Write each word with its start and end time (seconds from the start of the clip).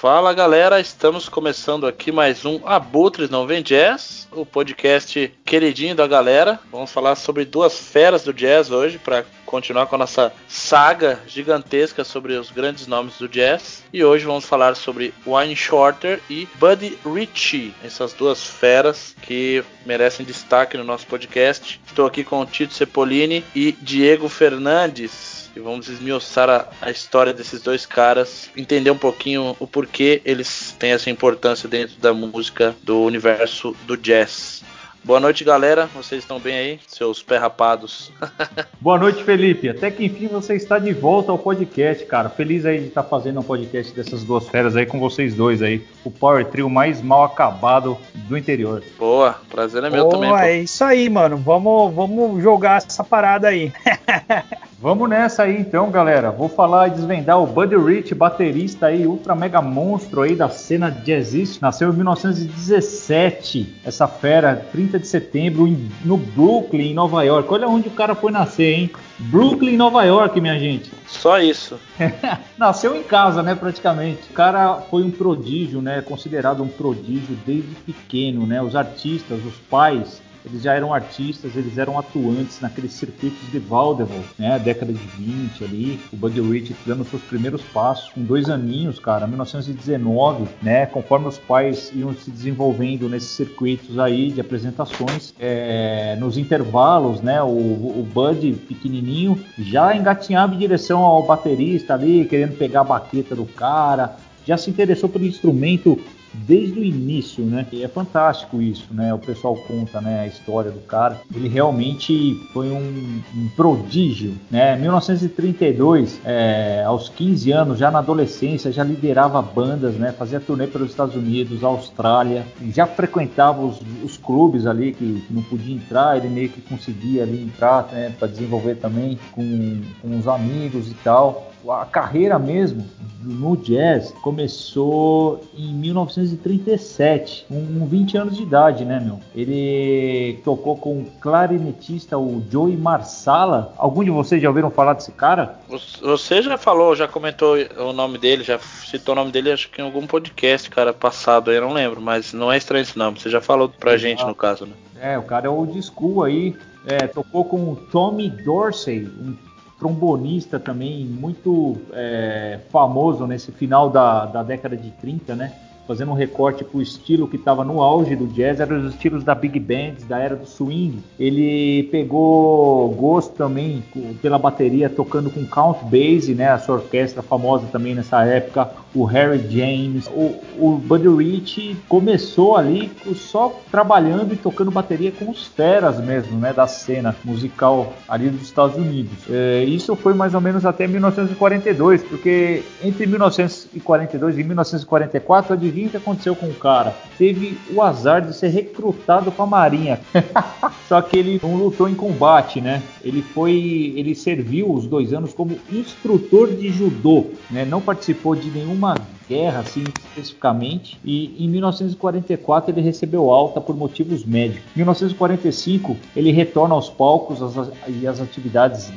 Fala 0.00 0.32
galera, 0.32 0.80
estamos 0.80 1.28
começando 1.28 1.86
aqui 1.86 2.10
mais 2.10 2.46
um 2.46 2.58
Abutres 2.64 3.28
Não 3.28 3.46
Vem 3.46 3.62
Jazz, 3.62 4.26
o 4.32 4.46
podcast 4.46 5.30
queridinho 5.44 5.94
da 5.94 6.06
galera. 6.06 6.58
Vamos 6.72 6.90
falar 6.90 7.16
sobre 7.16 7.44
duas 7.44 7.78
feras 7.78 8.24
do 8.24 8.32
jazz 8.32 8.70
hoje 8.70 8.98
para 8.98 9.26
continuar 9.44 9.84
com 9.84 9.96
a 9.96 9.98
nossa 9.98 10.32
saga 10.48 11.20
gigantesca 11.26 12.02
sobre 12.02 12.32
os 12.32 12.50
grandes 12.50 12.86
nomes 12.86 13.18
do 13.18 13.28
jazz. 13.28 13.84
E 13.92 14.02
hoje 14.02 14.24
vamos 14.24 14.46
falar 14.46 14.74
sobre 14.74 15.12
Wayne 15.26 15.54
Shorter 15.54 16.18
e 16.30 16.48
Buddy 16.54 16.98
Ritchie, 17.04 17.74
essas 17.84 18.14
duas 18.14 18.42
feras 18.42 19.14
que 19.20 19.62
merecem 19.84 20.24
destaque 20.24 20.78
no 20.78 20.84
nosso 20.84 21.06
podcast. 21.08 21.78
Estou 21.86 22.06
aqui 22.06 22.24
com 22.24 22.40
o 22.40 22.46
Tito 22.46 22.72
Cepolini 22.72 23.44
e 23.54 23.72
Diego 23.72 24.30
Fernandes 24.30 25.29
e 25.54 25.60
vamos 25.60 25.88
esmiuçar 25.88 26.48
a, 26.48 26.68
a, 26.80 26.90
história 26.90 27.32
desses 27.32 27.62
dois 27.62 27.86
caras, 27.86 28.50
entender 28.56 28.90
um 28.90 28.98
pouquinho 28.98 29.56
o 29.58 29.66
porquê 29.66 30.22
eles 30.24 30.74
têm 30.78 30.92
essa 30.92 31.10
importância 31.10 31.68
dentro 31.68 31.98
da 32.00 32.12
música 32.12 32.74
do 32.82 33.02
universo 33.02 33.74
do 33.86 33.96
jazz. 33.96 34.62
Boa 35.02 35.18
noite, 35.18 35.42
galera. 35.44 35.88
Vocês 35.94 36.22
estão 36.22 36.38
bem 36.38 36.54
aí? 36.54 36.80
Seus 36.86 37.22
pé 37.22 37.38
rapados. 37.38 38.12
Boa 38.78 38.98
noite, 38.98 39.24
Felipe. 39.24 39.70
Até 39.70 39.90
que 39.90 40.04
enfim 40.04 40.26
você 40.26 40.54
está 40.54 40.78
de 40.78 40.92
volta 40.92 41.32
ao 41.32 41.38
podcast, 41.38 42.04
cara. 42.04 42.28
Feliz 42.28 42.66
aí 42.66 42.80
de 42.80 42.88
estar 42.88 43.02
fazendo 43.04 43.40
um 43.40 43.42
podcast 43.42 43.94
dessas 43.94 44.22
duas 44.24 44.46
feras 44.48 44.76
aí 44.76 44.84
com 44.84 45.00
vocês 45.00 45.34
dois 45.34 45.62
aí. 45.62 45.82
O 46.04 46.10
Power 46.10 46.44
Trio 46.44 46.68
mais 46.68 47.00
mal 47.00 47.24
acabado 47.24 47.96
do 48.14 48.36
interior. 48.36 48.82
Boa, 48.98 49.40
prazer 49.48 49.82
é 49.84 49.88
meu 49.88 50.02
Boa, 50.04 50.14
também. 50.14 50.30
Pô. 50.30 50.36
É 50.36 50.58
isso 50.58 50.84
aí, 50.84 51.08
mano. 51.08 51.38
Vamos, 51.38 51.94
vamos 51.94 52.42
jogar 52.42 52.76
essa 52.76 53.02
parada 53.02 53.48
aí. 53.48 53.72
Vamos 54.82 55.10
nessa 55.10 55.42
aí 55.42 55.60
então, 55.60 55.90
galera. 55.90 56.30
Vou 56.30 56.48
falar 56.48 56.88
e 56.88 56.92
desvendar 56.92 57.38
o 57.38 57.46
Buddy 57.46 57.76
Rich, 57.76 58.14
baterista 58.14 58.86
aí, 58.86 59.06
ultra 59.06 59.34
mega 59.34 59.60
monstro 59.60 60.22
aí 60.22 60.34
da 60.34 60.48
cena 60.48 60.88
jazzista. 60.88 61.58
Nasceu 61.60 61.92
em 61.92 61.96
1917, 61.96 63.76
essa 63.84 64.08
fera, 64.08 64.56
30 64.72 64.98
de 64.98 65.06
setembro, 65.06 65.68
no 66.02 66.16
Brooklyn, 66.16 66.92
em 66.92 66.94
Nova 66.94 67.22
York. 67.22 67.52
Olha 67.52 67.68
onde 67.68 67.88
o 67.88 67.90
cara 67.90 68.14
foi 68.14 68.32
nascer, 68.32 68.72
hein? 68.72 68.90
Brooklyn, 69.18 69.76
Nova 69.76 70.02
York, 70.04 70.40
minha 70.40 70.58
gente. 70.58 70.90
Só 71.06 71.38
isso. 71.38 71.78
Nasceu 72.56 72.96
em 72.96 73.02
casa, 73.02 73.42
né, 73.42 73.54
praticamente. 73.54 74.30
O 74.30 74.32
cara 74.32 74.76
foi 74.90 75.02
um 75.02 75.10
prodígio, 75.10 75.82
né, 75.82 76.00
considerado 76.00 76.62
um 76.62 76.68
prodígio 76.68 77.36
desde 77.44 77.74
pequeno, 77.84 78.46
né? 78.46 78.62
Os 78.62 78.74
artistas, 78.74 79.44
os 79.44 79.56
pais 79.68 80.22
eles 80.44 80.62
já 80.62 80.74
eram 80.74 80.92
artistas, 80.92 81.54
eles 81.54 81.76
eram 81.78 81.98
atuantes 81.98 82.60
naqueles 82.60 82.92
circuitos 82.92 83.50
de 83.50 83.58
Vaudeville, 83.58 84.24
né, 84.38 84.58
década 84.58 84.92
de 84.92 84.98
20 84.98 85.64
ali, 85.64 86.00
o 86.12 86.16
Buddy 86.16 86.40
Rich 86.40 86.74
dando 86.86 87.04
seus 87.04 87.22
primeiros 87.22 87.62
passos 87.62 88.10
com 88.10 88.22
dois 88.22 88.48
aninhos, 88.48 88.98
cara, 88.98 89.26
1919, 89.26 90.48
né, 90.62 90.86
conforme 90.86 91.28
os 91.28 91.38
pais 91.38 91.92
iam 91.94 92.14
se 92.14 92.30
desenvolvendo 92.30 93.08
nesses 93.08 93.30
circuitos 93.30 93.98
aí 93.98 94.30
de 94.30 94.40
apresentações, 94.40 95.34
é, 95.38 96.16
nos 96.18 96.38
intervalos, 96.38 97.20
né, 97.20 97.42
o, 97.42 97.46
o 97.48 98.08
Buddy 98.12 98.52
pequenininho 98.52 99.38
já 99.58 99.94
engatinhava 99.94 100.54
em 100.54 100.58
direção 100.58 101.00
ao 101.00 101.22
baterista 101.22 101.94
ali, 101.94 102.24
querendo 102.24 102.56
pegar 102.56 102.80
a 102.80 102.84
baqueta 102.84 103.34
do 103.34 103.44
cara, 103.44 104.16
já 104.46 104.56
se 104.56 104.70
interessou 104.70 105.08
pelo 105.08 105.26
instrumento 105.26 106.00
desde 106.32 106.78
o 106.78 106.84
início, 106.84 107.44
né? 107.44 107.66
E 107.72 107.82
é 107.82 107.88
fantástico 107.88 108.60
isso, 108.60 108.88
né? 108.92 109.12
O 109.12 109.18
pessoal 109.18 109.56
conta, 109.66 110.00
né, 110.00 110.20
a 110.20 110.26
história 110.26 110.70
do 110.70 110.80
cara. 110.80 111.20
Ele 111.34 111.48
realmente 111.48 112.34
foi 112.52 112.70
um, 112.70 113.20
um 113.34 113.48
prodígio, 113.56 114.34
né? 114.50 114.76
1932, 114.76 116.20
é, 116.24 116.84
aos 116.86 117.08
15 117.08 117.52
anos, 117.52 117.78
já 117.78 117.90
na 117.90 117.98
adolescência, 117.98 118.72
já 118.72 118.84
liderava 118.84 119.40
bandas, 119.42 119.94
né? 119.94 120.12
Fazia 120.12 120.40
turnê 120.40 120.66
pelos 120.66 120.90
Estados 120.90 121.14
Unidos, 121.14 121.64
Austrália, 121.64 122.46
já 122.68 122.86
frequentava 122.86 123.62
os, 123.62 123.80
os 124.04 124.16
clubes 124.16 124.66
ali 124.66 124.92
que 124.92 125.24
não 125.30 125.42
podia 125.42 125.74
entrar, 125.74 126.16
ele 126.16 126.28
meio 126.28 126.48
que 126.48 126.60
conseguia 126.60 127.22
ali 127.22 127.42
entrar, 127.42 127.88
né? 127.92 128.14
Para 128.18 128.28
desenvolver 128.28 128.76
também 128.76 129.18
com, 129.32 129.80
com 130.00 130.18
os 130.18 130.28
amigos 130.28 130.90
e 130.90 130.94
tal 130.94 131.49
a 131.68 131.84
carreira 131.84 132.38
mesmo 132.38 132.84
no 133.22 133.56
jazz 133.56 134.12
começou 134.22 135.44
em 135.54 135.72
1937, 135.74 137.46
com 137.48 137.86
20 137.86 138.16
anos 138.16 138.36
de 138.36 138.42
idade, 138.42 138.84
né, 138.84 138.98
meu? 138.98 139.20
Ele 139.34 140.40
tocou 140.44 140.76
com 140.76 141.00
o 141.00 141.06
clarinetista, 141.20 142.18
o 142.18 142.42
Joey 142.50 142.76
Marsala. 142.76 143.74
Algum 143.76 144.02
de 144.02 144.10
vocês 144.10 144.40
já 144.40 144.48
ouviram 144.48 144.70
falar 144.70 144.94
desse 144.94 145.12
cara? 145.12 145.58
Você 146.00 146.42
já 146.42 146.56
falou, 146.56 146.96
já 146.96 147.06
comentou 147.06 147.56
o 147.78 147.92
nome 147.92 148.18
dele, 148.18 148.42
já 148.42 148.58
citou 148.58 149.12
o 149.12 149.16
nome 149.16 149.30
dele, 149.30 149.52
acho 149.52 149.70
que 149.70 149.82
em 149.82 149.84
algum 149.84 150.06
podcast, 150.06 150.70
cara, 150.70 150.92
passado, 150.92 151.52
eu 151.52 151.60
não 151.60 151.72
lembro, 151.72 152.00
mas 152.00 152.32
não 152.32 152.50
é 152.50 152.56
estranho 152.56 152.82
esse 152.82 152.96
nome. 152.96 153.20
Você 153.20 153.28
já 153.28 153.40
falou 153.40 153.68
pra 153.68 153.92
Exato. 153.92 154.02
gente, 154.02 154.24
no 154.24 154.34
caso, 154.34 154.66
né? 154.66 154.72
É, 155.00 155.18
o 155.18 155.22
cara 155.22 155.46
é 155.46 155.50
old 155.50 155.80
school 155.82 156.22
aí. 156.22 156.54
É, 156.86 157.06
tocou 157.06 157.44
com 157.44 157.72
o 157.72 157.76
Tommy 157.76 158.30
Dorsey, 158.30 159.04
um 159.04 159.36
trombonista 159.80 160.60
também 160.60 161.06
muito 161.06 161.78
é, 161.92 162.60
famoso 162.68 163.26
nesse 163.26 163.50
final 163.50 163.88
da, 163.88 164.26
da 164.26 164.42
década 164.42 164.76
de 164.76 164.90
30, 164.90 165.34
né? 165.34 165.52
Fazendo 165.90 166.12
um 166.12 166.14
recorte 166.14 166.62
para 166.62 166.78
o 166.78 166.80
estilo 166.80 167.26
que 167.26 167.34
estava 167.34 167.64
no 167.64 167.82
auge 167.82 168.14
do 168.14 168.28
jazz, 168.28 168.60
eram 168.60 168.78
os 168.78 168.94
estilos 168.94 169.24
da 169.24 169.34
big 169.34 169.58
band, 169.58 170.06
da 170.06 170.20
era 170.20 170.36
do 170.36 170.46
swing. 170.46 171.00
Ele 171.18 171.82
pegou 171.90 172.90
gosto 172.90 173.32
também 173.32 173.82
pela 174.22 174.38
bateria, 174.38 174.88
tocando 174.88 175.28
com 175.30 175.44
count 175.44 175.80
bass, 175.86 176.28
né, 176.28 176.48
a 176.48 176.60
sua 176.60 176.76
orquestra 176.76 177.22
famosa 177.22 177.66
também 177.72 177.92
nessa 177.96 178.24
época, 178.24 178.70
o 178.94 179.02
Harry 179.02 179.44
James. 179.50 180.06
O, 180.14 180.36
o 180.56 180.78
Buddy 180.78 181.08
Rich 181.08 181.76
começou 181.88 182.56
ali 182.56 182.92
só 183.16 183.60
trabalhando 183.68 184.32
e 184.32 184.36
tocando 184.36 184.70
bateria 184.70 185.10
com 185.10 185.28
os 185.28 185.48
feras 185.48 185.98
mesmo, 185.98 186.38
né, 186.38 186.52
da 186.52 186.68
cena 186.68 187.16
musical 187.24 187.92
ali 188.08 188.28
dos 188.28 188.42
Estados 188.42 188.76
Unidos. 188.76 189.24
É, 189.28 189.64
isso 189.64 189.96
foi 189.96 190.14
mais 190.14 190.34
ou 190.34 190.40
menos 190.40 190.64
até 190.64 190.86
1942, 190.86 192.04
porque 192.04 192.62
entre 192.80 193.06
1942 193.06 194.38
e 194.38 194.44
1944, 194.44 195.54
adivinha 195.54 195.79
o 195.86 195.90
que 195.90 195.96
aconteceu 195.96 196.34
com 196.34 196.46
o 196.46 196.54
cara? 196.54 196.94
Teve 197.16 197.58
o 197.72 197.82
azar 197.82 198.22
de 198.22 198.34
ser 198.34 198.48
recrutado 198.48 199.30
para 199.30 199.44
a 199.44 199.48
Marinha. 199.48 200.00
Só 200.88 201.00
que 201.00 201.18
ele 201.18 201.40
não 201.42 201.56
lutou 201.56 201.88
em 201.88 201.94
combate, 201.94 202.60
né? 202.60 202.82
Ele 203.02 203.22
foi, 203.22 203.94
ele 203.96 204.14
serviu 204.14 204.72
os 204.72 204.86
dois 204.86 205.12
anos 205.12 205.32
como 205.32 205.56
instrutor 205.70 206.54
de 206.54 206.70
judô, 206.70 207.26
né? 207.50 207.64
Não 207.64 207.80
participou 207.80 208.34
de 208.34 208.50
nenhuma 208.50 208.96
guerra, 209.28 209.60
assim, 209.60 209.84
especificamente. 209.84 210.98
E 211.04 211.44
em 211.44 211.48
1944 211.48 212.72
ele 212.72 212.80
recebeu 212.80 213.30
alta 213.30 213.60
por 213.60 213.76
motivos 213.76 214.24
médicos. 214.24 214.64
Em 214.74 214.78
1945 214.78 215.96
ele 216.16 216.32
retorna 216.32 216.74
aos 216.74 216.90
palcos 216.90 217.38
e 217.86 218.06
às 218.06 218.20
atividades 218.20 218.90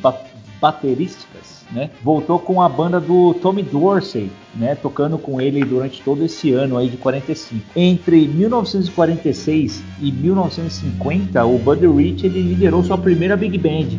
baterísticas 0.59 1.52
né? 1.71 1.89
Voltou 2.03 2.39
com 2.39 2.61
a 2.61 2.69
banda 2.69 2.99
do 2.99 3.33
Tommy 3.35 3.63
Dorsey, 3.63 4.29
né? 4.55 4.75
Tocando 4.75 5.17
com 5.17 5.41
ele 5.41 5.63
durante 5.63 6.01
todo 6.01 6.23
esse 6.23 6.51
ano 6.51 6.77
aí 6.77 6.89
de 6.89 6.97
45. 6.97 7.65
Entre 7.75 8.27
1946 8.27 9.83
e 10.01 10.11
1950, 10.11 11.45
o 11.45 11.57
Buddy 11.57 11.87
Rich 11.87 12.25
ele 12.25 12.41
liderou 12.41 12.83
sua 12.83 12.97
primeira 12.97 13.35
big 13.35 13.57
band 13.57 13.97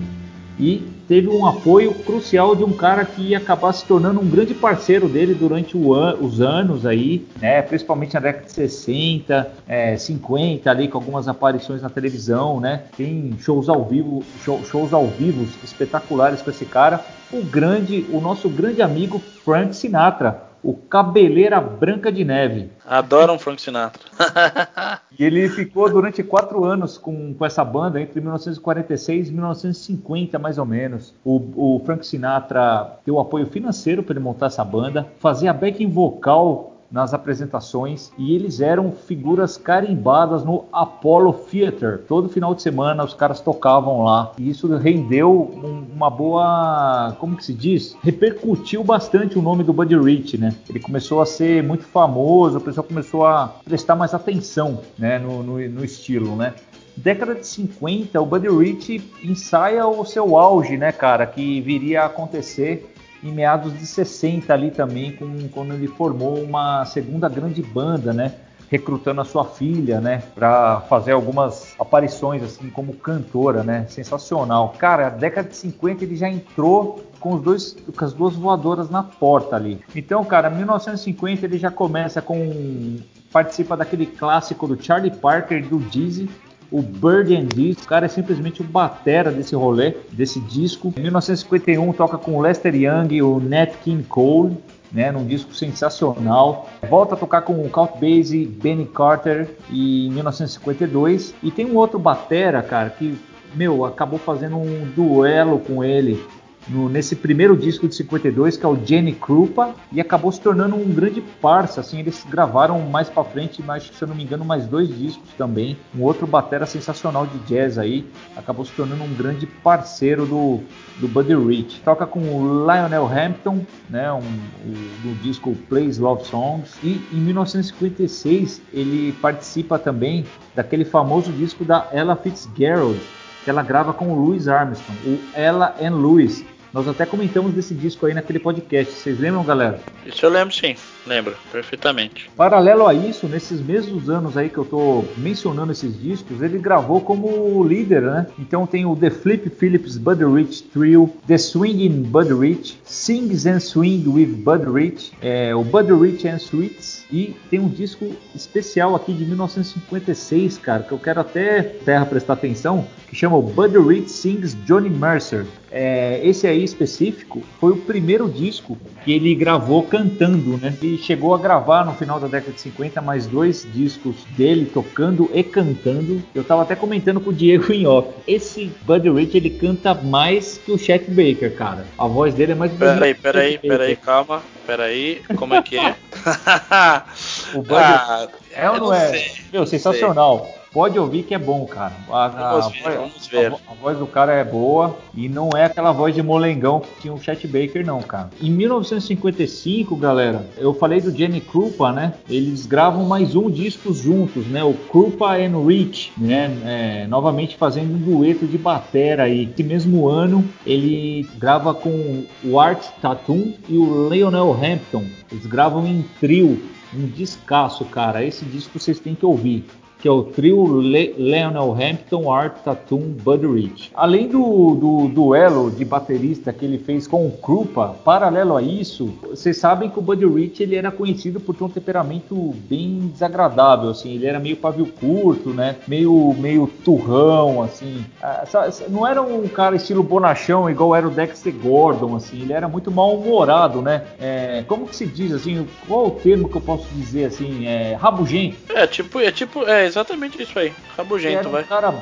e 0.58 0.94
teve 1.09 1.29
um 1.29 1.47
apoio 1.47 1.95
crucial 1.95 2.55
de 2.55 2.65
um 2.65 2.73
cara 2.73 3.05
que 3.05 3.23
ia 3.23 3.39
acabar 3.39 3.73
se 3.73 3.85
tornando 3.85 4.21
um 4.21 4.29
grande 4.29 4.55
parceiro 4.55 5.09
dele 5.09 5.35
durante 5.35 5.77
an 5.77 6.17
os 6.21 6.41
anos 6.41 6.87
aí, 6.87 7.27
né? 7.41 7.62
Principalmente 7.62 8.15
na 8.15 8.21
década 8.21 8.47
de 8.47 8.53
60, 8.53 9.53
é, 9.67 9.97
50 9.97 10.71
ali 10.71 10.89
com 10.89 10.99
algumas 10.99 11.29
aparições 11.29 11.83
na 11.83 11.91
televisão, 11.91 12.61
né? 12.61 12.85
Tem 12.97 13.37
shows 13.41 13.69
ao 13.69 13.85
vivo, 13.85 14.23
show, 14.43 14.62
shows 14.65 14.93
ao 14.93 15.06
vivo 15.06 15.47
espetaculares 15.62 16.43
com 16.43 16.51
esse 16.51 16.65
cara. 16.65 17.05
O 17.33 17.43
grande, 17.43 18.06
o 18.12 18.21
nosso 18.21 18.49
grande 18.49 18.81
amigo 18.81 19.19
Frank 19.19 19.75
Sinatra 19.75 20.54
o 20.64 20.72
Cabeleira 20.72 21.61
Branca 21.61 22.11
de 22.11 22.25
Neve. 22.25 22.70
Adoram 22.87 23.38
Frank 23.38 23.61
Sinatra. 23.61 24.02
e 25.16 25.22
ele 25.22 25.49
ficou 25.50 25.90
durante 25.90 26.22
quatro 26.22 26.64
anos 26.64 26.96
com, 26.96 27.34
com 27.34 27.44
essa 27.44 27.62
banda, 27.62 28.00
entre 28.00 28.19
1946 28.20 29.28
e 29.28 29.32
1950, 29.32 30.38
mais 30.38 30.56
ou 30.56 30.64
menos. 30.64 31.14
O, 31.22 31.76
o 31.76 31.82
Frank 31.84 32.06
Sinatra 32.06 32.99
deu 33.05 33.20
apoio 33.20 33.46
financeiro 33.46 34.02
para 34.02 34.14
ele 34.14 34.25
montar 34.25 34.46
essa 34.46 34.64
banda, 34.64 35.06
fazia 35.19 35.52
backing 35.52 35.90
vocal 35.90 36.74
nas 36.94 37.12
apresentações 37.12 38.12
e 38.17 38.37
eles 38.37 38.61
eram 38.61 38.93
figuras 38.93 39.56
carimbadas 39.56 40.44
no 40.44 40.67
Apollo 40.73 41.32
Theater. 41.32 42.05
Todo 42.06 42.29
final 42.29 42.55
de 42.55 42.62
semana 42.62 43.02
os 43.02 43.12
caras 43.12 43.41
tocavam 43.41 44.05
lá 44.05 44.31
e 44.38 44.49
isso 44.49 44.69
rendeu 44.76 45.32
um, 45.32 45.85
uma 45.93 46.08
boa, 46.08 47.17
como 47.19 47.37
que 47.37 47.44
se 47.44 47.52
diz? 47.52 47.96
Repercutiu 48.00 48.85
bastante 48.85 49.37
o 49.37 49.43
nome 49.43 49.64
do 49.64 49.73
Buddy 49.73 49.99
Rich, 49.99 50.38
né? 50.38 50.55
Ele 50.70 50.79
começou 50.79 51.20
a 51.20 51.26
ser 51.26 51.64
muito 51.64 51.82
famoso, 51.82 52.58
o 52.58 52.61
pessoal 52.61 52.87
começou 52.87 53.26
a 53.26 53.56
prestar 53.64 53.96
mais 53.96 54.14
atenção, 54.14 54.81
né, 54.96 55.19
no, 55.19 55.43
no, 55.43 55.69
no 55.69 55.85
estilo, 55.85 56.37
né? 56.37 56.55
década 56.96 57.35
de 57.35 57.44
50, 57.44 58.20
o 58.20 58.25
Buddy 58.25 58.49
Rich 58.49 59.02
ensaia 59.25 59.85
o 59.85 60.05
seu 60.05 60.37
auge, 60.37 60.76
né, 60.76 60.93
cara, 60.93 61.26
que 61.26 61.61
viria 61.61 62.02
a 62.02 62.06
acontecer 62.06 62.94
em 63.25 63.32
meados 63.32 63.76
de 63.76 63.87
60 63.87 64.53
ali 64.53 64.71
também, 64.71 65.12
com, 65.12 65.49
quando 65.49 65.75
ele 65.75 65.88
formou 65.88 66.43
uma 66.43 66.85
segunda 66.85 67.29
grande 67.29 67.62
banda, 67.62 68.12
né? 68.12 68.35
recrutando 68.71 69.21
a 69.21 69.25
sua 69.25 69.44
filha, 69.44 70.00
né, 70.00 70.23
para 70.35 70.81
fazer 70.88 71.12
algumas 71.12 71.75
aparições 71.79 72.43
assim 72.43 72.69
como 72.71 72.94
cantora, 72.94 73.62
né? 73.62 73.87
Sensacional. 73.88 74.75
Cara, 74.79 75.11
década 75.11 75.49
de 75.49 75.56
50 75.56 76.03
ele 76.03 76.17
já 76.17 76.29
entrou 76.29 77.05
com 77.21 77.35
os 77.35 77.43
dois 77.43 77.76
com 77.97 78.05
as 78.05 78.12
duas 78.12 78.35
voadoras 78.35 78.91
na 78.91 79.03
porta 79.03 79.55
ali. 79.55 79.81
Então, 79.94 80.25
cara, 80.25 80.50
1950 80.50 81.44
ele 81.44 81.59
já 81.59 81.70
começa 81.70 82.20
com 82.20 82.99
participa 83.32 83.77
daquele 83.77 84.06
clássico 84.06 84.67
do 84.67 84.81
Charlie 84.82 85.11
Parker 85.11 85.67
do 85.69 85.79
Dizzy, 85.79 86.29
o 86.70 86.82
Bird 86.82 87.34
and. 87.34 87.49
O 87.82 87.87
cara 87.87 88.06
é 88.06 88.08
simplesmente 88.08 88.61
o 88.61 88.64
batera 88.64 89.31
desse 89.31 89.55
rolê, 89.55 89.94
desse 90.12 90.40
disco. 90.40 90.93
Em 90.96 91.02
1951 91.02 91.93
toca 91.93 92.19
com 92.19 92.40
Lester 92.40 92.75
Young 92.75 93.14
e 93.14 93.22
o 93.22 93.40
Nat 93.40 93.75
King 93.82 94.02
Cole 94.05 94.56
né, 94.94 95.11
num 95.11 95.26
disco 95.26 95.52
sensacional. 95.52 96.70
Volta 96.88 97.14
a 97.14 97.19
tocar 97.19 97.43
com 97.43 97.55
o 97.55 97.69
Count 97.69 97.94
Basie, 97.94 98.46
Benny 98.46 98.87
Carter 98.87 99.49
em 99.70 100.11
1952 100.11 101.34
e 101.43 101.50
tem 101.50 101.66
um 101.66 101.76
outro 101.76 101.99
batera, 101.99 102.62
cara, 102.62 102.90
que 102.90 103.19
meu 103.55 103.84
acabou 103.84 104.19
fazendo 104.19 104.56
um 104.56 104.84
duelo 104.94 105.58
com 105.58 105.84
ele 105.84 106.22
no, 106.69 106.88
nesse 106.88 107.16
primeiro 107.16 107.56
disco 107.56 107.88
de 107.88 107.94
52, 107.94 108.56
que 108.56 108.64
é 108.64 108.69
o 108.69 108.76
Jenny 108.84 109.12
Krupa, 109.12 109.75
e 109.93 110.00
acabou 110.00 110.32
se 110.32 110.40
tornando 110.40 110.76
um 110.76 110.93
grande 110.93 111.20
parça, 111.20 111.81
assim, 111.81 112.00
eles 112.00 112.25
gravaram 112.28 112.81
mais 112.81 113.08
para 113.08 113.25
frente, 113.25 113.62
mas 113.62 113.84
se 113.84 114.02
eu 114.02 114.08
não 114.08 114.14
me 114.14 114.22
engano, 114.22 114.44
mais 114.44 114.66
dois 114.66 114.88
discos 114.88 115.28
também, 115.37 115.76
um 115.94 116.02
outro 116.02 116.26
batera 116.26 116.66
sensacional 116.66 117.26
de 117.26 117.38
jazz 117.40 117.78
aí, 117.78 118.06
acabou 118.37 118.64
se 118.64 118.72
tornando 118.72 119.05
um 119.05 119.14
grande 119.14 119.46
parceiro 119.46 120.26
do, 120.26 120.61
do 120.99 121.08
Buddy 121.08 121.34
Rich. 121.34 121.81
Toca 121.82 122.06
com 122.06 122.20
o 122.20 122.64
Lionel 122.64 123.06
Hampton, 123.06 123.64
né, 123.88 124.12
um, 124.12 124.20
do 124.22 125.14
disco 125.22 125.55
Plays 125.69 125.99
Love 125.99 126.25
Songs, 126.25 126.75
e 126.82 127.00
em 127.12 127.19
1956 127.19 128.62
ele 128.72 129.12
participa 129.20 129.78
também 129.78 130.25
daquele 130.55 130.84
famoso 130.84 131.32
disco 131.32 131.64
da 131.64 131.88
Ella 131.93 132.17
Fitzgerald, 132.17 133.00
que 133.44 133.50
ela 133.50 133.62
grava 133.62 133.93
com 133.93 134.08
o 134.08 134.14
Louis 134.14 134.49
Armstrong, 134.49 134.99
o 135.06 135.19
Ella 135.34 135.75
and 135.81 135.96
Louis, 135.96 136.44
nós 136.75 136.88
até 136.88 137.06
comentamos 137.06 137.55
desse 137.55 137.73
disco 137.73 138.05
aí 138.05 138.12
naquele 138.12 138.41
podcast. 138.41 138.93
Vocês 138.93 139.21
lembram, 139.21 139.44
galera? 139.44 139.79
Isso 140.05 140.26
eu 140.26 140.31
lembro 140.31 140.53
sim, 140.53 140.75
lembro 141.06 141.35
perfeitamente. 141.53 142.31
Paralelo 142.37 142.87
a 142.87 142.95
isso, 142.95 143.29
nesses 143.29 143.61
mesmos 143.61 144.09
anos 144.09 144.37
aí 144.37 144.49
que 144.49 144.59
eu 144.59 144.65
tô 144.65 145.05
mencionando 145.17 145.73
esses 145.73 146.01
discos, 146.01 146.43
ele 146.43 146.59
gravou 146.59 147.01
como 147.01 147.62
líder, 147.65 148.03
né? 148.03 148.27
Então 148.39 148.67
tem 148.67 148.85
o 148.85 148.97
The 148.97 149.11
Flip 149.11 149.51
Phillips 149.51 149.97
Buddy 149.97 150.25
Rich 150.25 150.62
Trio, 150.65 151.12
The 151.27 151.39
Swinging 151.39 152.03
Buddy 152.03 152.35
Rich, 152.35 152.79
Sings 152.85 153.47
and 153.47 153.61
Swing 153.61 154.09
with 154.09 154.27
Buddy 154.27 154.71
Rich, 154.71 155.12
é, 155.21 155.55
o 155.55 155.62
Buddy 155.62 155.93
Rich 155.93 156.29
and 156.29 156.39
Sweets 156.39 157.05
e 157.11 157.35
tem 157.51 157.61
um 157.61 157.69
disco 157.69 158.11
especial 158.35 158.95
aqui 158.95 159.12
de 159.12 159.25
1956, 159.25 160.59
cara, 160.59 160.83
que 160.83 160.93
eu 160.93 160.99
quero 160.99 161.21
até 161.21 161.62
terra 161.62 162.06
prestar 162.06 162.35
atenção, 162.35 162.87
que 163.09 163.15
chama 163.15 163.37
o 163.37 163.43
Buddy 163.43 163.79
Rich 163.79 164.11
Sings 164.11 164.55
Johnny 164.65 164.91
Mercer. 164.91 165.47
É, 165.71 166.21
esse 166.25 166.47
aí 166.47 166.62
específico 166.62 167.43
foi 167.59 167.73
o 167.73 167.77
primeiro 167.77 168.29
disco 168.29 168.79
que 169.05 169.12
ele 169.12 169.35
gravou 169.35 169.83
cantando, 169.83 170.56
né? 170.56 170.73
Ele 170.94 171.02
chegou 171.02 171.35
a 171.35 171.38
gravar 171.38 171.85
no 171.85 171.93
final 171.94 172.20
da 172.20 172.29
década 172.29 172.52
de 172.52 172.61
50 172.61 173.02
mais 173.02 173.26
dois 173.26 173.67
discos 173.75 174.14
dele 174.37 174.64
tocando 174.64 175.29
e 175.35 175.43
cantando. 175.43 176.23
Eu 176.32 176.44
tava 176.44 176.62
até 176.62 176.76
comentando 176.76 177.20
com 177.20 177.31
o 177.31 177.32
Diego 177.32 177.70
em 177.75 177.85
off. 177.85 178.08
Esse 178.29 178.70
Buddy 178.82 179.11
Rich 179.11 179.37
ele 179.37 179.50
canta 179.50 179.93
mais 179.93 180.56
que 180.56 180.70
o 180.70 180.79
Chet 180.79 181.11
Baker, 181.11 181.52
cara. 181.56 181.85
A 181.99 182.06
voz 182.06 182.32
dele 182.32 182.52
é 182.52 182.55
mais 182.55 182.70
bonita. 182.70 182.94
Peraí, 182.94 183.14
peraí, 183.14 183.58
peraí, 183.58 183.96
calma. 183.96 184.41
Peraí, 184.64 185.20
como 185.37 185.55
é 185.55 185.62
que 185.62 185.76
é? 185.76 185.96
o 187.55 187.58
Buddy 187.58 187.75
ah, 187.75 188.29
é 188.52 188.70
ou 188.70 188.79
não, 188.79 188.87
não 188.87 188.94
é? 188.94 189.08
Sei, 189.08 189.32
Meu, 189.52 189.67
sensacional. 189.67 190.44
Sei. 190.44 190.63
Pode 190.75 190.99
ouvir 190.99 191.23
que 191.23 191.32
é 191.32 191.38
bom, 191.38 191.65
cara. 191.67 191.93
A, 192.11 192.26
vamos, 192.26 192.67
a, 192.67 192.69
ver, 192.69 192.99
vamos 192.99 193.26
ver. 193.29 193.53
A, 193.53 193.75
voz 193.81 193.97
do 193.97 194.09
cara 194.09 194.32
é 194.32 194.43
boa 194.43 194.99
e 195.15 195.29
não 195.29 195.50
é 195.56 195.67
aquela 195.67 195.93
voz 195.93 196.12
de 196.12 196.21
molengão 196.21 196.81
que 196.81 197.03
tinha 197.03 197.15
o 197.15 197.21
Chet 197.21 197.47
Baker, 197.47 197.87
não, 197.87 198.03
cara. 198.03 198.31
Em 198.43 198.50
1955, 198.50 199.94
galera, 199.94 200.44
eu 200.59 200.75
falei 200.75 201.00
do 201.00 201.17
Jenny 201.17 201.41
Krupa, 201.41 201.93
né? 201.93 202.15
Eles 202.29 202.67
gravam 202.67 203.05
mais 203.05 203.37
um 203.37 203.49
disco 203.49 203.94
juntos, 203.94 204.49
né? 204.49 204.65
O 204.65 204.75
Krupa 204.75 205.37
and 205.37 205.65
Rich, 205.65 206.12
né? 206.19 206.50
É, 206.65 207.06
novamente 207.06 207.56
fazendo 207.56 207.94
um 207.94 207.99
dueto 207.99 208.44
de 208.44 208.59
batera 208.59 209.23
aí. 209.23 209.49
Esse 209.53 209.62
mesmo 209.62 210.09
ano, 210.09 210.44
ele 210.67 211.25
grava 211.38 211.73
com 211.73 212.25
o 212.43 212.59
Art 212.59 212.85
Tatum 213.00 213.55
e 213.69 213.79
o 213.79 214.09
Lionel 214.09 214.53
Hampton. 214.53 215.05
Eles 215.31 215.47
gravam 215.47 215.87
em 215.87 216.05
trio 216.19 216.61
um 216.93 217.06
descasso, 217.06 217.85
cara. 217.85 218.25
Esse 218.25 218.44
disco 218.44 218.81
vocês 218.81 218.99
têm 218.99 219.15
que 219.15 219.25
ouvir 219.25 219.65
que 220.05 220.09
é 220.09 220.12
o 220.12 220.23
trio 220.23 220.83
Le 220.83 221.15
Leonel 221.17 221.73
Hampton, 221.73 222.31
Art 222.31 222.56
Tatum, 222.62 223.15
Buddy 223.23 223.47
Rich. 223.47 223.91
Além 223.95 224.29
do, 224.29 224.75
do, 224.75 225.09
duelo 225.09 225.71
de 225.71 225.83
baterista 225.83 226.53
que 226.53 226.62
ele 226.62 226.77
fez 226.77 227.06
com 227.06 227.27
o 227.27 227.31
Krupa, 227.31 227.97
paralelo 228.05 228.55
a 228.55 228.61
isso, 228.61 229.15
vocês 229.23 229.56
sabem 229.56 229.89
que 229.89 229.99
o 229.99 230.03
Buddy 230.03 230.27
Rich 230.27 230.62
ele 230.62 230.77
era 230.77 230.91
conhecido 230.91 231.41
por 231.41 231.55
ter 231.55 231.65
um 231.65 231.71
temperamento 231.71 232.55
bem 232.69 233.09
desagradável, 233.15 233.89
assim, 233.89 234.15
ele 234.15 234.27
era 234.27 234.39
meio 234.39 234.59
pavio 234.59 234.85
curto, 234.85 235.55
né, 235.55 235.77
meio, 235.89 236.35
meio 236.39 236.67
turrão, 236.85 237.62
assim, 237.62 238.05
ah, 238.23 238.45
não 238.91 239.06
era 239.06 239.23
um 239.23 239.49
cara 239.49 239.75
estilo 239.75 240.03
bonachão 240.03 240.69
igual 240.69 240.95
era 240.95 241.09
o 241.09 241.11
Dexter 241.11 241.55
Gordon, 241.55 242.15
assim, 242.15 242.43
ele 242.43 242.53
era 242.53 242.69
muito 242.69 242.91
mal-humorado, 242.91 243.81
né, 243.81 244.03
é, 244.21 244.65
como 244.69 244.87
que 244.87 244.95
se 244.95 245.06
diz, 245.06 245.33
assim, 245.33 245.67
qual 245.89 246.08
o 246.08 246.11
termo 246.11 246.46
que 246.46 246.56
eu 246.56 246.61
posso 246.61 246.87
dizer, 246.93 247.25
assim, 247.25 247.67
é, 247.67 247.94
rabugento? 247.94 248.56
É, 248.69 248.87
tipo, 248.87 249.19
é 249.19 249.32
tipo, 249.32 249.65
é 249.65 249.94
exatamente 249.94 250.43
isso 250.43 250.58
aí. 250.58 250.72
Rabugento, 250.96 251.39
era 251.39 251.48
um 251.48 251.53
vai. 251.53 251.65
cara 251.65 251.93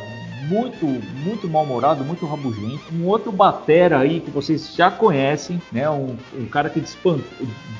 muito, 0.42 0.86
muito 0.86 1.48
mal-humorado, 1.48 2.04
muito 2.04 2.26
rabugento. 2.26 2.82
Um 2.92 3.06
outro 3.06 3.30
batera 3.30 3.98
aí 3.98 4.20
que 4.20 4.30
vocês 4.30 4.74
já 4.74 4.90
conhecem, 4.90 5.60
né? 5.70 5.88
Um, 5.88 6.16
um 6.34 6.46
cara 6.46 6.68
que 6.68 6.80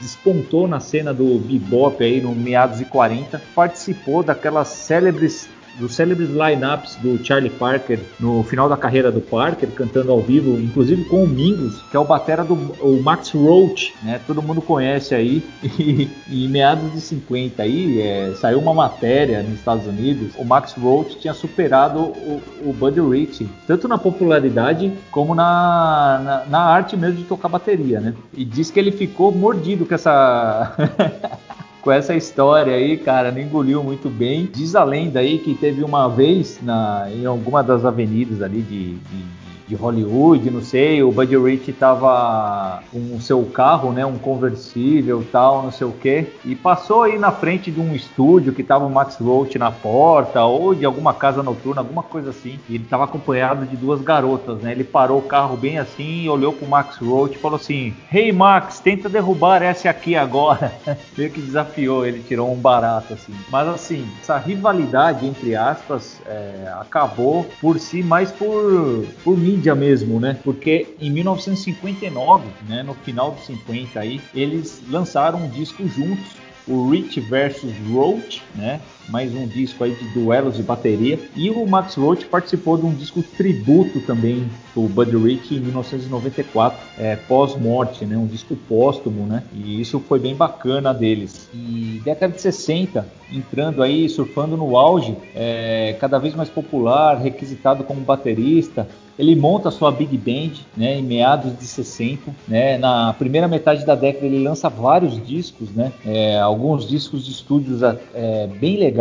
despontou, 0.00 0.68
na 0.68 0.80
cena 0.80 1.12
do 1.12 1.38
bebop 1.38 2.02
aí 2.02 2.20
no 2.20 2.34
meados 2.34 2.78
de 2.78 2.84
40, 2.84 3.42
participou 3.54 4.22
daquelas 4.22 4.68
célebres 4.68 5.48
dos 5.78 5.94
célebres 5.94 6.30
lineups 6.30 6.96
do 6.96 7.22
Charlie 7.24 7.50
Parker 7.50 8.00
no 8.18 8.42
final 8.42 8.68
da 8.68 8.76
carreira 8.76 9.10
do 9.10 9.20
Parker, 9.20 9.68
cantando 9.70 10.12
ao 10.12 10.20
vivo, 10.20 10.58
inclusive 10.60 11.04
com 11.04 11.24
o 11.24 11.28
Mingus, 11.28 11.82
que 11.90 11.96
é 11.96 12.00
o 12.00 12.04
batera 12.04 12.44
do 12.44 12.54
o 12.54 13.02
Max 13.02 13.30
Roach, 13.30 13.94
né? 14.02 14.20
Todo 14.26 14.42
mundo 14.42 14.60
conhece 14.60 15.14
aí. 15.14 15.42
E, 15.82 16.08
em 16.30 16.48
meados 16.48 16.92
de 16.92 17.00
50 17.00 17.62
aí, 17.62 18.00
é, 18.00 18.34
saiu 18.34 18.58
uma 18.60 18.72
matéria 18.72 19.42
nos 19.42 19.54
Estados 19.54 19.86
Unidos, 19.86 20.32
o 20.36 20.44
Max 20.44 20.74
Roach 20.74 21.18
tinha 21.18 21.34
superado 21.34 22.00
o, 22.00 22.42
o 22.64 22.72
Buddy 22.72 23.00
Rich, 23.00 23.48
tanto 23.66 23.88
na 23.88 23.98
popularidade 23.98 24.92
como 25.10 25.34
na, 25.34 26.20
na, 26.22 26.44
na 26.46 26.58
arte 26.60 26.96
mesmo 26.96 27.16
de 27.16 27.24
tocar 27.24 27.48
bateria, 27.48 28.00
né? 28.00 28.14
E 28.34 28.44
diz 28.44 28.70
que 28.70 28.78
ele 28.78 28.92
ficou 28.92 29.32
mordido 29.32 29.84
com 29.84 29.94
essa 29.94 30.76
com 31.82 31.90
essa 31.90 32.14
história 32.14 32.74
aí, 32.74 32.96
cara, 32.96 33.32
não 33.32 33.40
engoliu 33.40 33.82
muito 33.82 34.08
bem. 34.08 34.48
Diz 34.50 34.76
a 34.76 34.84
lenda 34.84 35.18
aí 35.18 35.38
que 35.38 35.54
teve 35.54 35.82
uma 35.82 36.08
vez 36.08 36.60
na, 36.62 37.08
em 37.10 37.26
alguma 37.26 37.62
das 37.62 37.84
avenidas 37.84 38.40
ali 38.40 38.62
de, 38.62 38.94
de 38.94 39.41
de 39.66 39.74
Hollywood, 39.74 40.50
não 40.50 40.60
sei, 40.60 41.02
o 41.02 41.12
Buddy 41.12 41.36
Rich 41.36 41.72
tava 41.72 42.82
com 42.90 43.16
o 43.16 43.20
seu 43.20 43.44
carro, 43.44 43.92
né, 43.92 44.04
um 44.04 44.18
conversível 44.18 45.24
tal, 45.30 45.62
não 45.62 45.72
sei 45.72 45.86
o 45.86 45.92
que, 45.92 46.26
e 46.44 46.54
passou 46.54 47.02
aí 47.02 47.18
na 47.18 47.30
frente 47.30 47.70
de 47.70 47.80
um 47.80 47.94
estúdio 47.94 48.52
que 48.52 48.62
tava 48.62 48.84
o 48.84 48.90
Max 48.90 49.16
Roach 49.16 49.58
na 49.58 49.70
porta, 49.70 50.42
ou 50.44 50.74
de 50.74 50.84
alguma 50.84 51.14
casa 51.14 51.42
noturna, 51.42 51.80
alguma 51.80 52.02
coisa 52.02 52.30
assim, 52.30 52.58
e 52.68 52.74
ele 52.74 52.84
tava 52.84 53.04
acompanhado 53.04 53.64
de 53.66 53.76
duas 53.76 54.00
garotas, 54.00 54.58
né, 54.58 54.72
ele 54.72 54.84
parou 54.84 55.18
o 55.18 55.22
carro 55.22 55.56
bem 55.56 55.78
assim, 55.78 56.28
olhou 56.28 56.52
pro 56.52 56.68
Max 56.68 56.96
Roach 56.96 57.36
e 57.36 57.38
falou 57.38 57.56
assim, 57.56 57.94
Hey 58.12 58.32
Max, 58.32 58.80
tenta 58.80 59.08
derrubar 59.08 59.62
essa 59.62 59.88
aqui 59.88 60.16
agora, 60.16 60.72
meio 61.16 61.30
que 61.30 61.40
desafiou, 61.40 62.06
ele 62.06 62.22
tirou 62.22 62.52
um 62.52 62.56
barato 62.56 63.14
assim, 63.14 63.34
mas 63.50 63.68
assim, 63.68 64.06
essa 64.20 64.36
rivalidade, 64.38 65.26
entre 65.26 65.54
aspas, 65.54 66.20
é, 66.26 66.72
acabou 66.80 67.46
por 67.60 67.78
si 67.78 68.02
mais 68.02 68.30
por, 68.30 69.04
por 69.22 69.36
mídia 69.36 69.61
mídia 69.62 69.74
mesmo, 69.76 70.18
né? 70.18 70.36
Porque 70.42 70.88
em 71.00 71.08
1959, 71.10 72.44
né, 72.68 72.82
no 72.82 72.94
final 72.94 73.30
dos 73.30 73.46
50 73.46 74.00
aí, 74.00 74.20
eles 74.34 74.82
lançaram 74.90 75.38
um 75.38 75.48
disco 75.48 75.86
juntos, 75.86 76.36
o 76.66 76.90
Rich 76.90 77.20
versus 77.20 77.72
Roach, 77.92 78.42
né? 78.56 78.80
Mais 79.08 79.34
um 79.34 79.46
disco 79.46 79.84
aí 79.84 79.94
de 79.94 80.04
duelos 80.08 80.56
de 80.56 80.62
bateria. 80.62 81.18
E 81.36 81.50
o 81.50 81.66
Max 81.66 81.94
Roach 81.94 82.24
participou 82.26 82.76
de 82.78 82.86
um 82.86 82.94
disco 82.94 83.22
tributo 83.22 84.00
também 84.00 84.48
do 84.74 84.82
Buddy 84.82 85.16
Rich 85.16 85.54
em 85.54 85.60
1994, 85.60 86.78
é, 86.98 87.16
pós-morte, 87.16 88.04
né? 88.06 88.16
Um 88.16 88.26
disco 88.26 88.56
póstumo, 88.68 89.26
né? 89.26 89.42
E 89.52 89.80
isso 89.80 90.00
foi 90.00 90.18
bem 90.18 90.34
bacana 90.34 90.94
deles. 90.94 91.48
E 91.52 92.00
década 92.04 92.32
de 92.32 92.40
60, 92.40 93.06
entrando 93.32 93.82
aí, 93.82 94.08
surfando 94.08 94.56
no 94.56 94.76
auge, 94.76 95.16
é, 95.34 95.96
cada 96.00 96.18
vez 96.18 96.34
mais 96.34 96.48
popular, 96.48 97.16
requisitado 97.16 97.84
como 97.84 98.00
baterista, 98.00 98.88
Ele 99.18 99.36
monta 99.36 99.70
sua 99.70 99.92
big 99.92 100.16
band, 100.16 100.54
né, 100.76 100.98
em 100.98 101.02
meados 101.02 101.56
de 101.56 101.64
60, 101.64 102.34
né, 102.48 102.78
na 102.78 103.12
primeira 103.12 103.46
metade 103.46 103.84
da 103.84 103.94
década 103.94 104.24
ele 104.26 104.42
lança 104.42 104.70
vários 104.70 105.24
discos, 105.24 105.70
né, 105.70 105.92
é, 106.04 106.38
alguns 106.40 106.88
discos 106.88 107.24
de 107.24 107.30
estúdios 107.30 107.82
é, 107.82 108.46
bem 108.46 108.78
legais, 108.78 108.91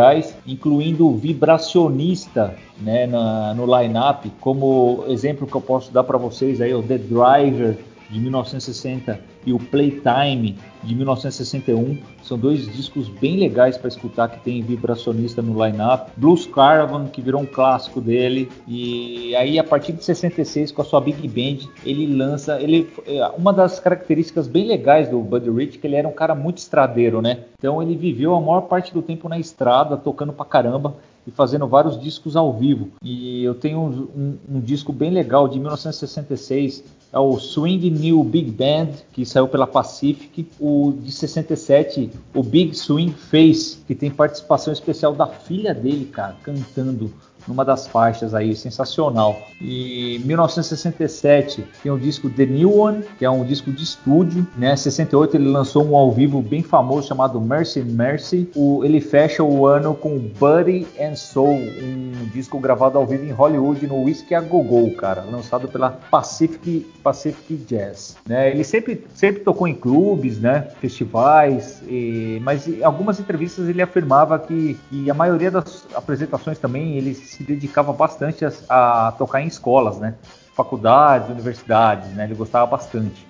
incluindo 0.45 1.09
Vibracionista, 1.15 2.55
né, 2.79 3.07
na, 3.07 3.53
no 3.53 3.65
line-up, 3.65 4.31
como 4.39 5.03
exemplo 5.07 5.47
que 5.47 5.55
eu 5.55 5.61
posso 5.61 5.91
dar 5.91 6.03
para 6.03 6.17
vocês 6.17 6.61
aí, 6.61 6.73
o 6.73 6.81
The 6.81 6.97
Driver, 6.97 7.77
de 8.09 8.19
1960 8.19 9.30
e 9.45 9.53
o 9.53 9.59
Playtime 9.59 10.57
de 10.83 10.95
1961 10.95 11.97
são 12.23 12.37
dois 12.37 12.65
discos 12.73 13.07
bem 13.07 13.37
legais 13.37 13.77
para 13.77 13.87
escutar 13.87 14.29
que 14.29 14.39
tem 14.39 14.61
vibracionista 14.61 15.41
no 15.41 15.63
line-up. 15.63 16.11
Blues 16.17 16.45
Caravan 16.45 17.07
que 17.07 17.21
virou 17.21 17.41
um 17.41 17.45
clássico 17.45 18.01
dele 18.01 18.49
e 18.67 19.35
aí 19.35 19.59
a 19.59 19.63
partir 19.63 19.93
de 19.93 20.03
66 20.03 20.71
com 20.71 20.81
a 20.81 20.85
sua 20.85 21.01
Big 21.01 21.27
Band 21.27 21.67
ele 21.85 22.15
lança 22.15 22.59
ele 22.61 22.89
é, 23.05 23.25
uma 23.37 23.53
das 23.53 23.79
características 23.79 24.47
bem 24.47 24.67
legais 24.67 25.09
do 25.09 25.19
Buddy 25.19 25.49
Rich 25.49 25.77
que 25.79 25.87
ele 25.87 25.95
era 25.95 26.07
um 26.07 26.13
cara 26.13 26.35
muito 26.35 26.57
estradeiro, 26.57 27.21
né? 27.21 27.39
Então 27.57 27.81
ele 27.81 27.95
viveu 27.95 28.35
a 28.35 28.41
maior 28.41 28.61
parte 28.61 28.93
do 28.93 29.01
tempo 29.01 29.27
na 29.29 29.39
estrada 29.39 29.97
tocando 29.97 30.33
pra 30.33 30.45
caramba 30.45 30.95
e 31.25 31.31
fazendo 31.31 31.67
vários 31.67 31.99
discos 31.99 32.35
ao 32.35 32.51
vivo. 32.53 32.89
E 33.03 33.43
eu 33.43 33.53
tenho 33.53 33.79
um, 33.79 33.89
um, 33.89 34.37
um, 34.55 34.59
disco 34.59 34.91
bem 34.91 35.11
legal 35.11 35.47
de 35.47 35.59
1966, 35.59 36.83
é 37.13 37.19
o 37.19 37.37
Swing 37.37 37.89
New 37.89 38.23
Big 38.23 38.51
Band, 38.51 38.91
que 39.11 39.25
saiu 39.25 39.47
pela 39.47 39.67
Pacific. 39.67 40.47
O 40.59 40.93
de 41.03 41.11
67, 41.11 42.09
o 42.33 42.41
Big 42.41 42.73
Swing 42.75 43.11
Face, 43.11 43.79
que 43.85 43.93
tem 43.93 44.09
participação 44.09 44.71
especial 44.71 45.13
da 45.13 45.27
filha 45.27 45.73
dele, 45.73 46.05
cara, 46.05 46.37
cantando 46.41 47.11
numa 47.47 47.65
das 47.65 47.87
faixas 47.87 48.33
aí, 48.33 48.55
sensacional. 48.55 49.41
E 49.59 50.21
1967 50.25 51.65
tem 51.83 51.91
o 51.91 51.99
disco 51.99 52.29
The 52.29 52.45
New 52.45 52.77
One, 52.77 53.03
que 53.17 53.25
é 53.25 53.29
um 53.29 53.43
disco 53.43 53.71
de 53.71 53.83
estúdio, 53.83 54.45
né? 54.57 54.75
68 54.75 55.37
ele 55.37 55.49
lançou 55.49 55.85
um 55.85 55.95
ao 55.95 56.11
vivo 56.11 56.41
bem 56.41 56.63
famoso 56.63 57.07
chamado 57.07 57.39
Mercy 57.39 57.81
Mercy. 57.81 58.49
O, 58.55 58.83
ele 58.83 58.99
fecha 58.99 59.43
o 59.43 59.65
ano 59.65 59.93
com 59.93 60.17
Buddy 60.17 60.87
and 60.99 61.15
Soul, 61.15 61.55
um 61.55 62.29
disco 62.33 62.59
gravado 62.59 62.97
ao 62.97 63.05
vivo 63.05 63.25
em 63.25 63.31
Hollywood 63.31 63.85
no 63.87 64.03
Whiskey 64.03 64.35
a 64.35 64.41
Go 64.41 64.63
Go, 64.63 64.91
cara, 64.95 65.23
lançado 65.23 65.67
pela 65.67 65.89
Pacific 65.89 66.85
Pacific 67.03 67.55
Jazz. 67.65 68.17
Né? 68.25 68.51
Ele 68.51 68.63
sempre 68.63 69.03
sempre 69.13 69.43
tocou 69.43 69.67
em 69.67 69.75
clubes, 69.75 70.39
né? 70.39 70.67
Festivais, 70.79 71.81
e, 71.87 72.39
mas 72.43 72.67
em 72.67 72.83
algumas 72.83 73.19
entrevistas 73.19 73.67
ele 73.67 73.81
afirmava 73.81 74.37
que, 74.39 74.77
que 74.89 75.09
a 75.09 75.13
maioria 75.13 75.51
das 75.51 75.85
apresentações 75.93 76.57
também 76.57 76.97
ele 76.97 77.13
se 77.31 77.43
dedicava 77.43 77.93
bastante 77.93 78.45
a, 78.45 79.07
a 79.07 79.11
tocar 79.13 79.41
em 79.41 79.47
escolas, 79.47 79.97
né? 79.97 80.15
Faculdades, 80.53 81.29
universidades, 81.29 82.09
né? 82.09 82.25
Ele 82.25 82.35
gostava 82.35 82.65
bastante 82.65 83.25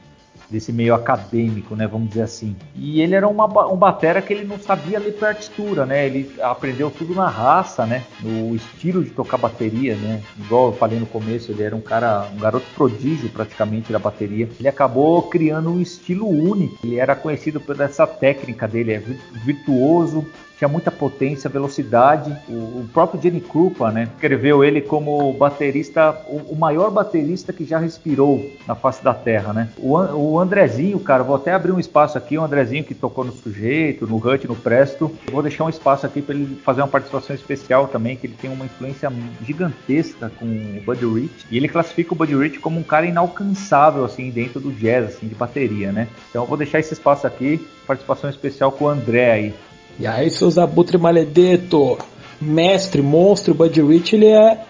desse 0.52 0.74
meio 0.74 0.94
acadêmico, 0.94 1.76
né, 1.76 1.88
vamos 1.88 2.10
dizer 2.10 2.24
assim. 2.24 2.56
E 2.76 3.02
ele 3.02 3.16
era 3.16 3.28
uma, 3.28 3.46
um 3.72 3.78
batera 3.78 4.22
que 4.22 4.34
ele 4.34 4.44
não 4.44 4.60
sabia 4.60 5.00
ler 5.00 5.14
partitura, 5.14 5.86
né? 5.86 6.06
Ele 6.06 6.36
aprendeu 6.42 6.92
tudo 6.92 7.16
na 7.16 7.30
raça, 7.30 7.86
né? 7.86 8.04
No 8.22 8.54
estilo 8.54 9.02
de 9.02 9.12
tocar 9.12 9.38
bateria, 9.38 9.96
né? 9.96 10.22
Igual 10.38 10.68
eu 10.68 10.74
falei 10.74 11.00
no 11.00 11.06
começo, 11.06 11.52
ele 11.52 11.64
era 11.64 11.76
um 11.76 11.82
cara, 11.82 12.28
um 12.36 12.38
garoto 12.38 12.66
prodígio 12.76 13.30
praticamente 13.30 13.94
da 13.94 14.00
bateria. 14.00 14.50
Ele 14.60 14.68
acabou 14.68 15.24
criando 15.24 15.72
um 15.72 15.80
estilo 15.80 16.28
único. 16.28 16.78
Ele 16.84 16.98
era 16.98 17.16
conhecido 17.16 17.62
por 17.62 17.80
essa 17.80 18.06
técnica 18.06 18.68
dele, 18.68 18.94
é 18.94 19.00
virtuoso, 19.46 20.28
tinha 20.62 20.70
muita 20.70 20.92
potência, 20.92 21.50
velocidade. 21.50 22.38
O, 22.48 22.82
o 22.82 22.90
próprio 22.94 23.20
Jenny 23.20 23.42
Krupa, 23.42 23.90
né, 23.90 24.08
escreveu 24.14 24.64
ele 24.64 24.80
como 24.80 25.34
baterista, 25.34 26.16
o, 26.28 26.54
o, 26.54 26.56
maior 26.56 26.92
baterista 26.92 27.52
que 27.52 27.66
já 27.66 27.80
respirou 27.80 28.48
na 28.68 28.76
face 28.76 29.04
da 29.04 29.12
Terra, 29.12 29.54
né? 29.54 29.70
O, 29.76 29.98
o 29.98 30.40
Andrezinho, 30.40 31.00
cara, 31.00 31.24
vou 31.24 31.36
até 31.36 31.52
abrir 31.52 31.72
um 31.72 31.80
espaço 31.80 32.16
aqui, 32.16 32.38
o 32.38 32.44
Andrezinho 32.44 32.84
que 32.84 32.94
tocou 32.94 33.26
no 33.26 33.32
Sujeito, 33.32 34.06
no 34.06 34.18
Hut, 34.18 34.48
no 34.48 34.56
Presto. 34.56 35.12
vou 35.32 35.42
deixar 35.42 35.64
um 35.64 35.70
espaço 35.70 36.06
aqui 36.06 36.22
para 36.22 36.36
ele 36.36 36.56
fazer 36.64 36.82
uma 36.82 36.88
participação 36.88 37.36
especial 37.36 37.88
também, 37.88 38.16
que 38.16 38.28
ele 38.28 38.36
tem 38.40 38.52
uma 38.52 38.66
influência 38.66 39.12
gigantesca 39.44 40.32
com 40.38 40.46
o 40.46 40.82
Buddy 40.86 41.06
Rich. 41.08 41.48
E 41.50 41.58
ele 41.58 41.68
classifica 41.68 42.14
o 42.14 42.16
Buddy 42.16 42.36
Rich 42.36 42.60
como 42.60 42.80
um 42.80 42.84
cara 42.84 43.08
inalcançável, 43.08 44.06
assim, 44.06 44.30
dentro 44.30 44.60
do 44.60 44.72
jazz, 44.72 45.16
assim, 45.16 45.28
de 45.28 45.34
bateria, 45.34 45.92
né? 45.92 46.08
Então 46.30 46.44
eu 46.44 46.48
vou 46.48 46.58
deixar 46.58 46.78
esse 46.78 46.94
espaço 46.94 47.26
aqui, 47.26 47.68
participação 47.88 48.30
especial 48.30 48.72
com 48.72 48.86
o 48.86 48.90
André 48.90 49.32
aí. 49.32 49.54
E 50.00 50.08
aí, 50.08 50.30
seus 50.30 50.58
abutre 50.58 50.98
maledeto, 50.98 51.98
mestre, 52.40 53.02
monstro, 53.02 53.54
Buddy 53.54 53.82
Rich, 53.82 54.16
ele 54.16 54.28
é 54.28 54.66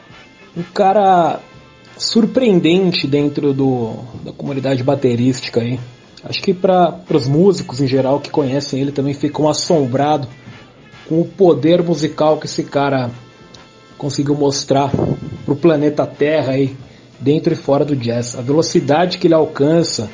um 0.55 0.63
cara 0.73 1.39
surpreendente 1.97 3.07
dentro 3.07 3.53
do, 3.53 3.93
da 4.23 4.31
comunidade 4.31 4.83
baterística 4.83 5.61
aí. 5.61 5.79
Acho 6.23 6.41
que 6.41 6.53
para 6.53 6.99
os 7.13 7.27
músicos 7.27 7.81
em 7.81 7.87
geral 7.87 8.19
que 8.19 8.29
conhecem 8.29 8.81
ele 8.81 8.91
também 8.91 9.13
ficam 9.13 9.49
assombrados 9.49 10.27
com 11.07 11.21
o 11.21 11.25
poder 11.25 11.81
musical 11.81 12.37
que 12.37 12.45
esse 12.45 12.63
cara 12.63 13.09
conseguiu 13.97 14.35
mostrar 14.35 14.89
para 14.89 15.53
o 15.53 15.55
planeta 15.55 16.05
Terra 16.05 16.53
aí, 16.53 16.75
dentro 17.19 17.53
e 17.53 17.55
fora 17.55 17.85
do 17.85 17.95
jazz. 17.95 18.35
A 18.35 18.41
velocidade 18.41 19.17
que 19.17 19.27
ele 19.27 19.33
alcança, 19.33 20.09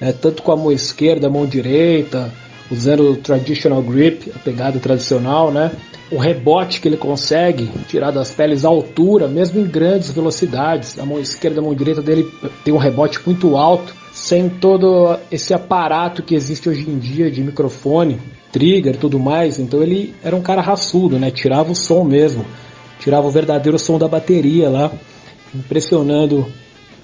né, 0.00 0.12
tanto 0.12 0.42
com 0.42 0.50
a 0.50 0.56
mão 0.56 0.72
esquerda, 0.72 1.28
a 1.28 1.30
mão 1.30 1.46
direita, 1.46 2.32
usando 2.70 3.12
o 3.12 3.16
traditional 3.16 3.82
grip, 3.82 4.30
a 4.34 4.38
pegada 4.38 4.78
tradicional, 4.78 5.50
né? 5.50 5.72
O 6.10 6.16
rebote 6.16 6.80
que 6.80 6.88
ele 6.88 6.96
consegue 6.96 7.68
tirar 7.86 8.10
das 8.10 8.30
peles 8.30 8.64
à 8.64 8.68
altura, 8.68 9.28
mesmo 9.28 9.60
em 9.60 9.66
grandes 9.66 10.10
velocidades. 10.10 10.98
A 10.98 11.04
mão 11.04 11.20
esquerda, 11.20 11.60
a 11.60 11.62
mão 11.62 11.74
direita 11.74 12.02
dele 12.02 12.26
tem 12.64 12.72
um 12.72 12.78
rebote 12.78 13.20
muito 13.26 13.56
alto, 13.56 13.94
sem 14.12 14.48
todo 14.48 15.18
esse 15.30 15.52
aparato 15.52 16.22
que 16.22 16.34
existe 16.34 16.68
hoje 16.68 16.88
em 16.88 16.98
dia 16.98 17.30
de 17.30 17.42
microfone, 17.42 18.18
trigger 18.50 18.96
tudo 18.96 19.18
mais. 19.18 19.58
Então 19.58 19.82
ele 19.82 20.14
era 20.22 20.34
um 20.34 20.40
cara 20.40 20.62
raçudo, 20.62 21.18
né? 21.18 21.30
Tirava 21.30 21.72
o 21.72 21.76
som 21.76 22.04
mesmo, 22.04 22.44
tirava 22.98 23.26
o 23.26 23.30
verdadeiro 23.30 23.78
som 23.78 23.98
da 23.98 24.08
bateria 24.08 24.68
lá, 24.70 24.90
impressionando 25.54 26.46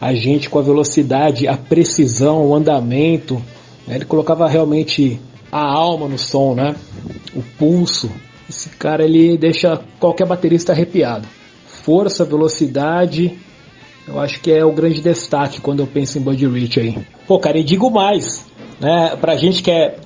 a 0.00 0.14
gente 0.14 0.50
com 0.50 0.58
a 0.58 0.62
velocidade, 0.62 1.46
a 1.46 1.56
precisão, 1.56 2.46
o 2.46 2.54
andamento. 2.54 3.40
Ele 3.86 4.04
colocava 4.04 4.48
realmente 4.48 5.20
a 5.54 5.62
alma 5.62 6.08
no 6.08 6.18
som, 6.18 6.52
né? 6.52 6.74
O 7.32 7.40
pulso. 7.56 8.10
Esse 8.50 8.70
cara 8.70 9.04
ele 9.04 9.38
deixa 9.38 9.80
qualquer 10.00 10.26
baterista 10.26 10.72
arrepiado. 10.72 11.28
Força, 11.64 12.24
velocidade, 12.24 13.38
eu 14.08 14.18
acho 14.18 14.40
que 14.40 14.50
é 14.50 14.64
o 14.64 14.72
grande 14.72 15.00
destaque 15.00 15.60
quando 15.60 15.78
eu 15.78 15.86
penso 15.86 16.18
em 16.18 16.22
Buddy 16.22 16.48
Rich 16.48 16.80
aí. 16.80 16.98
Pô, 17.28 17.38
cara, 17.38 17.56
e 17.56 17.62
digo 17.62 17.88
mais, 17.88 18.44
né? 18.80 19.14
Pra 19.20 19.36
gente 19.36 19.62
que 19.62 19.70
é 19.70 19.96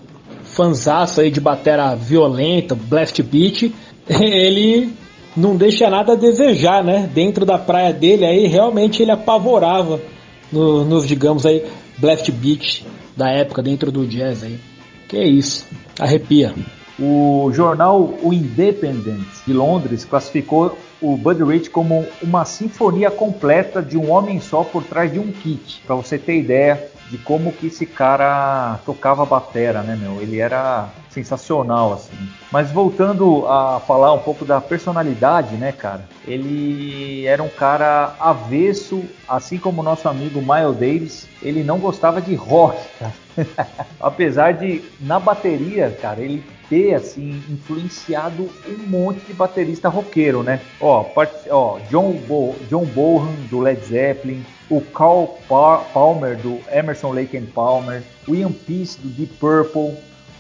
fanzaço 0.45 1.23
aí 1.23 1.31
de 1.31 1.41
batera 1.41 1.95
violenta, 1.95 2.75
blast 2.75 3.23
beat, 3.23 3.73
ele 4.07 4.93
não 5.35 5.57
deixa 5.57 5.89
nada 5.89 6.13
a 6.13 6.17
desejar, 6.17 6.85
né? 6.85 7.09
Dentro 7.15 7.47
da 7.47 7.57
praia 7.57 7.95
dele 7.95 8.27
aí, 8.27 8.47
realmente 8.47 9.03
ele 9.03 9.13
apavorava 9.13 9.99
no, 10.53 10.85
nos, 10.85 11.09
digamos 11.09 11.47
aí, 11.47 11.65
blast 11.97 12.31
beat 12.33 12.85
da 13.17 13.31
época 13.31 13.63
dentro 13.63 13.91
do 13.91 14.07
jazz 14.07 14.43
aí. 14.43 14.59
Que 15.09 15.17
é 15.17 15.27
isso, 15.27 15.67
arrepia. 15.99 16.55
O 17.01 17.51
jornal 17.53 18.19
O 18.23 18.33
Independent 18.33 19.25
de 19.47 19.53
Londres 19.53 20.05
classificou 20.05 20.77
o 21.01 21.17
Buddy 21.17 21.45
Rich 21.45 21.71
como 21.71 22.05
uma 22.21 22.45
sinfonia 22.45 23.11
completa 23.11 23.81
de 23.81 23.97
um 23.97 24.11
homem 24.11 24.41
só 24.41 24.63
por 24.65 24.85
trás 24.85 25.13
de 25.13 25.19
um 25.19 25.33
kit. 25.33 25.81
Para 25.87 25.97
você 25.97 26.19
ter 26.19 26.39
ideia 26.39 26.91
de 27.11 27.19
como 27.19 27.53
que 27.53 27.69
esse 27.69 27.87
cara 27.87 28.79
tocava 28.85 29.25
batera, 29.25 29.83
né, 29.83 29.97
meu? 29.97 30.21
Ele 30.21 30.39
era 30.39 30.89
sensacional, 31.11 31.95
assim. 31.95 32.17
Mas 32.51 32.71
voltando 32.71 33.47
a 33.47 33.81
falar 33.81 34.13
um 34.13 34.19
pouco 34.19 34.45
da 34.45 34.61
personalidade, 34.61 35.57
né, 35.57 35.73
cara? 35.73 36.09
Ele 36.27 37.27
era 37.27 37.43
um 37.43 37.49
cara 37.49 38.15
avesso, 38.21 39.03
assim 39.29 39.59
como 39.59 39.81
o 39.81 39.85
nosso 39.85 40.09
amigo 40.09 40.41
Miles 40.41 40.77
Davis, 40.77 41.29
ele 41.43 41.63
não 41.65 41.79
gostava 41.79 42.21
de 42.21 42.35
rock, 42.35 42.79
cara. 42.99 43.15
Apesar 44.01 44.53
de, 44.53 44.83
na 45.01 45.19
bateria, 45.19 45.97
cara, 46.01 46.21
ele 46.21 46.45
ter, 46.69 46.95
assim, 46.95 47.43
influenciado 47.49 48.49
um 48.69 48.87
monte 48.87 49.25
de 49.27 49.33
baterista 49.33 49.89
roqueiro, 49.89 50.43
né? 50.43 50.61
Ó, 50.81 51.03
part... 51.05 51.33
ó 51.51 51.79
John, 51.91 52.13
Bo... 52.27 52.55
John 52.69 52.85
Bohan, 52.85 53.35
do 53.51 53.61
Led 53.61 53.85
Zeppelin, 53.85 54.45
o 54.71 54.81
Carl 54.81 55.39
Palmer, 55.93 56.37
do 56.37 56.61
Emerson 56.71 57.13
Lake 57.13 57.37
and 57.37 57.47
Palmer, 57.55 58.03
o 58.27 58.35
Ian 58.35 58.53
Peace, 58.53 58.99
do 58.99 59.09
Deep 59.09 59.35
Purple, 59.35 59.97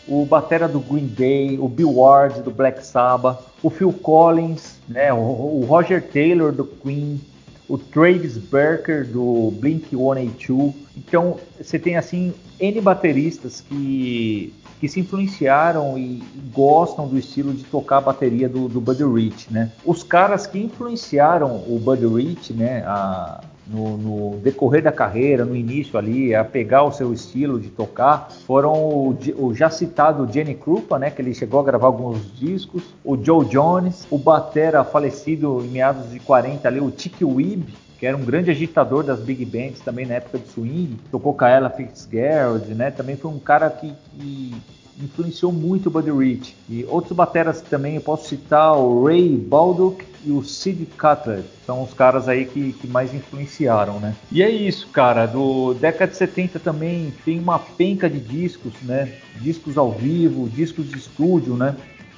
o 0.07 0.25
batera 0.25 0.69
do 0.69 0.81
Green 0.81 1.07
Day, 1.07 1.59
o 1.59 1.69
Bill 1.69 1.95
Ward, 1.95 2.43
do 2.43 2.51
Black 2.51 2.85
Sabbath, 2.85 3.41
o 3.63 3.71
Phil 3.71 3.93
Collins, 3.93 4.79
né, 4.89 5.13
o, 5.13 5.17
o 5.17 5.65
Roger 5.67 6.03
Taylor, 6.03 6.53
do 6.53 6.65
Queen, 6.65 7.21
o 7.69 7.77
Travis 7.77 8.39
Barker 8.39 9.07
do 9.07 9.53
Blink 9.61 9.91
182. 9.91 10.75
Então, 10.97 11.37
você 11.61 11.79
tem 11.79 11.97
assim 11.97 12.33
N 12.59 12.81
bateristas 12.81 13.61
que, 13.61 14.53
que 14.81 14.89
se 14.89 15.01
influenciaram 15.01 15.99
e, 15.99 16.23
gostam 16.53 17.07
do 17.07 17.19
estilo 17.19 17.53
de 17.53 17.65
tocar 17.65 17.99
a 17.99 18.01
bateria 18.01 18.49
do, 18.49 18.69
do 18.69 18.81
Buddy 18.81 19.05
Rich, 19.05 19.53
né? 19.53 19.71
Os 19.85 20.03
caras 20.03 20.47
que 20.47 20.59
influenciaram 20.59 21.63
o 21.69 21.79
Buddy 21.79 22.07
Rich, 22.07 22.53
né, 22.53 22.83
a, 22.87 23.41
no, 23.67 23.97
no, 23.97 24.37
decorrer 24.39 24.83
da 24.83 24.91
carreira, 24.91 25.45
no 25.45 25.55
início 25.55 25.99
ali, 25.99 26.35
a 26.35 26.45
pegar 26.45 26.85
o 26.85 26.93
seu 26.93 27.13
estilo 27.13 27.61
de 27.61 27.69
tocar, 27.69 28.31
foram 28.47 28.73
o, 28.73 29.19
o 29.37 29.55
já 29.55 29.71
citado 29.71 30.29
Jenny 30.33 30.55
Krupa, 30.55 30.99
né, 30.99 31.11
que 31.11 31.21
ele 31.21 31.35
chegou 31.35 31.61
a 31.61 31.65
gravar 31.65 31.87
alguns 31.87 32.35
discos, 32.37 32.83
o 33.05 33.17
Joe 33.17 33.45
Jones, 33.45 34.07
o 34.11 34.19
batera 34.19 34.83
falecido 34.85 35.63
em 35.65 35.69
meados 35.69 36.11
de 36.11 36.19
40 36.21 36.67
ali, 36.67 36.81
o 36.81 36.91
Tiki 36.91 37.25
Weeb, 37.25 37.75
que 37.99 38.07
era 38.07 38.17
um 38.17 38.25
grande 38.25 38.51
agitador 38.51 39.03
das 39.03 39.21
big 39.21 39.45
bands 39.45 39.81
também 39.81 40.07
na 40.07 40.15
época 40.15 40.39
do 40.39 40.49
swing, 40.49 40.97
tocou 41.11 41.35
com 41.35 41.45
a 41.45 41.51
Ella 41.51 41.71
Fitzgerald, 41.71 42.75
né, 42.75 42.91
também 42.91 43.17
foi 43.17 43.31
um 43.31 43.39
cara 43.39 43.69
que, 43.71 43.93
que 44.17 44.55
influenciou 45.03 45.53
muito 45.53 45.87
o 45.87 45.91
Buddy 45.91 46.11
Rich. 46.11 46.57
E 46.69 46.85
outros 46.89 47.13
bateras 47.13 47.61
também 47.61 47.97
eu 47.97 48.01
posso 48.01 48.29
citar 48.29 48.77
o 48.77 49.05
Ray 49.05 49.37
Baldock 49.37 50.05
e 50.25 50.31
o 50.31 50.43
Sid 50.43 50.87
Cutler. 50.99 51.43
São 51.65 51.83
os 51.83 51.95
caras 51.95 52.29
aí 52.29 52.45
que, 52.45 52.73
que 52.73 52.87
mais 52.87 53.15
influenciaram, 53.15 54.01
né? 54.01 54.15
E 54.31 54.43
é 54.43 54.51
isso, 54.51 54.89
cara. 54.89 55.27
Do 55.27 55.75
década 55.75 56.11
de 56.11 56.17
70 56.17 56.59
também 56.59 57.13
tem 57.25 57.39
uma 57.39 57.59
penca 57.59 58.11
de 58.11 58.19
discos, 58.19 58.73
né? 58.83 59.13
Discos 59.41 59.79
ao 59.79 59.93
vivo, 59.93 60.49
discos 60.49 60.89
de 60.89 60.99
estúdio, 60.99 61.57
né? 61.57 61.77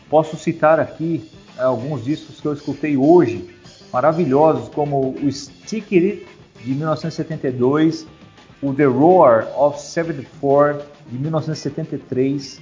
Posso 0.09 0.37
citar 0.37 0.81
aqui 0.81 1.29
alguns 1.59 2.05
discos 2.05 2.41
que 2.41 2.47
eu 2.47 2.55
escutei 2.55 2.97
hoje, 2.97 3.49
maravilhosos, 3.93 4.69
como 4.69 5.15
o 5.23 5.31
Stick 5.31 5.93
It, 5.93 6.27
de 6.65 6.71
1972, 6.73 8.07
o 8.63 8.73
The 8.73 8.85
Roar 8.85 9.49
of 9.57 9.81
74, 9.81 10.85
de 11.11 11.19
1973, 11.19 12.61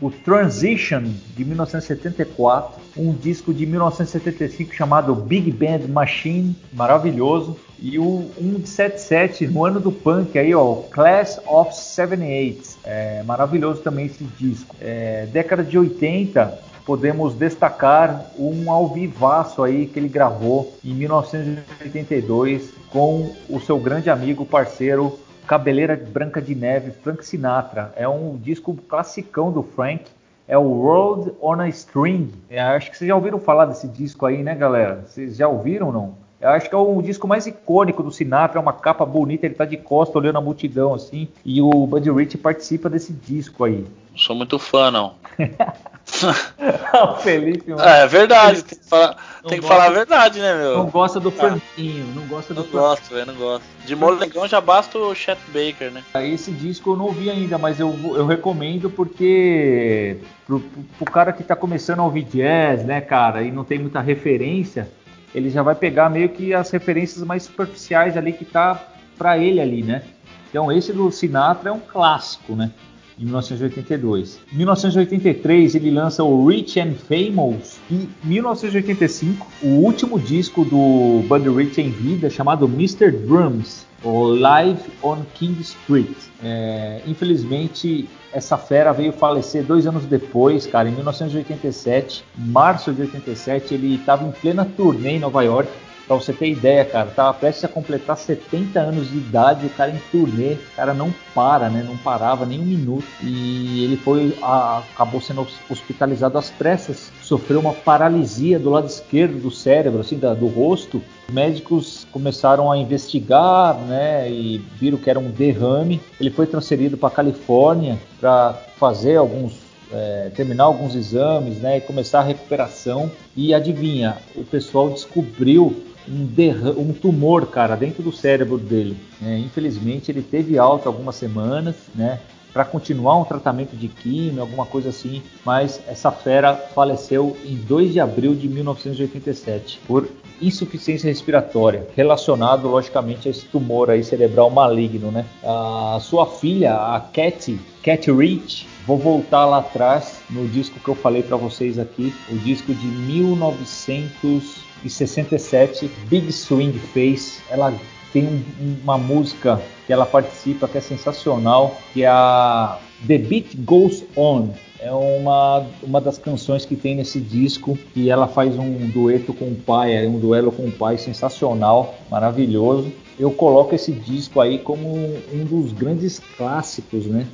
o 0.00 0.10
Transition 0.10 1.02
de 1.36 1.44
1974, 1.44 2.80
um 2.96 3.12
disco 3.12 3.52
de 3.52 3.66
1975 3.66 4.74
chamado 4.74 5.14
Big 5.14 5.50
Band 5.50 5.88
Machine, 5.88 6.56
maravilhoso, 6.72 7.56
e 7.80 7.98
o 7.98 8.30
177 8.38 9.46
no 9.46 9.64
ano 9.64 9.80
do 9.80 9.92
punk 9.92 10.38
aí, 10.38 10.54
ó, 10.54 10.74
Class 10.90 11.40
of 11.46 11.74
78, 11.74 12.78
é, 12.84 13.22
maravilhoso 13.24 13.82
também 13.82 14.06
esse 14.06 14.24
disco. 14.24 14.74
É, 14.80 15.26
década 15.26 15.62
de 15.62 15.78
80, 15.78 16.58
podemos 16.88 17.34
destacar 17.34 18.24
um 18.38 18.72
ao 18.72 18.88
vivaço 18.88 19.62
aí 19.62 19.84
que 19.84 19.98
ele 19.98 20.08
gravou 20.08 20.72
em 20.82 20.94
1982 20.94 22.72
com 22.88 23.30
o 23.46 23.60
seu 23.60 23.78
grande 23.78 24.08
amigo, 24.08 24.46
parceiro 24.46 25.20
Cabeleira 25.46 25.94
Branca 25.94 26.40
de 26.40 26.54
Neve, 26.54 26.92
Frank 26.92 27.26
Sinatra. 27.26 27.92
É 27.94 28.08
um 28.08 28.38
disco 28.38 28.74
classicão 28.74 29.52
do 29.52 29.62
Frank. 29.62 30.06
É 30.46 30.56
o 30.56 30.62
World 30.62 31.34
on 31.42 31.60
a 31.60 31.68
String. 31.68 32.32
É, 32.48 32.58
acho 32.58 32.90
que 32.90 32.96
vocês 32.96 33.08
já 33.08 33.14
ouviram 33.14 33.38
falar 33.38 33.66
desse 33.66 33.86
disco 33.86 34.24
aí, 34.24 34.42
né, 34.42 34.54
galera? 34.54 35.04
Vocês 35.06 35.36
já 35.36 35.46
ouviram 35.46 35.88
ou 35.88 35.92
não? 35.92 36.27
Eu 36.40 36.50
acho 36.50 36.68
que 36.68 36.74
é 36.74 36.78
o 36.78 37.02
disco 37.02 37.26
mais 37.26 37.46
icônico 37.46 38.02
do 38.02 38.12
Sinatra, 38.12 38.58
é 38.58 38.62
uma 38.62 38.72
capa 38.72 39.04
bonita, 39.04 39.44
ele 39.44 39.56
tá 39.56 39.64
de 39.64 39.76
costa 39.76 40.16
olhando 40.16 40.38
a 40.38 40.40
multidão 40.40 40.94
assim, 40.94 41.26
e 41.44 41.60
o 41.60 41.70
Buddy 41.86 42.12
Rich 42.12 42.38
participa 42.38 42.88
desse 42.88 43.12
disco 43.12 43.64
aí. 43.64 43.84
Não 44.12 44.18
sou 44.18 44.36
muito 44.36 44.56
fã, 44.56 44.90
não. 44.90 45.14
o 47.12 47.16
Felipe, 47.16 47.70
mano. 47.70 47.82
É, 47.82 48.02
é 48.02 48.06
verdade, 48.06 48.62
tem 48.62 48.78
que 48.78 48.88
falar, 48.88 49.16
tem 49.48 49.60
que 49.60 49.66
falar 49.66 49.86
a 49.86 49.90
verdade, 49.90 50.38
né, 50.38 50.54
meu? 50.54 50.78
Não 50.78 50.86
gosta 50.86 51.18
do 51.18 51.30
Franquinho, 51.32 52.06
não 52.14 52.26
gosta 52.26 52.54
do 52.54 52.62
Não 52.62 52.70
gosto, 52.70 53.12
velho, 53.12 53.26
não 53.26 53.34
gosto. 53.34 53.64
De 53.84 53.96
Molegão 53.96 54.46
já 54.46 54.60
basta 54.60 54.96
o 54.96 55.14
Chet 55.16 55.38
Baker, 55.48 55.90
né? 55.90 56.04
Esse 56.24 56.52
disco 56.52 56.90
eu 56.90 56.96
não 56.96 57.06
ouvi 57.06 57.30
ainda, 57.30 57.58
mas 57.58 57.80
eu, 57.80 57.92
eu 58.14 58.26
recomendo 58.26 58.88
porque 58.88 60.18
pro, 60.46 60.60
pro 60.60 61.12
cara 61.12 61.32
que 61.32 61.42
tá 61.42 61.56
começando 61.56 61.98
a 61.98 62.04
ouvir 62.04 62.22
jazz, 62.24 62.84
né, 62.84 63.00
cara, 63.00 63.42
e 63.42 63.50
não 63.50 63.64
tem 63.64 63.78
muita 63.78 64.00
referência, 64.00 64.88
ele 65.34 65.50
já 65.50 65.62
vai 65.62 65.74
pegar 65.74 66.08
meio 66.08 66.28
que 66.28 66.54
as 66.54 66.70
referências 66.70 67.24
mais 67.24 67.42
superficiais 67.42 68.16
ali 68.16 68.32
que 68.32 68.44
tá 68.44 68.92
para 69.16 69.38
ele 69.38 69.60
ali, 69.60 69.82
né? 69.82 70.02
Então 70.48 70.72
esse 70.72 70.92
do 70.92 71.10
Sinatra 71.10 71.70
é 71.70 71.72
um 71.72 71.80
clássico, 71.80 72.54
né? 72.54 72.70
Em 73.18 73.24
1982. 73.24 74.40
Em 74.52 74.56
1983 74.56 75.74
ele 75.74 75.90
lança 75.90 76.22
o 76.22 76.46
Rich 76.46 76.78
and 76.78 76.94
Famous 76.94 77.80
e 77.90 78.08
1985 78.22 79.46
o 79.62 79.66
último 79.66 80.20
disco 80.20 80.64
do 80.64 81.24
Buddy 81.26 81.48
Rich 81.48 81.80
em 81.80 81.90
vida 81.90 82.30
chamado 82.30 82.66
Mr. 82.66 83.10
Drums, 83.10 83.87
o 84.02 84.26
Live 84.26 84.82
on 85.02 85.22
King 85.34 85.60
Street. 85.60 86.16
É, 86.42 87.02
infelizmente 87.06 88.08
essa 88.32 88.56
fera 88.58 88.92
veio 88.92 89.12
falecer 89.12 89.64
dois 89.64 89.86
anos 89.86 90.04
depois, 90.04 90.66
cara, 90.66 90.88
em 90.88 90.92
1987, 90.92 92.24
março 92.36 92.92
de 92.92 93.02
87, 93.02 93.74
ele 93.74 93.94
estava 93.94 94.26
em 94.26 94.30
plena 94.30 94.64
turnê 94.64 95.12
em 95.12 95.18
Nova 95.18 95.42
York. 95.42 95.70
Pra 96.08 96.16
você 96.16 96.32
ter 96.32 96.48
ideia, 96.48 96.86
cara, 96.86 97.10
tava 97.10 97.34
prestes 97.34 97.66
a 97.66 97.68
completar 97.68 98.16
70 98.16 98.80
anos 98.80 99.10
de 99.10 99.18
idade, 99.18 99.66
o 99.66 99.70
cara 99.70 99.90
em 99.90 100.00
turnê, 100.10 100.54
o 100.54 100.74
cara 100.74 100.94
não 100.94 101.14
para, 101.34 101.68
né? 101.68 101.84
Não 101.86 101.98
parava 101.98 102.46
nem 102.46 102.58
um 102.58 102.64
minuto. 102.64 103.04
E 103.22 103.84
ele 103.84 103.98
foi, 103.98 104.34
a, 104.40 104.78
acabou 104.78 105.20
sendo 105.20 105.46
hospitalizado 105.68 106.38
às 106.38 106.48
pressas, 106.48 107.12
sofreu 107.20 107.60
uma 107.60 107.74
paralisia 107.74 108.58
do 108.58 108.70
lado 108.70 108.86
esquerdo 108.86 109.38
do 109.38 109.50
cérebro, 109.50 110.00
assim, 110.00 110.18
da, 110.18 110.32
do 110.32 110.46
rosto. 110.46 111.02
Os 111.28 111.34
médicos 111.34 112.06
começaram 112.10 112.72
a 112.72 112.78
investigar, 112.78 113.74
né? 113.74 114.30
E 114.30 114.62
viram 114.80 114.96
que 114.96 115.10
era 115.10 115.18
um 115.18 115.30
derrame. 115.30 116.00
Ele 116.18 116.30
foi 116.30 116.46
transferido 116.46 116.96
para 116.96 117.10
Califórnia 117.10 117.98
para 118.18 118.54
fazer 118.78 119.16
alguns 119.16 119.68
é, 119.92 120.30
terminar 120.34 120.64
alguns 120.64 120.94
exames 120.94 121.58
né, 121.58 121.78
e 121.78 121.80
começar 121.80 122.20
a 122.20 122.22
recuperação. 122.22 123.10
E 123.36 123.54
adivinha, 123.54 124.16
o 124.34 124.44
pessoal 124.44 124.90
descobriu 124.90 125.84
um, 126.08 126.80
um 126.80 126.92
tumor, 126.92 127.46
cara, 127.46 127.76
dentro 127.76 128.02
do 128.02 128.12
cérebro 128.12 128.58
dele. 128.58 128.96
É, 129.22 129.38
infelizmente, 129.38 130.10
ele 130.10 130.22
teve 130.22 130.58
alta 130.58 130.88
algumas 130.88 131.16
semanas, 131.16 131.76
né? 131.94 132.20
Para 132.52 132.64
continuar 132.64 133.16
um 133.18 133.24
tratamento 133.24 133.76
de 133.76 133.88
quimio, 133.88 134.40
alguma 134.40 134.64
coisa 134.64 134.88
assim, 134.88 135.22
mas 135.44 135.80
essa 135.86 136.10
fera 136.10 136.56
faleceu 136.56 137.36
em 137.44 137.54
2 137.54 137.92
de 137.92 138.00
abril 138.00 138.34
de 138.34 138.48
1987 138.48 139.80
por 139.86 140.08
insuficiência 140.40 141.08
respiratória, 141.08 141.86
relacionado 141.94 142.66
logicamente 142.68 143.28
a 143.28 143.30
esse 143.30 143.44
tumor 143.46 143.90
aí 143.90 144.02
cerebral 144.02 144.50
maligno, 144.50 145.10
né? 145.10 145.26
A 145.44 145.98
sua 146.00 146.26
filha, 146.26 146.74
a 146.74 147.00
Cat, 147.00 147.58
Cat 147.82 148.10
Rich, 148.10 148.66
vou 148.86 148.96
voltar 148.96 149.44
lá 149.44 149.58
atrás 149.58 150.20
no 150.30 150.48
disco 150.48 150.80
que 150.80 150.88
eu 150.88 150.94
falei 150.94 151.22
para 151.22 151.36
vocês 151.36 151.78
aqui, 151.78 152.14
o 152.30 152.38
disco 152.38 152.72
de 152.72 152.86
1900 152.86 154.67
e 154.84 154.90
67, 154.90 155.90
Big 156.08 156.32
Swing 156.32 156.78
Face. 156.78 157.40
Ela 157.50 157.74
tem 158.12 158.26
um, 158.26 158.76
uma 158.82 158.98
música 158.98 159.60
que 159.86 159.92
ela 159.92 160.06
participa 160.06 160.68
que 160.68 160.78
é 160.78 160.80
sensacional, 160.80 161.76
que 161.92 162.02
é 162.02 162.08
a 162.08 162.78
The 163.06 163.18
Beat 163.18 163.56
Goes 163.64 164.04
On. 164.16 164.48
É 164.80 164.92
uma, 164.92 165.66
uma 165.82 166.00
das 166.00 166.18
canções 166.18 166.64
que 166.64 166.76
tem 166.76 166.94
nesse 166.94 167.18
disco 167.18 167.76
e 167.96 168.10
ela 168.10 168.28
faz 168.28 168.56
um 168.56 168.88
dueto 168.88 169.34
com 169.34 169.46
o 169.46 169.56
pai, 169.56 169.96
é 169.96 170.08
um 170.08 170.20
duelo 170.20 170.52
com 170.52 170.66
o 170.66 170.70
pai 170.70 170.96
sensacional, 170.98 171.96
maravilhoso. 172.08 172.92
Eu 173.18 173.32
coloco 173.32 173.74
esse 173.74 173.90
disco 173.90 174.40
aí 174.40 174.58
como 174.58 174.94
um 175.32 175.44
dos 175.44 175.72
grandes 175.72 176.20
clássicos, 176.36 177.06
né? 177.06 177.26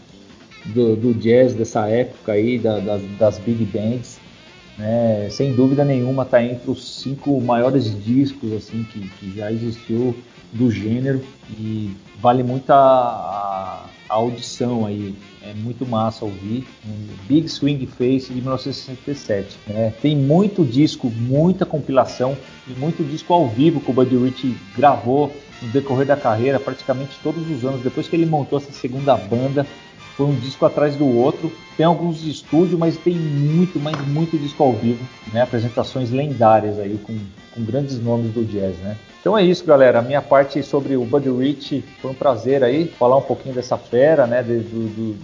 Do, 0.64 0.96
do 0.96 1.12
jazz 1.12 1.52
dessa 1.52 1.87
época 1.87 2.33
aí, 2.33 2.59
da, 2.59 2.78
das 3.18 3.37
big 3.37 3.66
bands 3.66 4.18
né, 4.78 5.28
sem 5.30 5.54
dúvida 5.54 5.84
nenhuma 5.84 6.24
está 6.24 6.42
entre 6.42 6.70
os 6.70 7.00
cinco 7.00 7.40
maiores 7.40 8.02
discos 8.04 8.52
assim 8.52 8.84
que, 8.84 9.08
que, 9.08 9.37
já 9.37 9.50
existiu 9.50 10.16
do 10.52 10.70
gênero. 10.70 11.22
E 11.50 11.92
vale 12.20 12.42
muito 12.42 12.70
a, 12.70 13.87
a, 14.08 14.14
audição 14.14 14.87
aí. 14.87 15.14
É 15.42 15.52
muito 15.54 15.87
massa 15.87 16.24
ouvir. 16.24 16.66
Um 16.87 17.06
Big 17.28 17.48
Swing 17.48 17.87
Face 17.87 18.32
de 18.32 18.40
1967 18.40 19.58
né? 19.66 19.92
tem 20.00 20.16
muito 20.16 20.64
disco 20.64 21.10
muita 21.10 21.66
compilação 21.66 22.37
e 22.66 22.72
muito 22.72 23.04
disco 23.04 23.32
ao 23.32 23.46
vivo 23.48 23.80
que 23.80 23.90
o 23.90 23.94
Buddy 23.94 24.16
Rich 24.16 24.56
gravou 24.74 25.30
no 25.60 25.68
decorrer 25.68 26.06
da 26.06 26.16
carreira 26.16 26.58
praticamente 26.58 27.18
todos 27.22 27.48
os 27.50 27.64
anos. 27.64 27.82
Depois 27.82 28.08
que 28.08 28.16
ele 28.16 28.26
montou 28.26 28.58
essa 28.58 28.72
segunda 28.72 29.16
banda 29.16 29.66
foi 30.16 30.27
um 30.27 30.35
disco 30.35 30.64
atrás 30.64 30.96
do 30.96 31.07
outro. 31.07 31.53
Tem 31.77 31.85
alguns 31.85 32.20
de 32.20 32.31
estúdio, 32.31 32.79
mas 32.79 32.96
tem 32.96 33.14
muito, 33.14 33.81
mas 33.81 33.96
muito 34.07 34.38
disco 34.38 34.62
ao 34.62 34.72
vivo, 34.72 35.05
né? 35.33 35.42
Apresentações 35.42 36.11
lendárias 36.11 36.79
aí 36.79 36.98
com, 36.98 37.18
com 37.53 37.64
grandes 37.64 38.00
nomes 38.00 38.33
do 38.33 38.44
jazz, 38.44 38.77
né? 38.79 38.96
Então 39.20 39.37
é 39.37 39.42
isso, 39.42 39.64
galera. 39.64 39.98
A 39.98 40.03
minha 40.03 40.22
parte 40.22 40.62
sobre 40.62 40.96
o 40.96 41.05
Buddy 41.05 41.31
Rich 41.31 41.85
foi 42.00 42.11
um 42.11 42.14
prazer 42.14 42.62
aí 42.62 42.87
falar 42.87 43.16
um 43.16 43.22
pouquinho 43.22 43.55
dessa 43.55 43.77
fera, 43.77 44.27
né? 44.27 44.42
Do, 44.42 44.61
do, 44.61 45.16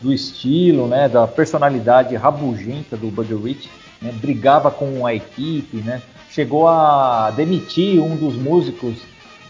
do, 0.00 0.12
estilo, 0.12 0.86
né? 0.86 1.08
Da 1.08 1.26
personalidade 1.26 2.14
rabugenta 2.14 2.96
do 2.96 3.10
Buddy 3.10 3.34
Rich. 3.34 3.70
Né? 4.00 4.12
Brigava 4.12 4.70
com 4.70 5.04
a 5.06 5.14
equipe, 5.14 5.78
né? 5.78 6.02
Chegou 6.30 6.68
a 6.68 7.30
demitir 7.30 8.00
um 8.00 8.16
dos 8.16 8.34
músicos 8.36 8.96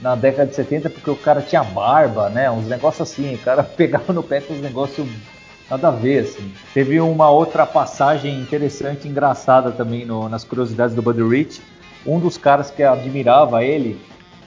na 0.03 0.17
década 0.17 0.47
de 0.47 0.55
70 0.57 0.91
porque 0.91 1.11
o 1.11 1.17
cara 1.17 1.41
tinha 1.41 1.63
barba, 1.63 2.29
né? 2.29 2.51
Uns 2.51 2.67
negócios 2.67 3.09
assim, 3.09 3.35
o 3.35 3.39
cara 3.39 3.63
pegava 3.65 4.13
no 4.13 4.23
pé 4.23 4.41
com 4.41 4.53
os 4.53 4.61
negócios 4.61 5.09
nada 5.71 5.89
a 5.89 5.91
ver, 5.93 6.25
assim. 6.25 6.53
Teve 6.75 7.01
uma 7.01 7.31
outra 7.31 7.65
passagem 7.65 8.39
interessante, 8.41 9.09
engraçada 9.09 9.71
também 9.71 10.05
no, 10.05 10.29
nas 10.29 10.45
curiosidades 10.45 10.95
do 10.95 11.01
Buddy 11.01 11.23
Rich. 11.23 11.63
Um 12.05 12.19
dos 12.19 12.37
caras 12.37 12.71
que 12.71 12.83
admirava 12.83 13.65
ele 13.65 13.99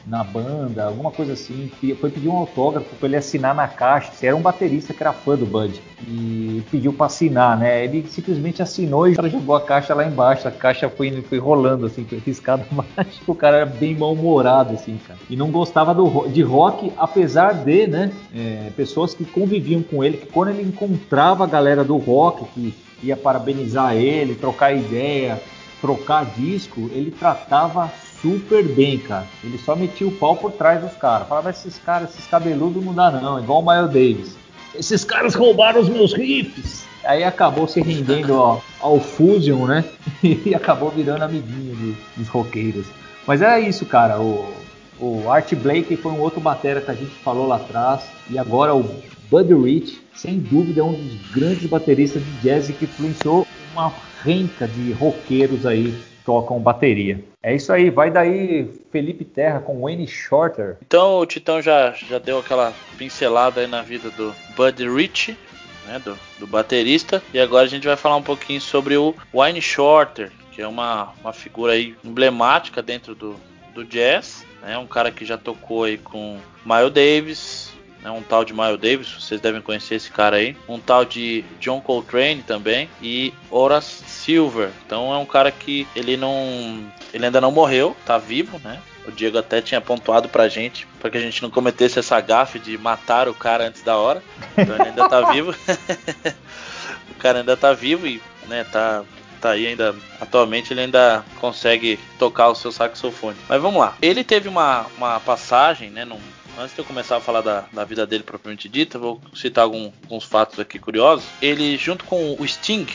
na 0.08 0.24
banda, 0.24 0.86
alguma 0.86 1.12
coisa 1.12 1.34
assim. 1.34 1.72
Foi 2.00 2.10
pedir 2.10 2.28
um 2.28 2.38
autógrafo 2.38 2.96
para 2.96 3.08
ele 3.08 3.18
assinar 3.18 3.56
na 3.56 3.68
caixa. 3.68 4.12
Era 4.22 4.36
um 4.36 4.42
baterista 4.42 4.94
que 4.94 5.02
era 5.02 5.14
fã 5.14 5.36
do 5.36 5.46
Bud 5.46 5.82
e 6.08 6.64
pediu 6.70 6.94
para 6.94 7.08
assinar, 7.08 7.58
né? 7.58 7.84
Ele 7.84 8.06
simplesmente 8.08 8.62
assinou 8.62 9.08
e 9.08 9.14
o 9.14 9.16
cara 9.16 9.30
jogou 9.30 9.56
a 9.56 9.62
caixa 9.62 9.94
lá 9.94 10.06
embaixo. 10.06 10.48
A 10.48 10.52
caixa 10.52 10.90
foi, 10.90 11.22
foi 11.24 11.38
rolando 11.40 11.86
assim, 11.86 12.06
foi 12.06 12.20
riscada 12.20 12.66
embaixo. 12.72 13.22
O 13.28 13.34
cara 13.34 13.58
era 13.58 13.66
bem 13.66 13.96
mal-humorado, 13.98 14.74
assim, 14.74 15.00
cara. 15.08 15.20
E 15.30 15.36
não 15.36 15.50
gostava 15.50 15.94
do, 15.94 16.28
de 16.28 16.42
rock, 16.42 16.92
apesar 16.98 17.54
de, 17.54 17.88
né? 17.88 18.12
É, 18.34 18.70
pessoas 18.76 19.14
que 19.14 19.26
conviviam 19.26 19.82
com 19.82 20.04
ele, 20.04 20.18
que 20.18 20.28
quando 20.28 20.50
ele 20.50 20.62
encontrava 20.62 21.44
a 21.44 21.48
galera 21.48 21.84
do 21.84 21.98
rock, 21.98 22.46
que 22.54 22.74
ia 23.04 23.18
parabenizar 23.18 23.96
ele, 23.96 24.36
trocar 24.36 24.74
ideia, 24.74 25.42
trocar 25.82 26.26
disco, 26.26 26.90
ele 26.94 27.12
tratava 27.12 27.92
super 28.26 28.64
bem, 28.64 28.98
cara. 28.98 29.28
Ele 29.44 29.58
só 29.60 29.76
metia 29.76 30.08
o 30.08 30.12
pau 30.12 30.36
por 30.36 30.52
trás 30.52 30.82
dos 30.82 30.94
caras. 30.94 31.28
Falava, 31.28 31.52
esses 31.52 31.78
caras, 31.78 32.10
esses 32.10 32.26
cabeludos 32.26 32.84
não 32.84 32.92
dá 32.92 33.12
não, 33.12 33.40
igual 33.40 33.62
o 33.62 33.66
Miles 33.66 33.92
Davis. 33.92 34.38
Esses 34.74 35.06
caras 35.06 35.36
roubaram 35.36 35.80
os 35.80 35.88
meus 35.88 36.12
riffs. 36.12 36.86
Aí 37.04 37.24
acabou 37.24 37.68
se 37.68 37.80
rendendo 37.82 38.34
ao, 38.34 38.64
ao 38.80 39.00
Fusion, 39.00 39.68
né? 39.68 39.86
E 40.24 40.56
acabou 40.56 40.90
virando 40.90 41.24
amiguinho 41.24 41.76
do, 41.76 41.98
dos 42.18 42.28
roqueiros. 42.28 42.88
Mas 43.28 43.44
era 43.44 43.60
isso, 43.60 43.86
cara. 43.86 44.20
O, 44.20 44.52
o 45.00 45.30
Art 45.30 45.54
Blake 45.54 45.96
foi 45.96 46.12
um 46.12 46.20
outro 46.20 46.42
batera 46.42 46.82
que 46.82 46.90
a 46.90 46.96
gente 46.96 47.12
falou 47.24 47.46
lá 47.46 47.58
atrás. 47.58 48.06
E 48.28 48.40
agora 48.40 48.74
o 48.74 48.84
Buddy 49.30 49.54
Rich, 49.54 50.02
sem 50.16 50.40
dúvida, 50.40 50.82
é 50.82 50.84
um 50.84 50.94
dos 50.94 51.32
grandes 51.32 51.70
bateristas 51.70 52.24
de 52.24 52.32
jazz 52.42 52.68
que 52.68 52.86
influenciou 52.86 53.48
uma 53.72 53.94
renca 54.24 54.68
de 54.68 54.94
roqueiros 54.94 55.64
aí 55.64 55.96
tocam 56.26 56.60
bateria. 56.60 57.24
É 57.42 57.56
isso 57.56 57.72
aí, 57.72 57.90
vai 57.90 58.10
daí 58.10 58.68
Felipe 58.92 59.24
Terra 59.24 59.60
com 59.60 59.82
Wayne 59.82 60.08
Shorter. 60.08 60.78
Então 60.82 61.20
o 61.20 61.26
Titão 61.26 61.62
já, 61.62 61.92
já 61.92 62.18
deu 62.18 62.40
aquela 62.40 62.74
pincelada 62.98 63.62
aí 63.62 63.68
na 63.68 63.84
vida 63.84 64.10
do 64.10 64.34
Buddy 64.56 64.90
Rich, 64.90 65.38
né, 65.86 66.00
do, 66.00 66.18
do 66.40 66.48
baterista, 66.48 67.22
e 67.34 67.40
agora 67.40 67.66
a 67.66 67.70
gente 67.70 67.86
vai 67.86 67.96
falar 67.96 68.16
um 68.16 68.24
pouquinho 68.24 68.60
sobre 68.60 68.98
o 68.98 69.14
Wayne 69.32 69.62
Shorter, 69.62 70.32
que 70.52 70.62
é 70.62 70.68
uma, 70.68 71.14
uma 71.22 71.32
figura 71.32 71.74
aí 71.74 71.96
emblemática 72.04 72.82
dentro 72.82 73.14
do, 73.14 73.36
do 73.74 73.86
jazz, 73.86 74.44
né, 74.64 74.78
um 74.78 74.88
cara 74.88 75.12
que 75.12 75.24
já 75.24 75.38
tocou 75.38 75.84
aí 75.84 75.98
com 75.98 76.40
Miles 76.66 76.92
Davis, 76.92 77.74
né, 78.02 78.10
um 78.10 78.24
tal 78.24 78.44
de 78.44 78.54
Miles 78.54 78.80
Davis, 78.80 79.08
vocês 79.08 79.40
devem 79.40 79.62
conhecer 79.62 79.96
esse 79.96 80.10
cara 80.10 80.38
aí, 80.38 80.58
um 80.68 80.80
tal 80.80 81.06
de 81.06 81.46
John 81.60 81.80
Coltrane 81.80 82.42
também 82.42 82.90
e 83.02 83.32
Horace 83.52 84.04
Silver. 84.26 84.72
Então 84.86 85.14
é 85.14 85.18
um 85.18 85.26
cara 85.26 85.52
que 85.52 85.88
ele 85.96 86.18
não, 86.18 86.84
ele 87.14 87.26
ainda 87.26 87.40
não 87.40 87.52
morreu, 87.52 87.96
tá 88.06 88.18
vivo, 88.18 88.60
né? 88.64 88.82
O 89.08 89.12
Diego 89.12 89.38
até 89.38 89.62
tinha 89.62 89.80
pontuado 89.80 90.28
pra 90.28 90.50
gente, 90.50 90.88
para 91.00 91.12
que 91.12 91.18
a 91.18 91.22
gente 91.22 91.44
não 91.44 91.52
cometesse 91.52 92.00
essa 92.00 92.20
gafe 92.20 92.58
de 92.58 92.76
matar 92.76 93.30
o 93.30 93.36
cara 93.36 93.68
antes 93.68 93.84
da 93.84 93.98
hora. 93.98 94.24
Então 94.58 94.76
ele 94.76 94.90
ainda 94.90 95.08
tá 95.08 95.22
vivo. 95.32 95.54
o 97.12 97.16
cara 97.20 97.40
ainda 97.40 97.56
tá 97.56 97.72
vivo 97.72 98.08
e, 98.08 98.20
né, 98.48 98.64
tá 98.64 99.04
tá 99.40 99.52
aí 99.52 99.68
ainda 99.68 99.94
atualmente 100.20 100.74
ele 100.74 100.82
ainda 100.82 101.24
consegue 101.40 102.00
tocar 102.18 102.50
o 102.50 102.56
seu 102.56 102.72
saxofone. 102.72 103.38
Mas 103.48 103.62
vamos 103.62 103.80
lá. 103.80 103.96
Ele 104.02 104.24
teve 104.24 104.50
uma, 104.50 104.88
uma 104.98 105.20
passagem, 105.20 105.92
né, 105.92 106.04
num, 106.04 106.20
Antes 106.58 106.74
de 106.74 106.80
eu 106.80 106.86
começar 106.86 107.18
a 107.18 107.22
falar 107.22 107.42
da, 107.42 107.66
da 107.72 107.84
vida 107.84 108.08
dele 108.08 108.24
propriamente 108.24 108.70
dita, 108.70 108.98
vou 108.98 109.20
citar 109.34 109.66
algum, 109.66 109.92
alguns 110.04 110.24
fatos 110.24 110.58
aqui 110.58 110.80
curiosos. 110.80 111.26
Ele, 111.42 111.76
junto 111.76 112.06
com 112.06 112.34
o 112.40 112.48
Sting, 112.48 112.88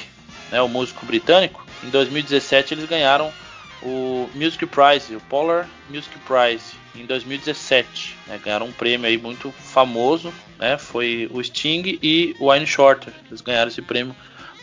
né, 0.50 0.60
o 0.60 0.68
músico 0.68 1.06
britânico, 1.06 1.64
em 1.82 1.90
2017 1.90 2.74
eles 2.74 2.88
ganharam 2.88 3.32
o 3.82 4.28
Music 4.34 4.66
Prize, 4.66 5.14
o 5.14 5.20
Polar 5.20 5.68
Music 5.88 6.16
Prize, 6.20 6.74
em 6.94 7.06
2017. 7.06 8.16
Né, 8.26 8.40
ganharam 8.42 8.66
um 8.66 8.72
prêmio 8.72 9.06
aí 9.06 9.16
muito 9.16 9.50
famoso, 9.52 10.32
né, 10.58 10.76
foi 10.76 11.28
o 11.32 11.42
Sting 11.42 11.98
e 12.02 12.36
o 12.38 12.46
Wayne 12.46 12.66
Shorter, 12.66 13.12
eles 13.28 13.40
ganharam 13.40 13.68
esse 13.68 13.82
prêmio 13.82 14.14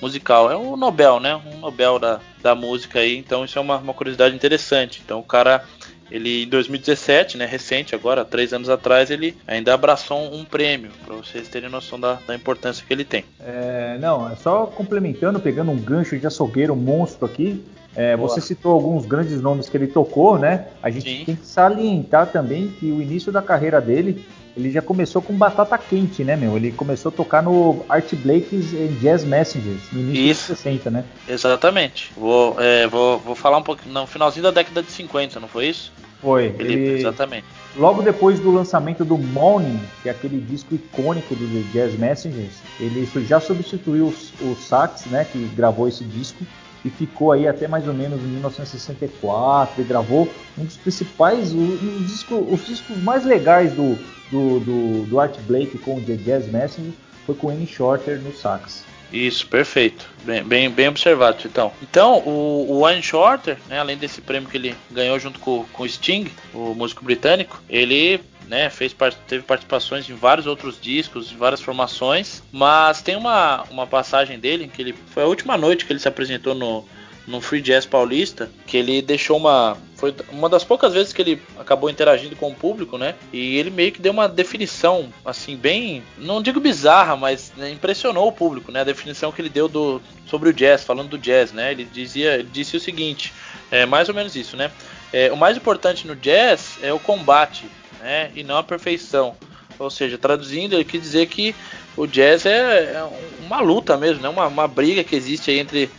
musical. 0.02 0.52
É 0.52 0.58
um 0.58 0.78
Nobel, 0.78 1.20
né, 1.20 1.36
um 1.36 1.60
Nobel 1.60 1.98
da, 1.98 2.20
da 2.42 2.54
música 2.54 3.00
aí, 3.00 3.18
então 3.18 3.46
isso 3.46 3.58
é 3.58 3.62
uma, 3.62 3.78
uma 3.78 3.94
curiosidade 3.94 4.36
interessante. 4.36 5.02
Então 5.04 5.20
o 5.20 5.24
cara 5.24 5.64
ele 6.12 6.44
em 6.44 6.48
2017, 6.48 7.38
né, 7.38 7.46
recente 7.46 7.94
agora, 7.94 8.24
três 8.24 8.54
anos 8.54 8.70
atrás, 8.70 9.10
ele 9.10 9.36
ainda 9.48 9.74
abraçou 9.74 10.34
um 10.34 10.46
prêmio, 10.46 10.92
para 11.06 11.16
vocês 11.16 11.48
terem 11.48 11.70
noção 11.70 12.00
da, 12.00 12.20
da, 12.26 12.36
importância 12.36 12.84
que 12.86 12.94
ele 12.94 13.04
tem. 13.04 13.26
É, 13.40 13.98
não, 14.00 14.30
é 14.30 14.36
só 14.36 14.66
complementando, 14.66 15.40
pegando 15.40 15.72
um 15.72 15.78
gancho 15.78 16.18
de 16.18 16.26
açougueiro 16.26 16.76
monstro 16.76 17.26
aqui. 17.26 17.64
É, 17.96 18.16
você 18.16 18.40
citou 18.40 18.74
alguns 18.74 19.08
grandes 19.08 19.42
nomes 19.42 19.68
que 19.68 19.76
ele 19.76 19.88
tocou, 19.88 20.38
né? 20.38 20.68
A 20.84 20.90
gente 20.92 21.10
Sim. 21.10 21.26
tem 21.26 21.36
que 21.36 21.46
salientar 21.46 22.28
também 22.28 22.68
que 22.68 22.92
o 22.92 23.02
início 23.02 23.32
da 23.32 23.42
carreira 23.42 23.82
dele, 23.82 24.24
ele 24.58 24.72
já 24.72 24.82
começou 24.82 25.22
com 25.22 25.34
batata 25.34 25.78
quente, 25.78 26.24
né, 26.24 26.36
meu? 26.36 26.58
Ele 26.58 26.72
começou 26.72 27.10
a 27.10 27.16
tocar 27.16 27.44
no 27.44 27.86
Art 27.88 28.12
Blake's 28.16 28.72
Jazz 29.00 29.24
Messengers, 29.24 29.82
no 29.92 30.00
início 30.00 30.32
Isso. 30.32 30.54
dos 30.54 30.60
60, 30.62 30.90
né? 30.90 31.06
Exatamente. 31.30 32.12
Vou, 32.18 32.60
é, 32.60 32.88
vou, 32.88 33.20
vou 33.20 33.36
falar 33.36 33.58
um 33.58 33.64
pouquinho, 33.64 33.94
no 33.94 34.08
finalzinho 34.08 34.44
da 34.44 34.52
década 34.52 34.82
de 34.82 34.92
50, 34.92 35.40
não 35.40 35.48
foi 35.48 35.68
isso? 35.68 35.92
Foi. 36.20 36.56
Ele, 36.58 36.74
ele, 36.74 37.00
exatamente. 37.00 37.46
Logo 37.76 38.02
depois 38.02 38.40
do 38.40 38.52
lançamento 38.52 39.06
do 39.06 39.16
Morning, 39.20 39.80
que 40.02 40.10
é 40.10 40.12
aquele 40.12 40.40
disco 40.40 40.74
icônico 40.74 41.36
do 41.36 41.46
The 41.48 41.72
Jazz 41.72 42.00
Messengers, 42.00 42.56
ele 42.80 43.08
já 43.28 43.40
substituiu 43.40 44.08
o, 44.42 44.46
o 44.46 44.56
sax, 44.56 45.06
né, 45.06 45.28
que 45.32 45.38
gravou 45.56 45.88
esse 45.88 46.04
disco 46.04 46.44
e 46.88 46.90
ficou 46.90 47.32
aí 47.32 47.48
até 47.48 47.68
mais 47.68 47.88
ou 47.88 47.94
menos 47.94 48.20
em 48.20 48.28
1964 48.28 49.82
e 49.82 49.86
gravou 49.86 50.30
um 50.58 50.64
dos 50.64 50.78
principais, 50.78 51.54
um 51.54 52.04
disco, 52.06 52.36
os 52.36 52.66
discos 52.66 52.98
mais 53.04 53.26
legais 53.26 53.74
do, 53.74 53.98
do, 54.32 54.60
do, 54.62 55.06
do 55.06 55.20
Art 55.20 55.38
Blake 55.42 55.78
com 55.80 55.98
o 55.98 56.02
The 56.02 56.16
Jazz 56.16 56.48
Messengers 56.48 56.96
foi 57.26 57.36
com 57.36 57.50
Annie 57.50 57.68
Shorter 57.68 58.20
no 58.22 58.34
sax. 58.34 58.86
Isso, 59.12 59.48
perfeito. 59.48 60.10
Bem, 60.24 60.44
bem, 60.44 60.70
bem 60.70 60.88
observado, 60.88 61.38
Titão. 61.38 61.72
Então, 61.82 62.20
o, 62.26 62.66
o 62.70 62.82
Wayne 62.82 63.02
Shorter, 63.02 63.58
né, 63.70 63.80
além 63.80 63.98
desse 63.98 64.20
prêmio 64.20 64.50
que 64.50 64.58
ele 64.58 64.76
ganhou 64.92 65.18
junto 65.20 65.40
com, 65.40 65.66
com 65.72 65.84
o 65.84 65.90
Sting, 65.90 66.30
o 66.54 66.74
músico 66.74 67.06
britânico, 67.06 67.62
ele 67.70 68.20
né, 68.48 68.70
fez, 68.70 68.96
teve 69.28 69.44
participações 69.44 70.10
em 70.10 70.16
vários 70.16 70.48
outros 70.48 70.80
discos, 70.80 71.32
em 71.32 71.38
várias 71.38 71.62
formações, 71.62 72.42
mas 72.52 73.02
tem 73.02 73.16
uma, 73.16 73.64
uma 73.70 73.86
passagem 73.86 74.40
dele 74.40 74.70
que 74.74 74.82
ele 74.82 74.96
foi 75.08 75.24
a 75.24 75.28
última 75.28 75.58
noite 75.58 75.86
que 75.86 75.92
ele 75.92 76.00
se 76.00 76.08
apresentou 76.08 76.56
no, 76.56 76.86
no 77.28 77.42
Free 77.42 77.62
Jazz 77.62 77.86
Paulista, 77.86 78.50
que 78.66 78.78
ele 78.78 79.02
deixou 79.02 79.38
uma. 79.38 79.78
Foi 79.98 80.16
uma 80.30 80.48
das 80.48 80.64
poucas 80.64 80.94
vezes 80.94 81.12
que 81.12 81.22
ele 81.22 81.42
acabou 81.60 81.90
interagindo 81.90 82.36
com 82.36 82.50
o 82.50 82.56
público, 82.56 82.98
né? 82.98 83.16
E 83.34 83.58
ele 83.58 83.70
meio 83.70 83.92
que 83.92 84.02
deu 84.02 84.14
uma 84.14 84.30
definição, 84.30 85.12
assim, 85.26 85.58
bem. 85.58 86.04
Não 86.18 86.42
digo 86.42 86.60
bizarra, 86.60 87.18
mas 87.18 87.52
né, 87.58 87.72
impressionou 87.72 88.28
o 88.28 88.32
público, 88.32 88.72
né? 88.72 88.82
A 88.82 88.86
definição 88.86 89.32
que 89.32 89.42
ele 89.42 89.50
deu 89.50 89.68
do, 89.68 90.02
sobre 90.28 90.50
o 90.50 90.54
jazz, 90.54 90.84
falando 90.84 91.10
do 91.10 91.18
jazz, 91.18 91.52
né? 91.52 91.72
Ele, 91.72 91.84
dizia, 91.84 92.36
ele 92.36 92.50
disse 92.52 92.78
o 92.78 92.80
seguinte: 92.80 93.34
é 93.70 93.86
mais 93.86 94.08
ou 94.08 94.16
menos 94.16 94.36
isso, 94.36 94.56
né? 94.56 94.72
É, 95.12 95.32
o 95.32 95.38
mais 95.38 95.58
importante 95.58 96.08
no 96.08 96.16
jazz 96.16 96.78
é 96.82 96.94
o 96.94 97.00
combate, 97.00 97.66
né? 98.00 98.32
E 98.36 98.44
não 98.44 98.58
a 98.58 98.64
perfeição. 98.64 99.36
Ou 99.80 99.90
seja, 99.90 100.18
traduzindo, 100.18 100.74
ele 100.74 100.84
quis 100.84 101.02
dizer 101.02 101.28
que 101.28 101.56
o 101.96 102.08
jazz 102.08 102.46
é, 102.46 102.94
é 102.96 103.10
uma 103.46 103.60
luta 103.60 103.98
mesmo, 103.98 104.22
né? 104.22 104.30
Uma, 104.30 104.48
uma 104.48 104.68
briga 104.68 105.04
que 105.04 105.16
existe 105.16 105.52
entre 105.52 105.90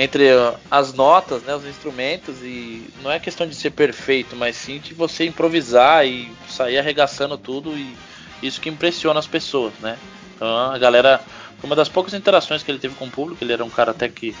entre 0.00 0.28
as 0.70 0.94
notas, 0.94 1.42
né, 1.42 1.56
os 1.56 1.64
instrumentos 1.64 2.36
e 2.40 2.88
não 3.02 3.10
é 3.10 3.18
questão 3.18 3.48
de 3.48 3.54
ser 3.56 3.70
perfeito, 3.70 4.36
mas 4.36 4.54
sim 4.54 4.78
de 4.78 4.94
você 4.94 5.26
improvisar 5.26 6.06
e 6.06 6.30
sair 6.48 6.78
arregaçando 6.78 7.36
tudo 7.36 7.76
e 7.76 7.96
isso 8.40 8.60
que 8.60 8.68
impressiona 8.68 9.18
as 9.18 9.26
pessoas, 9.26 9.72
né? 9.80 9.98
Então 10.36 10.46
a 10.46 10.78
galera, 10.78 11.20
uma 11.64 11.74
das 11.74 11.88
poucas 11.88 12.14
interações 12.14 12.62
que 12.62 12.70
ele 12.70 12.78
teve 12.78 12.94
com 12.94 13.06
o 13.06 13.10
público, 13.10 13.42
ele 13.42 13.52
era 13.52 13.64
um 13.64 13.70
cara 13.70 13.90
até 13.90 14.08
que 14.08 14.36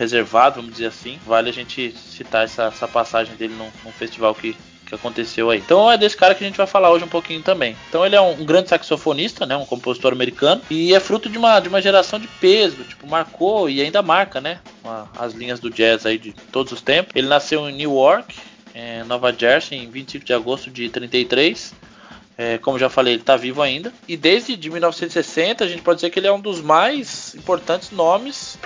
reservado, 0.00 0.56
vamos 0.56 0.72
dizer 0.72 0.86
assim. 0.86 1.18
Vale 1.26 1.50
a 1.50 1.52
gente 1.52 1.92
citar 1.92 2.44
essa, 2.44 2.64
essa 2.64 2.88
passagem 2.88 3.36
dele 3.36 3.54
num, 3.54 3.70
num 3.84 3.92
festival 3.92 4.34
que 4.34 4.56
que 4.86 4.94
aconteceu 4.96 5.50
aí. 5.50 5.60
Então 5.60 5.88
é 5.88 5.96
desse 5.96 6.16
cara 6.16 6.34
que 6.34 6.42
a 6.42 6.46
gente 6.48 6.56
vai 6.56 6.66
falar 6.66 6.90
hoje 6.90 7.04
um 7.04 7.08
pouquinho 7.08 7.40
também. 7.42 7.76
Então 7.88 8.04
ele 8.04 8.16
é 8.16 8.20
um, 8.20 8.32
um 8.32 8.44
grande 8.44 8.68
saxofonista, 8.68 9.46
né, 9.46 9.56
um 9.56 9.64
compositor 9.64 10.12
americano 10.12 10.60
e 10.68 10.92
é 10.92 10.98
fruto 10.98 11.28
de 11.28 11.38
uma, 11.38 11.60
de 11.60 11.68
uma 11.68 11.80
geração 11.80 12.18
de 12.18 12.26
peso, 12.26 12.82
tipo 12.82 13.06
marcou 13.06 13.70
e 13.70 13.80
ainda 13.80 14.02
marca, 14.02 14.40
né, 14.40 14.58
uma, 14.82 15.08
as 15.16 15.32
linhas 15.32 15.60
do 15.60 15.70
jazz 15.70 16.04
aí 16.04 16.18
de 16.18 16.32
todos 16.50 16.72
os 16.72 16.82
tempos. 16.82 17.12
Ele 17.14 17.28
nasceu 17.28 17.70
em 17.70 17.72
Newark, 17.72 18.36
em 18.74 19.04
Nova 19.04 19.32
Jersey, 19.32 19.78
em 19.78 19.88
25 19.88 20.24
de 20.24 20.32
agosto 20.32 20.68
de 20.72 20.88
33. 20.88 21.72
É, 22.36 22.58
como 22.58 22.76
já 22.76 22.88
falei, 22.88 23.14
ele 23.14 23.22
está 23.22 23.36
vivo 23.36 23.62
ainda. 23.62 23.92
E 24.08 24.16
desde 24.16 24.56
de 24.56 24.70
1960 24.70 25.62
a 25.62 25.68
gente 25.68 25.82
pode 25.82 25.98
dizer 25.98 26.10
que 26.10 26.18
ele 26.18 26.26
é 26.26 26.32
um 26.32 26.40
dos 26.40 26.60
mais 26.60 27.32
importantes 27.36 27.92
nomes 27.92 28.58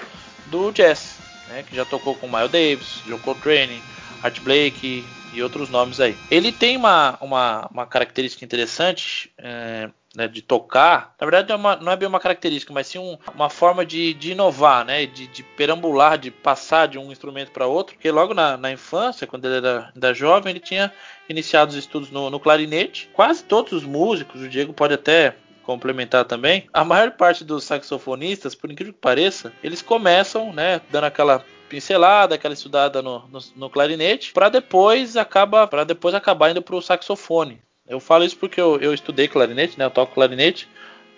do 0.47 0.71
jazz, 0.71 1.14
né, 1.49 1.63
que 1.63 1.75
já 1.75 1.85
tocou 1.85 2.15
com 2.15 2.29
Miles 2.29 2.51
Davis, 2.51 3.03
John 3.07 3.19
Coltrane, 3.19 3.83
Art 4.23 4.41
Blake, 4.41 5.05
e 5.35 5.43
outros 5.43 5.69
nomes 5.69 6.01
aí. 6.01 6.17
Ele 6.31 6.53
tem 6.53 6.77
uma, 6.77 7.19
uma, 7.21 7.69
uma 7.71 7.87
característica 7.87 8.45
interessante. 8.45 9.31
É, 9.37 9.91
né, 10.17 10.29
de 10.29 10.41
tocar, 10.41 11.13
na 11.21 11.27
verdade 11.27 11.51
é 11.51 11.57
uma, 11.57 11.75
não 11.75 11.91
é 11.91 11.97
bem 11.97 12.07
uma 12.09 12.21
característica, 12.21 12.73
mas 12.73 12.87
sim 12.87 12.99
um, 12.99 13.19
uma 13.35 13.51
forma 13.51 13.85
de, 13.85 14.15
de 14.15 14.31
inovar, 14.31 14.85
né, 14.85 15.07
de, 15.07 15.27
de, 15.27 15.43
perambular, 15.43 16.17
de 16.17 16.31
passar 16.31 16.87
de 16.87 16.97
um 16.97 17.11
instrumento 17.11 17.51
para 17.51 17.67
outro. 17.67 17.97
Porque 17.97 18.13
logo 18.13 18.33
na, 18.33 18.57
na, 18.57 18.71
infância, 18.71 19.27
quando 19.27 19.47
ele 19.47 19.57
era, 19.57 19.93
era 19.95 20.15
jovem, 20.15 20.53
ele 20.53 20.61
tinha 20.61 20.93
iniciado 21.29 21.73
os 21.73 21.77
estudos 21.77 22.13
no, 22.13 22.31
no 22.31 22.39
clarinete. 22.39 23.11
Quase 23.13 23.43
todos 23.43 23.73
os 23.73 23.83
músicos, 23.83 24.41
o 24.41 24.49
Diego 24.49 24.73
pode 24.73 24.95
até 24.95 25.35
complementar 25.65 26.25
também, 26.25 26.69
a 26.73 26.85
maior 26.85 27.13
parte 27.13 27.45
dos 27.45 27.65
saxofonistas, 27.65 28.55
por 28.55 28.71
incrível 28.71 28.93
que 28.93 29.01
pareça, 29.01 29.53
eles 29.63 29.83
começam, 29.83 30.53
né, 30.53 30.81
dando 30.91 31.05
aquela 31.05 31.45
pincelada, 31.69 32.35
aquela 32.35 32.55
estudada 32.55 33.03
no, 33.03 33.27
no, 33.29 33.39
no 33.57 33.71
clarinete, 33.71 34.33
para 34.33 34.49
depois 34.49 35.17
acaba, 35.17 35.67
para 35.67 35.85
depois 35.85 36.15
acabar 36.15 36.51
indo 36.51 36.63
para 36.63 36.77
o 36.77 36.83
saxofone. 36.83 37.61
Eu 37.87 38.01
falo 38.01 38.25
isso 38.25 38.37
porque 38.37 38.61
eu, 38.61 38.79
eu, 38.81 38.95
estudei 38.95 39.29
clarinete, 39.29 39.79
né? 39.79 39.85
Eu 39.85 39.91
toco 39.91 40.15
clarinete, 40.15 40.69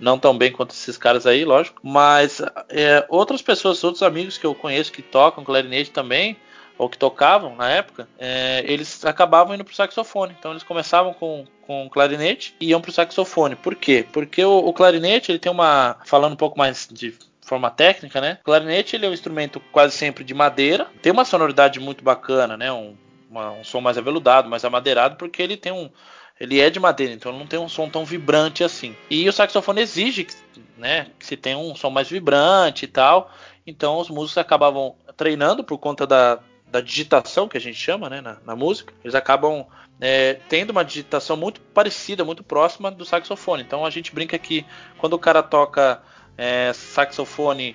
não 0.01 0.19
tão 0.19 0.37
bem 0.37 0.51
quanto 0.51 0.71
esses 0.71 0.99
caras 0.99 1.27
aí, 1.27 1.45
lógico. 1.45 1.81
Mas 1.83 2.43
é, 2.69 3.05
outras 3.09 3.41
pessoas, 3.41 3.83
outros 3.85 4.03
amigos 4.03 4.37
que 4.37 4.45
eu 4.45 4.55
conheço 4.55 4.93
que 4.93 5.03
tocam 5.03 5.45
clarinete 5.45 5.91
também, 5.91 6.37
ou 6.79 6.89
que 6.89 6.99
tocavam 6.99 7.57
na 7.57 7.71
época, 7.71 8.09
é, 8.19 8.63
eles 8.67 9.05
acabavam 9.05 9.55
indo 9.55 9.65
para 9.65 9.73
o 9.73 9.77
saxofone. 9.77 10.35
Então 10.39 10.51
eles 10.51 10.63
começavam 10.63 11.15
com, 11.15 11.45
com 11.63 11.89
clarinete 11.89 12.55
e 12.61 12.69
iam 12.69 12.81
para 12.81 12.91
o 12.91 12.93
saxofone. 12.93 13.57
Por 13.57 13.75
quê? 13.75 14.07
Porque 14.13 14.45
o, 14.45 14.59
o 14.59 14.73
clarinete 14.73 15.33
ele 15.33 15.39
tem 15.39 15.51
uma, 15.51 15.97
falando 16.05 16.35
um 16.35 16.37
pouco 16.37 16.59
mais 16.59 16.89
de 16.91 17.15
forma 17.41 17.71
técnica, 17.71 18.21
né? 18.21 18.39
O 18.43 18.45
clarinete 18.45 18.97
ele 18.97 19.07
é 19.07 19.09
um 19.09 19.15
instrumento 19.15 19.61
quase 19.73 19.97
sempre 19.97 20.25
de 20.25 20.35
madeira, 20.35 20.87
tem 21.01 21.13
uma 21.13 21.25
sonoridade 21.25 21.81
muito 21.81 22.05
bacana, 22.05 22.57
né? 22.57 22.73
Um, 22.73 22.97
uma, 23.31 23.53
um 23.53 23.65
som 23.65 23.81
mais 23.81 23.97
aveludado, 23.97 24.49
mais 24.49 24.65
amadeirado, 24.65 25.17
porque 25.17 25.43
ele 25.43 25.57
tem 25.57 25.73
um 25.73 25.91
ele 26.39 26.61
é 26.61 26.69
de 26.69 26.79
madeira, 26.79 27.15
então 27.15 27.33
não 27.33 27.47
tem 27.47 27.59
um 27.59 27.69
som 27.69 27.89
tão 27.89 28.05
vibrante 28.05 28.63
assim. 28.63 28.95
E 29.09 29.27
o 29.27 29.33
saxofone 29.33 29.81
exige 29.81 30.25
que, 30.25 30.35
né, 30.77 31.07
que 31.19 31.25
se 31.25 31.35
tenha 31.35 31.57
um 31.57 31.75
som 31.75 31.89
mais 31.89 32.11
vibrante 32.11 32.85
e 32.85 32.89
tal. 32.89 33.31
Então 33.67 33.97
os 33.99 34.11
músicos 34.11 34.37
acabavam 34.37 34.95
treinando 35.17 35.65
por 35.65 35.79
conta 35.79 36.07
da, 36.07 36.39
da 36.77 36.81
digitação 36.81 37.49
que 37.49 37.57
a 37.57 37.61
gente 37.61 37.79
chama 37.79 38.11
né, 38.11 38.21
na, 38.21 38.37
na 38.45 38.55
música. 38.55 38.93
Eles 39.03 39.15
acabam 39.15 39.65
é, 39.99 40.35
tendo 40.49 40.71
uma 40.71 40.85
digitação 40.85 41.37
muito 41.37 41.61
parecida, 41.61 42.25
muito 42.25 42.45
próxima 42.45 42.91
do 42.91 43.05
saxofone. 43.05 43.63
Então 43.63 43.85
a 43.85 43.91
gente 43.91 44.15
brinca 44.15 44.39
que 44.39 44.65
quando 44.99 45.15
o 45.15 45.19
cara 45.19 45.43
toca 45.43 46.03
é, 46.37 46.73
saxofone 46.75 47.75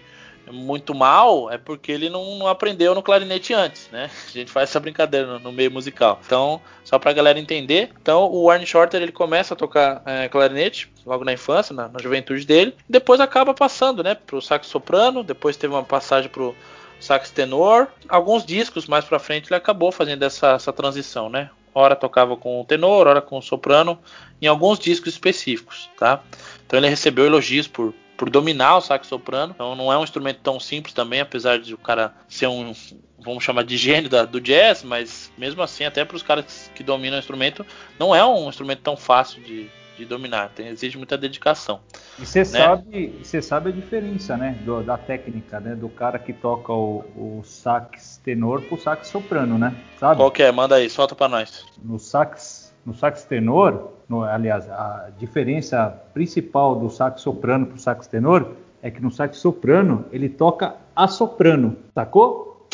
muito 0.52 0.94
mal 0.94 1.52
é 1.52 1.58
porque 1.58 1.92
ele 1.92 2.10
não, 2.10 2.36
não, 2.36 2.48
aprendeu 2.48 2.94
no 2.94 3.02
clarinete 3.02 3.54
antes, 3.54 3.90
né? 3.92 4.10
A 4.28 4.32
gente 4.32 4.52
faz 4.52 4.70
essa 4.70 4.80
brincadeira 4.80 5.26
no, 5.28 5.40
no 5.40 5.52
meio 5.52 5.72
musical. 5.72 6.20
Então, 6.26 6.60
só 6.84 7.00
pra 7.00 7.14
galera 7.14 7.40
entender, 7.40 7.92
então 8.02 8.24
o 8.24 8.48
Warren 8.48 8.66
Shorter 8.66 9.02
ele 9.02 9.12
começa 9.12 9.54
a 9.54 9.58
tocar 9.58 10.02
é, 10.06 10.28
clarinete 10.28 10.92
logo 11.06 11.24
na 11.24 11.32
infância, 11.32 11.74
na, 11.74 11.88
na, 11.88 12.00
juventude 12.02 12.46
dele, 12.46 12.76
depois 12.90 13.20
acaba 13.20 13.54
passando, 13.54 14.04
né, 14.04 14.16
pro 14.16 14.42
sax 14.42 14.68
soprano, 14.68 15.24
depois 15.24 15.58
teve 15.58 15.74
uma 15.74 15.84
passagem 15.84 16.30
pro 16.30 16.56
sax 17.02 17.32
tenor. 17.32 17.88
Alguns 18.08 18.46
discos 18.46 18.88
mais 18.88 19.04
para 19.04 19.20
frente 19.20 19.48
ele 19.48 19.56
acabou 19.56 19.92
fazendo 19.92 20.24
essa, 20.24 20.52
essa 20.52 20.72
transição, 20.72 21.30
né? 21.30 21.50
Ora 21.74 21.96
tocava 21.96 22.36
com 22.38 22.62
o 22.62 22.66
tenor, 22.66 23.08
ora 23.08 23.22
com 23.22 23.38
o 23.38 23.42
soprano, 23.42 24.00
em 24.42 24.48
alguns 24.48 24.78
discos 24.78 25.14
específicos, 25.14 25.90
tá? 25.98 26.22
Então 26.66 26.80
ele 26.80 26.90
recebeu 26.90 27.26
elogios 27.26 27.68
por 27.68 27.94
por 28.22 28.30
dominar 28.30 28.78
o 28.78 28.82
sax 28.82 29.08
soprano. 29.08 29.52
Então 29.56 29.76
não 29.76 29.92
é 29.92 29.98
um 29.98 30.04
instrumento 30.04 30.42
tão 30.44 30.60
simples 30.60 30.94
também, 30.94 31.22
apesar 31.22 31.58
de 31.58 31.74
o 31.74 31.78
cara 31.78 32.14
ser 32.30 32.46
um, 32.46 32.72
vamos 33.18 33.44
chamar 33.44 33.64
de 33.64 33.76
gênio 33.76 34.12
da, 34.12 34.26
do 34.26 34.40
jazz, 34.40 34.84
mas 34.84 35.32
mesmo 35.36 35.64
assim, 35.64 35.86
até 35.86 36.06
para 36.06 36.16
os 36.16 36.22
caras 36.22 36.72
que 36.76 36.84
dominam 36.84 37.18
o 37.18 37.20
instrumento, 37.20 37.66
não 37.98 38.14
é 38.14 38.24
um 38.24 38.48
instrumento 38.48 38.82
tão 38.82 38.96
fácil 38.96 39.42
de, 39.42 39.72
de 40.02 40.06
dominar, 40.08 40.50
tem, 40.50 40.68
exige 40.68 40.98
muita 40.98 41.18
dedicação. 41.18 41.80
E 42.18 42.26
você 42.26 42.40
né? 42.40 42.46
sabe, 42.46 43.20
você 43.24 43.42
sabe 43.42 43.70
a 43.70 43.72
diferença, 43.72 44.36
né, 44.36 44.58
do, 44.66 44.82
da 44.82 44.98
técnica, 44.98 45.60
né, 45.60 45.76
do 45.76 45.88
cara 45.90 46.18
que 46.18 46.34
toca 46.34 46.74
o, 46.74 47.04
o 47.16 47.44
sax 47.44 48.20
tenor 48.24 48.62
pro 48.64 48.80
sax 48.80 49.08
soprano, 49.08 49.58
né? 49.58 49.76
Sabe? 50.00 50.18
Qual 50.18 50.32
que 50.32 50.42
é? 50.42 50.52
Manda 50.52 50.76
aí, 50.76 50.90
solta 50.90 51.16
para 51.16 51.30
nós. 51.30 51.66
No 51.84 52.00
sax, 52.00 52.74
no 52.86 52.96
sax 52.96 53.24
tenor, 53.24 53.92
no, 54.10 54.24
aliás, 54.24 54.68
a 54.70 55.10
diferença 55.18 55.90
principal 56.14 56.76
do 56.76 56.90
sax 56.90 57.22
soprano 57.22 57.68
para 57.68 57.76
o 57.76 57.80
sax 57.80 58.08
tenor 58.08 58.54
é 58.82 58.90
que 58.90 59.00
no 59.00 59.12
sax 59.12 59.38
soprano 59.38 60.06
ele 60.12 60.28
toca 60.28 60.76
a 60.96 61.08
soprano, 61.08 61.78
sacou? 61.94 62.68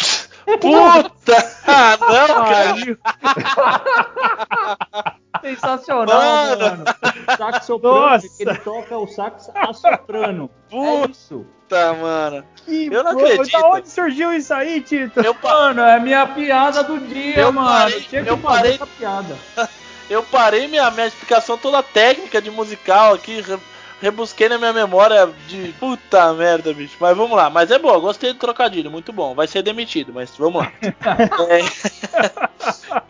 Puta! 0.62 1.58
Ah, 1.70 1.98
não, 2.00 2.08
cara! 2.48 2.74
Sensacional, 5.42 6.08
mano! 6.08 6.60
mano. 6.60 6.84
Sax 7.38 7.66
soprano, 7.66 8.24
ele 8.40 8.56
toca 8.56 8.98
o 8.98 9.08
sax 9.08 9.50
a 9.54 9.74
soprano. 9.74 10.50
É 10.70 10.76
Puta, 10.76 11.08
é 11.08 11.12
isso. 11.12 11.46
mano. 12.02 12.46
Que 12.66 12.88
eu 12.92 13.04
não 13.04 13.12
acredito. 13.12 13.52
Da 13.52 13.70
onde 13.70 13.90
surgiu 13.90 14.34
isso 14.34 14.54
aí, 14.54 14.82
Tito? 14.82 15.20
Eu, 15.20 15.36
mano, 15.42 15.82
é 15.82 15.96
a 15.96 16.00
minha 16.00 16.26
piada 16.28 16.84
do 16.84 17.00
dia, 17.00 17.40
eu 17.40 17.52
mano. 17.52 17.68
Parei, 17.68 18.02
Tinha 18.02 18.24
que 18.24 18.30
eu 18.30 18.38
parei 18.38 18.74
essa 18.76 18.88
piada. 18.88 19.38
eu 20.10 20.24
parei 20.24 20.68
minha, 20.68 20.90
minha 20.92 21.08
explicação 21.08 21.58
toda 21.58 21.84
técnica 21.84 22.42
de 22.42 22.50
musical 22.50 23.14
aqui, 23.14 23.44
rebusquei 24.02 24.48
na 24.48 24.58
minha 24.58 24.74
memória 24.74 25.30
de 25.48 25.74
puta 25.80 26.34
merda, 26.34 26.74
bicho. 26.74 26.98
Mas 27.00 27.16
vamos 27.16 27.36
lá. 27.36 27.50
Mas 27.50 27.72
é 27.72 27.80
bom, 27.80 28.00
gostei 28.00 28.34
do 28.34 28.40
trocadilho, 28.40 28.92
muito 28.92 29.12
bom. 29.12 29.34
Vai 29.34 29.48
ser 29.48 29.62
demitido, 29.62 30.14
mas 30.14 30.36
vamos 30.38 30.64
lá. 30.64 30.72
é... 31.50 31.60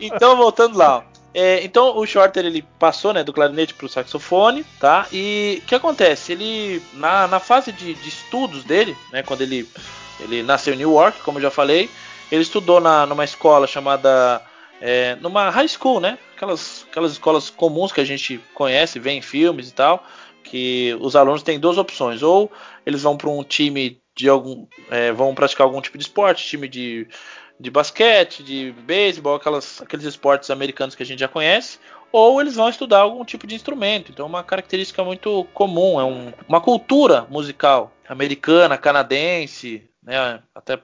então, 0.00 0.36
voltando 0.36 0.76
lá. 0.76 1.04
É, 1.34 1.62
então 1.62 1.96
o 1.96 2.06
Shorter 2.06 2.44
ele 2.44 2.62
passou 2.78 3.12
né, 3.12 3.22
do 3.22 3.32
clarinete 3.32 3.74
para 3.74 3.86
o 3.86 3.88
saxofone, 3.88 4.64
tá? 4.80 5.06
E 5.12 5.60
o 5.62 5.66
que 5.66 5.74
acontece? 5.74 6.32
Ele 6.32 6.82
na, 6.94 7.28
na 7.28 7.38
fase 7.38 7.70
de, 7.70 7.94
de, 7.94 8.08
estudos 8.08 8.64
dele, 8.64 8.96
né, 9.12 9.22
quando 9.22 9.42
ele 9.42 9.68
ele 10.20 10.42
nasceu 10.42 10.74
em 10.74 10.78
Newark, 10.78 11.20
como 11.20 11.38
eu 11.38 11.42
já 11.42 11.50
falei, 11.50 11.88
ele 12.30 12.42
estudou 12.42 12.80
na, 12.80 13.06
numa 13.06 13.24
escola 13.24 13.66
chamada 13.66 14.42
é, 14.80 15.16
numa 15.16 15.50
high 15.50 15.68
school, 15.68 16.00
né? 16.00 16.18
Aquelas, 16.34 16.86
aquelas 16.90 17.12
escolas 17.12 17.50
comuns 17.50 17.92
que 17.92 18.00
a 18.00 18.04
gente 18.04 18.40
conhece, 18.54 18.98
vê 18.98 19.12
em 19.12 19.22
filmes 19.22 19.68
e 19.68 19.72
tal, 19.72 20.04
que 20.42 20.96
os 21.00 21.14
alunos 21.16 21.42
têm 21.42 21.58
duas 21.58 21.78
opções: 21.78 22.22
ou 22.22 22.50
eles 22.84 23.02
vão 23.02 23.16
para 23.16 23.30
um 23.30 23.42
time 23.42 24.00
de 24.18 24.28
algum, 24.28 24.66
é, 24.90 25.12
vão 25.12 25.32
praticar 25.32 25.64
algum 25.64 25.80
tipo 25.80 25.96
de 25.96 26.02
esporte, 26.02 26.44
time 26.44 26.66
de, 26.66 27.06
de 27.58 27.70
basquete, 27.70 28.42
de 28.42 28.72
beisebol, 28.82 29.36
aquelas, 29.36 29.80
aqueles 29.80 30.04
esportes 30.04 30.50
americanos 30.50 30.96
que 30.96 31.04
a 31.04 31.06
gente 31.06 31.20
já 31.20 31.28
conhece, 31.28 31.78
ou 32.10 32.40
eles 32.40 32.56
vão 32.56 32.68
estudar 32.68 32.98
algum 32.98 33.24
tipo 33.24 33.46
de 33.46 33.54
instrumento. 33.54 34.10
Então, 34.10 34.26
é 34.26 34.28
uma 34.28 34.42
característica 34.42 35.04
muito 35.04 35.46
comum, 35.54 36.00
é 36.00 36.04
um, 36.04 36.32
uma 36.48 36.60
cultura 36.60 37.28
musical 37.30 37.92
americana, 38.08 38.76
canadense, 38.76 39.88
né? 40.02 40.40
Até 40.52 40.76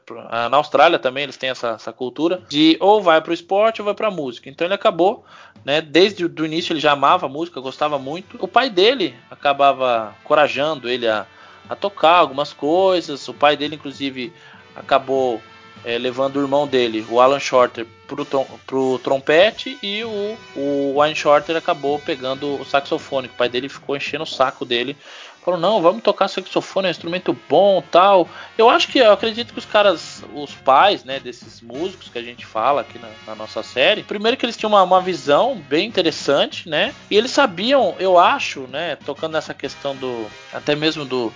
na 0.51 0.57
Austrália 0.59 0.99
também 0.99 1.25
eles 1.25 1.37
têm 1.37 1.49
essa, 1.49 1.70
essa 1.70 1.92
cultura 1.92 2.42
de 2.49 2.77
ou 2.79 3.03
vai 3.03 3.20
para 3.23 3.31
o 3.31 3.35
esporte 3.35 3.81
ou 3.81 3.85
vai 3.87 3.94
para 3.94 4.09
a 4.09 4.11
música. 4.11 4.51
Então 4.51 4.66
ele 4.66 4.75
acabou, 4.75 5.25
né? 5.64 5.81
Desde 5.81 6.27
o 6.27 6.44
início 6.44 6.73
ele 6.73 6.81
já 6.81 6.92
amava 6.92 7.25
a 7.27 7.29
música, 7.29 7.59
gostava 7.59 7.99
muito. 7.99 8.37
O 8.38 8.47
pai 8.47 8.68
dele 8.68 9.14
acabava 9.31 10.14
corajando 10.25 10.90
ele 10.90 11.09
a, 11.09 11.27
a 11.68 11.74
tocar 11.77 12.16
algumas 12.16 12.53
coisas. 12.53 13.27
O 13.29 13.35
pai 13.35 13.57
dele, 13.57 13.77
inclusive, 13.77 14.33
acabou 14.74 15.40
é, 15.85 15.98
levando 15.98 16.37
o 16.37 16.42
irmão 16.42 16.66
dele, 16.66 17.05
o 17.09 17.20
Alan 17.20 17.40
Shorter, 17.40 17.87
pro, 18.07 18.27
pro 18.66 18.98
trompete 19.00 19.79
e 19.83 20.05
o, 20.05 20.37
o 20.57 20.94
Wayne 20.96 21.16
Shorter 21.16 21.57
acabou 21.57 21.98
pegando 21.98 22.61
o 22.61 22.64
saxofone. 22.64 23.29
O 23.29 23.37
pai 23.37 23.48
dele 23.48 23.68
ficou 23.68 23.96
enchendo 23.96 24.24
o 24.24 24.27
saco 24.27 24.64
dele 24.64 24.96
Falou, 25.44 25.61
não, 25.61 25.83
vamos 25.83 26.03
tocar 26.03 26.27
saxofone, 26.27 26.87
é 26.87 26.88
um 26.88 26.90
instrumento 26.90 27.37
bom 27.50 27.85
tal. 27.90 28.27
Eu 28.57 28.70
acho 28.70 28.88
que, 28.88 28.98
eu 28.98 29.12
acredito 29.12 29.53
que 29.53 29.59
os 29.59 29.66
caras, 29.66 30.24
os 30.33 30.55
pais, 30.55 31.05
né, 31.05 31.20
desses 31.20 31.61
músicos 31.61 32.09
que 32.09 32.18
a 32.18 32.22
gente 32.22 32.46
fala 32.46 32.81
aqui 32.81 32.98
na, 32.98 33.11
na 33.27 33.35
nossa 33.35 33.62
série, 33.62 34.03
primeiro 34.03 34.38
que 34.38 34.46
eles 34.46 34.57
tinham 34.57 34.72
uma, 34.72 34.83
uma, 34.83 35.03
visão 35.03 35.62
bem 35.68 35.87
interessante, 35.87 36.66
né, 36.66 36.94
e 37.11 37.16
eles 37.16 37.31
sabiam, 37.31 37.94
eu 37.98 38.18
acho, 38.18 38.61
né, 38.68 38.96
tocando 39.05 39.35
nessa 39.35 39.53
questão 39.53 39.94
do, 39.94 40.27
até 40.50 40.74
mesmo 40.74 41.05
do, 41.05 41.31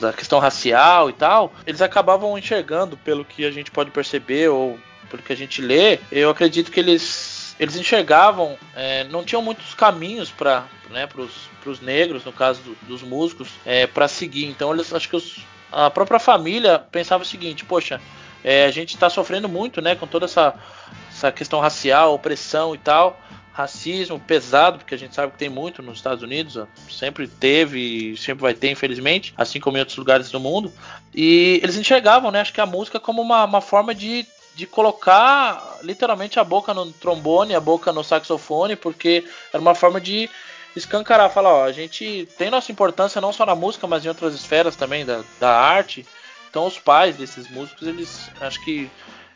da 0.00 0.12
questão 0.12 0.38
racial 0.38 1.10
e 1.10 1.12
tal, 1.12 1.52
eles 1.66 1.82
acabavam 1.82 2.36
enxergando, 2.38 2.96
pelo 2.96 3.24
que 3.24 3.44
a 3.44 3.50
gente 3.50 3.70
pode 3.70 3.90
perceber 3.90 4.48
ou 4.48 4.78
pelo 5.10 5.22
que 5.22 5.32
a 5.32 5.36
gente 5.36 5.60
lê, 5.60 5.98
eu 6.10 6.30
acredito 6.30 6.70
que 6.70 6.80
eles 6.80 7.42
eles 7.60 7.76
enxergavam, 7.76 8.56
é, 8.74 9.04
não 9.04 9.22
tinham 9.22 9.42
muitos 9.42 9.74
caminhos 9.74 10.30
para 10.30 10.64
né, 10.90 11.08
os 11.64 11.80
negros, 11.80 12.24
no 12.24 12.32
caso 12.32 12.60
do, 12.62 12.76
dos 12.86 13.02
músicos, 13.02 13.48
é, 13.64 13.86
para 13.86 14.08
seguir. 14.08 14.46
Então 14.46 14.72
eles 14.72 14.92
acho 14.92 15.08
que 15.08 15.14
os, 15.14 15.38
a 15.70 15.90
própria 15.90 16.18
família 16.18 16.78
pensava 16.78 17.22
o 17.22 17.26
seguinte: 17.26 17.64
poxa, 17.64 18.00
é, 18.42 18.64
a 18.64 18.70
gente 18.70 18.94
está 18.94 19.08
sofrendo 19.08 19.48
muito, 19.48 19.80
né, 19.80 19.94
com 19.94 20.06
toda 20.06 20.24
essa, 20.24 20.54
essa 21.10 21.30
questão 21.30 21.60
racial, 21.60 22.14
opressão 22.14 22.74
e 22.74 22.78
tal, 22.78 23.20
racismo 23.52 24.18
pesado, 24.18 24.78
porque 24.78 24.94
a 24.94 24.98
gente 24.98 25.14
sabe 25.14 25.32
que 25.32 25.38
tem 25.38 25.48
muito 25.48 25.82
nos 25.82 25.98
Estados 25.98 26.22
Unidos, 26.22 26.58
sempre 26.90 27.28
teve 27.28 28.16
sempre 28.16 28.42
vai 28.42 28.54
ter, 28.54 28.70
infelizmente, 28.70 29.34
assim 29.36 29.60
como 29.60 29.76
em 29.76 29.80
outros 29.80 29.98
lugares 29.98 30.30
do 30.30 30.40
mundo. 30.40 30.72
E 31.14 31.60
eles 31.62 31.76
enxergavam, 31.76 32.30
né, 32.30 32.40
acho 32.40 32.52
que 32.52 32.60
a 32.60 32.66
música 32.66 32.98
como 32.98 33.20
uma, 33.20 33.44
uma 33.44 33.60
forma 33.60 33.94
de 33.94 34.26
de 34.54 34.66
colocar 34.66 35.78
literalmente 35.82 36.38
a 36.38 36.44
boca 36.44 36.74
no 36.74 36.92
trombone, 36.92 37.54
a 37.54 37.60
boca 37.60 37.92
no 37.92 38.04
saxofone, 38.04 38.76
porque 38.76 39.24
era 39.52 39.60
uma 39.60 39.74
forma 39.74 40.00
de 40.00 40.28
escancarar, 40.76 41.30
falar, 41.30 41.52
ó, 41.52 41.64
a 41.64 41.72
gente 41.72 42.28
tem 42.36 42.50
nossa 42.50 42.72
importância 42.72 43.20
não 43.20 43.32
só 43.32 43.46
na 43.46 43.54
música, 43.54 43.86
mas 43.86 44.04
em 44.04 44.08
outras 44.08 44.34
esferas 44.34 44.76
também 44.76 45.04
da, 45.04 45.22
da 45.40 45.50
arte. 45.58 46.06
Então 46.50 46.66
os 46.66 46.78
pais 46.78 47.16
desses 47.16 47.48
músicos, 47.48 47.88
eles 47.88 48.30
acho 48.40 48.62
que 48.62 48.90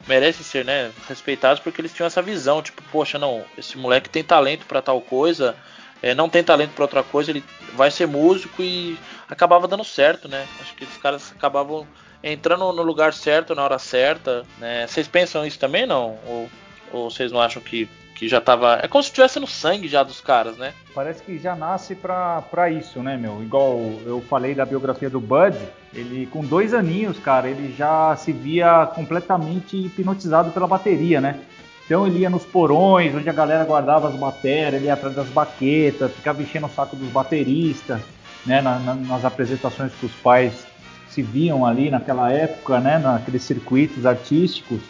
merecem 0.06 0.42
ser, 0.42 0.64
né, 0.64 0.90
respeitados 1.08 1.60
porque 1.60 1.80
eles 1.80 1.92
tinham 1.92 2.06
essa 2.06 2.22
visão, 2.22 2.62
tipo, 2.62 2.82
poxa, 2.90 3.18
não, 3.18 3.44
esse 3.58 3.76
moleque 3.76 4.08
tem 4.08 4.22
talento 4.22 4.66
para 4.66 4.80
tal 4.80 5.00
coisa, 5.00 5.56
é, 6.02 6.14
não 6.14 6.28
tem 6.28 6.44
talento 6.44 6.72
para 6.72 6.84
outra 6.84 7.02
coisa, 7.02 7.30
ele 7.30 7.44
vai 7.74 7.90
ser 7.90 8.06
músico 8.06 8.62
e 8.62 8.98
acabava 9.28 9.66
dando 9.66 9.84
certo, 9.84 10.28
né? 10.28 10.46
Acho 10.60 10.74
que 10.74 10.84
os 10.84 10.96
caras 10.98 11.32
acabavam 11.32 11.86
entrando 12.22 12.72
no 12.72 12.82
lugar 12.82 13.12
certo 13.12 13.54
na 13.54 13.64
hora 13.64 13.78
certa, 13.78 14.44
né? 14.58 14.86
Vocês 14.86 15.08
pensam 15.08 15.46
isso 15.46 15.58
também, 15.58 15.86
não? 15.86 16.18
Ou, 16.26 16.50
ou 16.92 17.10
vocês 17.10 17.32
não 17.32 17.40
acham 17.40 17.62
que 17.62 17.88
que 18.16 18.28
já 18.28 18.40
tava. 18.40 18.80
É 18.82 18.88
como 18.88 19.02
se 19.02 19.10
estivesse 19.10 19.38
no 19.38 19.46
sangue 19.46 19.86
já 19.86 20.02
dos 20.02 20.20
caras, 20.20 20.56
né? 20.56 20.72
Parece 20.94 21.22
que 21.22 21.38
já 21.38 21.54
nasce 21.54 21.94
pra, 21.94 22.42
pra 22.50 22.70
isso, 22.70 23.02
né, 23.02 23.16
meu? 23.16 23.42
Igual 23.42 23.78
eu 24.06 24.24
falei 24.28 24.54
da 24.54 24.64
biografia 24.64 25.10
do 25.10 25.20
Bud, 25.20 25.56
ele 25.94 26.26
com 26.26 26.42
dois 26.42 26.72
aninhos, 26.72 27.18
cara, 27.18 27.48
ele 27.48 27.74
já 27.76 28.16
se 28.16 28.32
via 28.32 28.86
completamente 28.86 29.76
hipnotizado 29.76 30.50
pela 30.50 30.66
bateria, 30.66 31.20
né? 31.20 31.38
Então 31.84 32.06
ele 32.06 32.20
ia 32.20 32.30
nos 32.30 32.44
porões, 32.44 33.14
onde 33.14 33.28
a 33.28 33.34
galera 33.34 33.64
guardava 33.64 34.08
as 34.08 34.16
baterias, 34.16 34.74
ele 34.74 34.86
ia 34.86 34.94
atrás 34.94 35.14
das 35.14 35.28
baquetas, 35.28 36.10
ficava 36.12 36.42
enchendo 36.42 36.66
o 36.66 36.70
saco 36.70 36.96
dos 36.96 37.08
bateristas, 37.10 38.00
né? 38.46 38.62
Na, 38.62 38.78
na, 38.78 38.94
nas 38.94 39.24
apresentações 39.26 39.92
que 39.92 40.06
os 40.06 40.12
pais 40.14 40.66
se 41.10 41.20
viam 41.20 41.66
ali 41.66 41.90
naquela 41.90 42.32
época, 42.32 42.80
né? 42.80 42.98
Naqueles 42.98 43.42
circuitos 43.42 44.06
artísticos. 44.06 44.80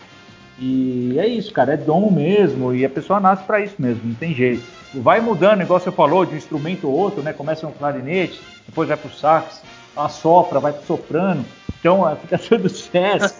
E 0.58 1.16
é 1.18 1.26
isso, 1.26 1.52
cara, 1.52 1.74
é 1.74 1.76
dom 1.76 2.10
mesmo, 2.10 2.74
e 2.74 2.84
a 2.84 2.88
pessoa 2.88 3.20
nasce 3.20 3.44
para 3.44 3.60
isso 3.60 3.74
mesmo, 3.78 4.02
não 4.04 4.14
tem 4.14 4.34
jeito. 4.34 4.62
Vai 4.94 5.20
mudando, 5.20 5.60
igual 5.60 5.78
você 5.78 5.92
falou, 5.92 6.24
de 6.24 6.34
um 6.34 6.38
instrumento 6.38 6.88
ou 6.88 6.94
outro, 6.94 7.22
né? 7.22 7.32
Começa 7.32 7.66
no 7.66 7.72
clarinete, 7.72 8.40
depois 8.66 8.88
vai 8.88 8.96
pro 8.96 9.10
sax, 9.10 9.60
assopra, 9.94 10.58
vai 10.58 10.72
pro 10.72 10.86
soprano, 10.86 11.44
então 11.78 12.04
fica 12.22 12.38
tudo 12.38 12.68
certo. 12.68 13.34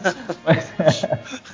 Mas, 0.45 0.71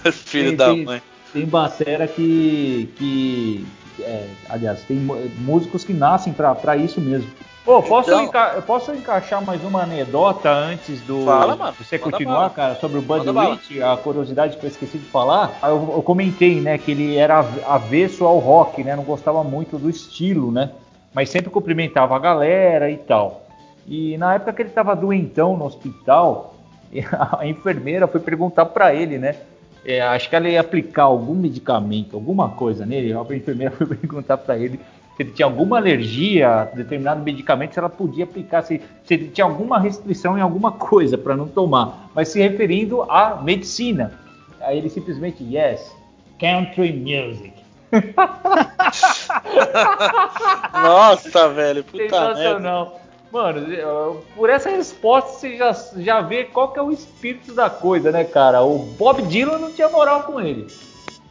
Filho 0.13 0.49
tem, 0.49 0.57
da 0.57 0.67
tem, 0.67 0.85
mãe. 0.85 1.03
Tem 1.33 1.47
batera 1.47 2.07
que. 2.07 2.89
que 2.97 3.67
é, 4.01 4.27
aliás, 4.49 4.83
tem 4.83 4.97
músicos 4.97 5.85
que 5.85 5.93
nascem 5.93 6.33
para 6.33 6.77
isso 6.77 7.01
mesmo. 7.01 7.31
Pô, 7.65 7.81
posso, 7.81 8.11
então, 8.11 8.25
enca 8.25 8.63
posso 8.67 8.93
encaixar 8.93 9.45
mais 9.45 9.63
uma 9.63 9.83
anedota 9.83 10.51
antes 10.51 11.01
do 11.03 11.25
fala, 11.25 11.55
mano, 11.55 11.77
você 11.79 11.97
continuar, 11.97 12.51
cara, 12.51 12.75
sobre 12.75 12.99
o 12.99 13.03
Bud 13.03 13.25
Rich, 13.31 13.81
a 13.81 13.97
curiosidade 13.97 14.57
que 14.57 14.67
eu 14.67 14.69
esqueci 14.69 14.99
de 14.99 15.05
falar. 15.07 15.57
Eu, 15.63 15.93
eu, 15.95 16.03
comentei, 16.03 16.61
né, 16.61 16.77
que 16.77 16.91
ele 16.91 17.17
era 17.17 17.39
avesso 17.69 18.25
ao 18.25 18.39
rock, 18.39 18.83
né, 18.83 18.97
não 18.97 19.05
gostava 19.05 19.45
muito 19.45 19.79
do 19.79 19.89
estilo, 19.89 20.51
né, 20.51 20.71
mas 21.15 21.31
sempre 21.31 21.51
cumprimentava 21.51 22.17
a 22.17 22.19
galera 22.19 22.91
e 22.91 22.97
tal. 22.97 23.47
E 23.87 24.17
na 24.19 24.35
época 24.35 24.53
que 24.53 24.63
ele 24.63 24.69
estava 24.69 24.97
doentão 24.97 25.57
no 25.57 25.65
hospital, 25.65 26.57
a 27.39 27.47
enfermeira 27.47 28.09
foi 28.09 28.21
perguntar 28.21 28.67
para 28.67 28.93
ele, 28.93 29.19
né, 29.19 29.37
é, 29.85 30.01
acho 30.01 30.29
que 30.29 30.37
ela 30.37 30.49
ia 30.49 30.61
aplicar 30.61 31.05
algum 31.05 31.35
medicamento, 31.35 32.17
alguma 32.17 32.51
coisa 32.51 32.87
nele. 32.87 33.13
A 33.13 33.21
enfermeira 33.35 33.75
foi 33.77 33.87
perguntar 33.87 34.39
para 34.39 34.59
ele 34.59 34.81
se 35.17 35.23
ele 35.23 35.31
tinha 35.33 35.47
alguma 35.47 35.77
alergia 35.77 36.49
a 36.49 36.65
determinado 36.65 37.23
medicamento, 37.23 37.75
se 37.75 37.79
ela 37.79 37.91
podia 37.91 38.25
aplicar, 38.25 38.63
se, 38.63 38.81
se 39.05 39.15
ele 39.15 39.29
tinha 39.29 39.45
alguma 39.45 39.79
restrição 39.79 40.39
em 40.39 40.41
alguma 40.41 40.73
coisa 40.73 41.19
para 41.19 41.37
não 41.37 41.47
tomar, 41.47 42.11
mas 42.15 42.29
se 42.29 42.41
referindo 42.41 43.03
à 43.03 43.39
medicina. 43.43 44.19
Aí 44.61 44.79
ele 44.79 44.89
simplesmente, 44.89 45.45
yes, 45.45 45.95
country 46.39 46.93
music. 46.93 47.53
Nossa, 50.73 51.49
velho, 51.51 51.85
puta 51.85 52.35
merda. 52.35 52.93
Mano, 53.33 54.23
por 54.37 54.51
essa 54.51 54.69
resposta 54.69 55.31
você 55.31 55.57
já, 55.57 55.73
já 55.97 56.21
vê 56.21 56.45
qual 56.45 56.71
que 56.71 56.79
é 56.79 56.83
o 56.83 56.93
espírito 56.93 57.55
da 57.55 57.71
coisa, 57.71 58.13
né, 58.13 58.25
cara? 58.25 58.61
O 58.61 58.79
Bob 58.79 59.23
Dylan 59.23 59.57
não 59.57 59.73
tinha 59.73 59.89
moral 59.89 60.25
com 60.25 60.39
ele. 60.39 60.67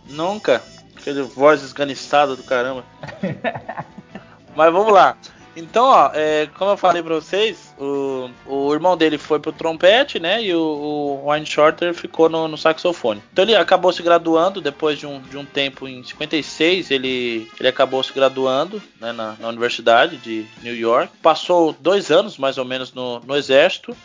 Nunca. 0.09 0.63
Aquele 0.97 1.21
voz 1.21 1.61
esganiçada 1.61 2.35
do 2.35 2.41
caramba. 2.41 2.83
Mas 4.55 4.73
vamos 4.73 4.91
lá. 4.91 5.15
Então, 5.55 5.85
ó, 5.85 6.11
é, 6.13 6.47
como 6.57 6.71
eu 6.71 6.77
falei 6.77 7.03
pra 7.03 7.15
vocês, 7.15 7.75
o, 7.77 8.29
o 8.45 8.73
irmão 8.73 8.95
dele 8.95 9.17
foi 9.17 9.39
pro 9.39 9.51
trompete, 9.51 10.19
né? 10.19 10.41
E 10.41 10.53
o, 10.55 10.61
o 10.61 11.25
Wayne 11.25 11.45
Shorter 11.45 11.93
ficou 11.93 12.29
no, 12.29 12.47
no, 12.47 12.57
saxofone. 12.57 13.21
Então 13.33 13.43
ele 13.43 13.55
acabou 13.55 13.91
se 13.91 14.01
graduando 14.01 14.61
depois 14.61 14.97
de 14.97 15.05
um, 15.05 15.19
de 15.19 15.37
um 15.37 15.45
tempo 15.45 15.87
em 15.87 16.03
56. 16.03 16.91
Ele, 16.91 17.49
ele 17.59 17.67
acabou 17.67 18.01
se 18.01 18.13
graduando 18.13 18.81
né, 18.99 19.11
na, 19.11 19.35
na 19.39 19.47
Universidade 19.49 20.17
de 20.17 20.45
New 20.61 20.75
York. 20.75 21.11
Passou 21.21 21.75
dois 21.79 22.11
anos 22.11 22.37
mais 22.37 22.57
ou 22.57 22.65
menos 22.65 22.93
no, 22.93 23.19
no 23.19 23.35
exército. 23.35 23.95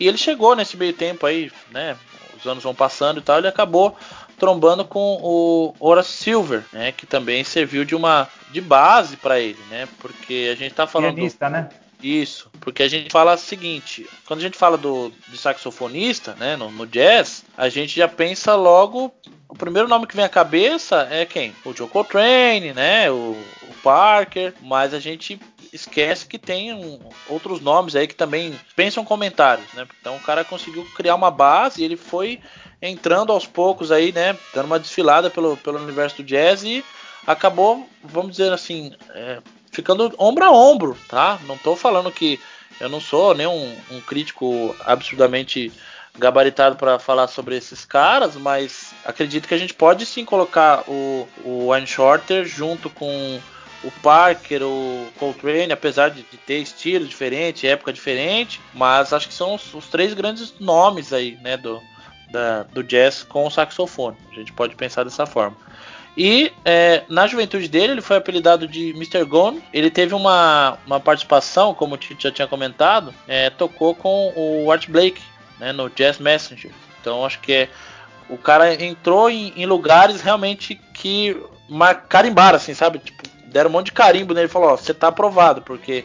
E 0.00 0.08
ele 0.08 0.18
chegou 0.18 0.56
nesse 0.56 0.76
meio 0.76 0.92
tempo 0.92 1.24
aí, 1.24 1.50
né? 1.70 1.96
Os 2.38 2.46
anos 2.46 2.62
vão 2.62 2.74
passando 2.74 3.18
e 3.18 3.22
tal. 3.22 3.38
Ele 3.38 3.48
acabou 3.48 3.96
trombando 4.38 4.84
com 4.84 5.18
o 5.22 5.74
Horace 5.80 6.12
Silver, 6.12 6.64
né, 6.72 6.92
que 6.92 7.06
também 7.06 7.42
serviu 7.44 7.84
de 7.84 7.94
uma 7.94 8.28
de 8.50 8.60
base 8.60 9.16
para 9.16 9.40
ele, 9.40 9.58
né? 9.70 9.88
Porque 9.98 10.50
a 10.52 10.54
gente 10.54 10.74
tá 10.74 10.86
falando 10.86 11.14
pianista, 11.14 11.48
né? 11.50 11.68
Isso, 12.02 12.50
porque 12.60 12.82
a 12.82 12.88
gente 12.88 13.10
fala 13.10 13.34
o 13.34 13.38
seguinte, 13.38 14.06
quando 14.26 14.40
a 14.40 14.42
gente 14.42 14.58
fala 14.58 14.76
do 14.76 15.10
de 15.28 15.38
saxofonista, 15.38 16.34
né, 16.34 16.54
no, 16.54 16.70
no, 16.70 16.86
jazz, 16.86 17.44
a 17.56 17.68
gente 17.68 17.96
já 17.96 18.06
pensa 18.06 18.54
logo 18.54 19.12
o 19.48 19.56
primeiro 19.56 19.88
nome 19.88 20.06
que 20.06 20.14
vem 20.14 20.24
à 20.24 20.28
cabeça 20.28 21.08
é 21.10 21.24
quem? 21.24 21.54
O 21.64 21.72
Joe 21.72 21.88
Coltrane, 21.88 22.72
né, 22.74 23.10
o, 23.10 23.36
o 23.62 23.74
Parker, 23.82 24.52
mas 24.60 24.92
a 24.92 25.00
gente 25.00 25.40
esquece 25.72 26.26
que 26.26 26.38
tem 26.38 26.72
um, 26.72 26.98
outros 27.28 27.60
nomes 27.60 27.96
aí 27.96 28.06
que 28.06 28.14
também 28.14 28.58
pensam 28.74 29.04
comentários, 29.04 29.66
né? 29.72 29.86
Então 30.00 30.16
o 30.16 30.20
cara 30.20 30.44
conseguiu 30.44 30.84
criar 30.96 31.14
uma 31.14 31.30
base 31.30 31.80
e 31.80 31.84
ele 31.84 31.96
foi 31.96 32.40
entrando 32.80 33.32
aos 33.32 33.46
poucos 33.46 33.90
aí, 33.90 34.12
né? 34.12 34.36
Dando 34.54 34.66
uma 34.66 34.78
desfilada 34.78 35.30
pelo, 35.30 35.56
pelo 35.56 35.78
universo 35.82 36.18
do 36.18 36.24
jazz 36.24 36.62
e 36.62 36.84
acabou, 37.26 37.88
vamos 38.02 38.32
dizer 38.32 38.52
assim, 38.52 38.94
é, 39.10 39.38
ficando 39.70 40.14
ombro 40.18 40.44
a 40.44 40.50
ombro, 40.50 40.96
tá? 41.08 41.38
Não 41.46 41.58
tô 41.58 41.74
falando 41.74 42.10
que 42.12 42.40
eu 42.80 42.88
não 42.88 43.00
sou 43.00 43.34
nem 43.34 43.46
um, 43.46 43.76
um 43.90 44.00
crítico 44.00 44.74
absurdamente 44.84 45.72
gabaritado 46.18 46.76
para 46.76 46.98
falar 46.98 47.28
sobre 47.28 47.56
esses 47.56 47.84
caras, 47.84 48.36
mas 48.36 48.94
acredito 49.04 49.46
que 49.46 49.54
a 49.54 49.58
gente 49.58 49.74
pode 49.74 50.06
sim 50.06 50.24
colocar 50.24 50.82
o, 50.88 51.28
o 51.44 51.66
Wayne 51.68 51.86
Shorter 51.86 52.44
junto 52.46 52.88
com 52.88 53.40
o 53.84 53.90
Parker, 54.02 54.62
o 54.62 55.06
Coltrane, 55.18 55.72
apesar 55.72 56.08
de, 56.08 56.22
de, 56.22 56.36
ter 56.38 56.58
estilo 56.58 57.06
diferente, 57.06 57.66
época 57.66 57.92
diferente, 57.92 58.60
mas 58.72 59.12
acho 59.12 59.28
que 59.28 59.34
são 59.34 59.54
os, 59.54 59.74
os 59.74 59.86
três 59.86 60.14
grandes 60.14 60.54
nomes 60.58 61.12
aí, 61.12 61.36
né, 61.42 61.56
do, 61.56 61.80
da, 62.30 62.64
do 62.64 62.82
jazz 62.82 63.22
com 63.22 63.46
o 63.46 63.50
saxofone. 63.50 64.16
A 64.30 64.34
gente 64.34 64.52
pode 64.52 64.74
pensar 64.74 65.04
dessa 65.04 65.26
forma. 65.26 65.56
E 66.16 66.50
é, 66.64 67.02
na 67.08 67.26
juventude 67.26 67.68
dele, 67.68 67.92
ele 67.92 68.00
foi 68.00 68.16
apelidado 68.16 68.66
de 68.66 68.90
Mr. 68.90 69.24
Gone. 69.24 69.62
Ele 69.72 69.90
teve 69.90 70.14
uma, 70.14 70.78
uma 70.86 70.98
participação, 70.98 71.74
como 71.74 71.94
o 71.94 71.98
Tito 71.98 72.22
já 72.22 72.30
tinha 72.30 72.48
comentado, 72.48 73.12
é, 73.28 73.50
tocou 73.50 73.94
com 73.94 74.32
o 74.34 74.72
Art 74.72 74.88
Blake 74.88 75.20
né, 75.60 75.72
no 75.72 75.90
Jazz 75.90 76.18
Messenger. 76.18 76.70
Então 77.00 77.24
acho 77.24 77.38
que 77.40 77.52
é, 77.52 77.68
o 78.30 78.38
cara 78.38 78.82
entrou 78.82 79.28
em, 79.28 79.52
em 79.56 79.66
lugares 79.66 80.22
realmente 80.22 80.74
que 80.94 81.36
carimbaram, 82.08 82.56
assim, 82.56 82.72
sabe? 82.72 82.98
Tipo, 82.98 83.22
deram 83.46 83.68
um 83.68 83.72
monte 83.74 83.86
de 83.86 83.92
carimbo 83.92 84.32
nele 84.32 84.46
e 84.46 84.50
falou: 84.50 84.70
Ó, 84.70 84.76
você 84.76 84.94
tá 84.94 85.08
aprovado, 85.08 85.60
porque 85.60 86.04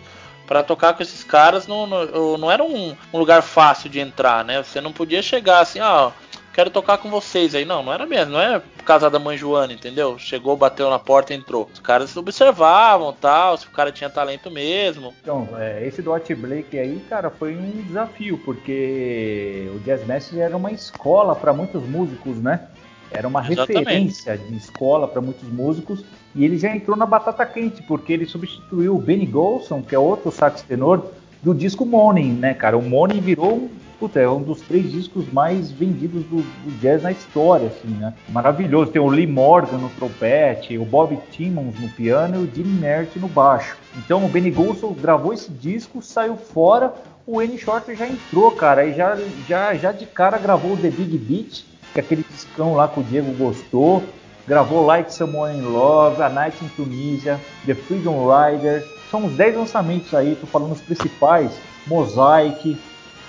para 0.52 0.64
tocar 0.64 0.94
com 0.94 1.02
esses 1.02 1.24
caras 1.24 1.66
não, 1.66 1.88
não, 1.88 2.38
não 2.38 2.52
era 2.52 2.62
um, 2.62 2.94
um, 3.14 3.18
lugar 3.18 3.42
fácil 3.42 3.90
de 3.90 4.02
entrar, 4.02 4.44
né? 4.44 4.62
Você 4.62 4.82
não 4.82 4.92
podia 4.92 5.22
chegar 5.22 5.62
assim, 5.62 5.80
ó, 5.80 6.12
quero 6.52 6.70
tocar 6.70 6.98
com 6.98 7.10
vocês 7.10 7.56
aí. 7.56 7.64
Não, 7.64 7.82
não 7.82 7.94
era 7.94 8.06
mesmo, 8.06 8.34
não 8.34 8.42
é 8.42 8.60
por 8.60 8.84
causa 8.84 9.10
da 9.10 9.18
mãe 9.18 9.38
Joana, 9.38 9.72
entendeu? 9.72 10.20
Chegou, 10.20 10.58
bateu 10.58 10.90
na 10.90 11.00
porta, 11.00 11.34
entrou. 11.34 11.70
Os 11.72 11.80
caras 11.80 12.18
observavam 12.18 13.14
tal, 13.14 13.58
se 13.58 13.66
o 13.66 13.72
cara 13.72 13.94
tinha 13.94 14.10
talento 14.10 14.52
mesmo. 14.52 15.14
Então, 15.22 15.48
é, 15.58 15.88
esse 15.88 16.02
do 16.02 16.14
Art 16.14 16.30
Blake 16.34 16.78
aí, 16.78 17.02
cara, 17.08 17.30
foi 17.30 17.56
um 17.56 17.84
desafio, 17.84 18.38
porque 18.44 19.72
o 19.74 19.80
Jazz 19.80 20.06
Messenger 20.06 20.48
era 20.48 20.58
uma 20.58 20.74
escola 20.74 21.34
para 21.34 21.54
muitos 21.54 21.82
músicos, 21.84 22.36
né? 22.42 22.68
Era 23.12 23.28
uma 23.28 23.42
Exatamente. 23.42 23.80
referência 23.80 24.38
de 24.38 24.56
escola 24.56 25.08
para 25.08 25.22
muitos 25.22 25.48
músicos 25.50 26.04
e 26.34 26.46
ele 26.46 26.58
já 26.58 26.74
entrou 26.74 26.96
na 26.96 27.06
batata 27.06 27.46
quente, 27.46 27.84
porque 27.84 28.14
ele 28.14 28.26
substituiu 28.26 28.96
o 28.96 29.02
Benny 29.02 29.26
Golson, 29.26 29.82
que 29.82 29.94
é 29.94 30.00
outro 30.00 30.32
sax 30.32 30.62
tenor, 30.62 31.12
do 31.44 31.54
disco 31.54 31.86
Morning, 31.86 32.34
né, 32.34 32.54
cara? 32.54 32.78
O 32.78 32.82
Morning 32.82 33.20
virou 33.20 33.70
puta, 34.02 34.20
é 34.20 34.28
um 34.28 34.42
dos 34.42 34.62
três 34.62 34.92
discos 34.92 35.32
mais 35.32 35.72
vendidos 35.72 36.24
do, 36.24 36.38
do, 36.38 36.80
jazz 36.80 37.04
na 37.04 37.12
história, 37.12 37.68
assim, 37.68 37.88
né? 38.00 38.16
Maravilhoso. 38.30 38.92
Tem 38.92 39.00
o 39.00 39.08
Lee 39.08 39.28
Morgan 39.28 39.78
no 39.78 39.90
trompete, 39.90 40.76
o 40.76 40.84
Bob 40.84 41.16
Timmons 41.30 41.80
no 41.80 41.88
piano 41.90 42.38
e 42.38 42.40
o 42.40 42.52
Jimmy 42.52 42.80
Mert 42.80 43.16
no 43.18 43.28
baixo. 43.28 43.78
Então 43.96 44.26
o 44.26 44.28
Benny 44.28 44.50
Golson 44.50 44.92
gravou 44.94 45.34
esse 45.34 45.52
disco, 45.52 46.02
saiu 46.02 46.36
fora, 46.36 46.92
o 47.28 47.40
N 47.40 47.56
Shorter 47.60 47.96
já 47.96 48.08
entrou, 48.08 48.50
cara, 48.52 48.84
e 48.86 48.96
já, 48.96 49.16
já, 49.48 49.76
já 49.76 49.92
de 49.92 50.08
cara 50.08 50.40
gravou 50.40 50.74
o 50.74 50.78
The 50.78 50.90
Big 50.90 51.16
Beat, 51.20 51.64
que 51.94 52.00
aquele 52.00 52.24
discão 52.30 52.74
lá 52.74 52.88
que 52.88 53.00
o 53.00 53.04
Diego 53.04 53.32
gostou. 53.34 54.04
Gravou 54.48 54.86
Like 54.86 55.14
Someone 55.14 55.60
in 55.60 55.62
Love, 55.62 56.22
A 56.22 56.30
Night 56.30 56.64
in 56.64 56.68
Tunisia, 56.70 57.40
The 57.66 57.76
Freedom 57.76 58.28
Rider. 58.28 58.86
São 59.10 59.26
uns 59.26 59.34
10 59.34 59.58
lançamentos 59.58 60.14
aí, 60.14 60.36
tô 60.36 60.48
falando 60.48 60.72
os 60.72 60.82
principais. 60.82 61.52
Mosaic, 61.88 62.78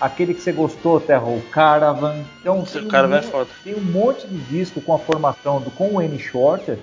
aquele 0.01 0.35
que 0.35 0.41
você 0.41 0.53
gostou, 0.53 1.01
Terra, 1.01 1.25
o 1.25 1.43
Caravan. 1.51 2.25
Então, 2.41 2.63
tem, 2.65 2.89
Caravan 2.89 3.17
um, 3.17 3.19
é 3.19 3.23
foda. 3.23 3.51
tem 3.63 3.75
um 3.75 3.83
monte 3.83 4.27
de 4.27 4.39
disco 4.45 4.81
com 4.81 4.95
a 4.95 4.99
formação 4.99 5.61
do 5.61 5.71
com 5.71 5.97
o 5.97 6.03
N 6.03 6.19
Shorter 6.19 6.79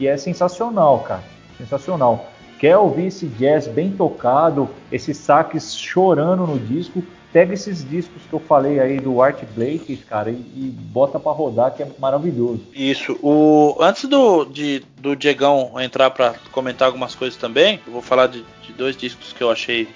que 0.00 0.08
é 0.08 0.16
sensacional, 0.16 1.00
cara. 1.00 1.22
Sensacional. 1.58 2.26
Quer 2.58 2.78
ouvir 2.78 3.08
esse 3.08 3.26
jazz 3.26 3.68
bem 3.68 3.92
tocado, 3.92 4.66
esses 4.90 5.18
saques 5.18 5.74
chorando 5.76 6.46
no 6.46 6.58
disco? 6.58 7.02
Pega 7.32 7.54
esses 7.54 7.88
discos 7.88 8.22
que 8.28 8.32
eu 8.32 8.40
falei 8.40 8.80
aí 8.80 8.98
do 8.98 9.22
Art 9.22 9.40
Blake, 9.54 9.96
cara, 9.98 10.30
e, 10.30 10.34
e 10.34 10.74
bota 10.92 11.18
para 11.18 11.30
rodar, 11.30 11.72
que 11.72 11.82
é 11.82 11.88
maravilhoso. 11.98 12.60
Isso. 12.74 13.18
O 13.22 13.76
antes 13.80 14.08
do 14.08 14.44
de, 14.44 14.82
do 14.98 15.14
Diegão 15.14 15.72
entrar 15.80 16.10
para 16.10 16.34
comentar 16.50 16.86
algumas 16.86 17.14
coisas 17.14 17.38
também, 17.38 17.80
eu 17.86 17.92
vou 17.92 18.02
falar 18.02 18.26
de, 18.26 18.44
de 18.62 18.72
dois 18.72 18.96
discos 18.96 19.32
que 19.32 19.42
eu 19.42 19.50
achei 19.50 19.88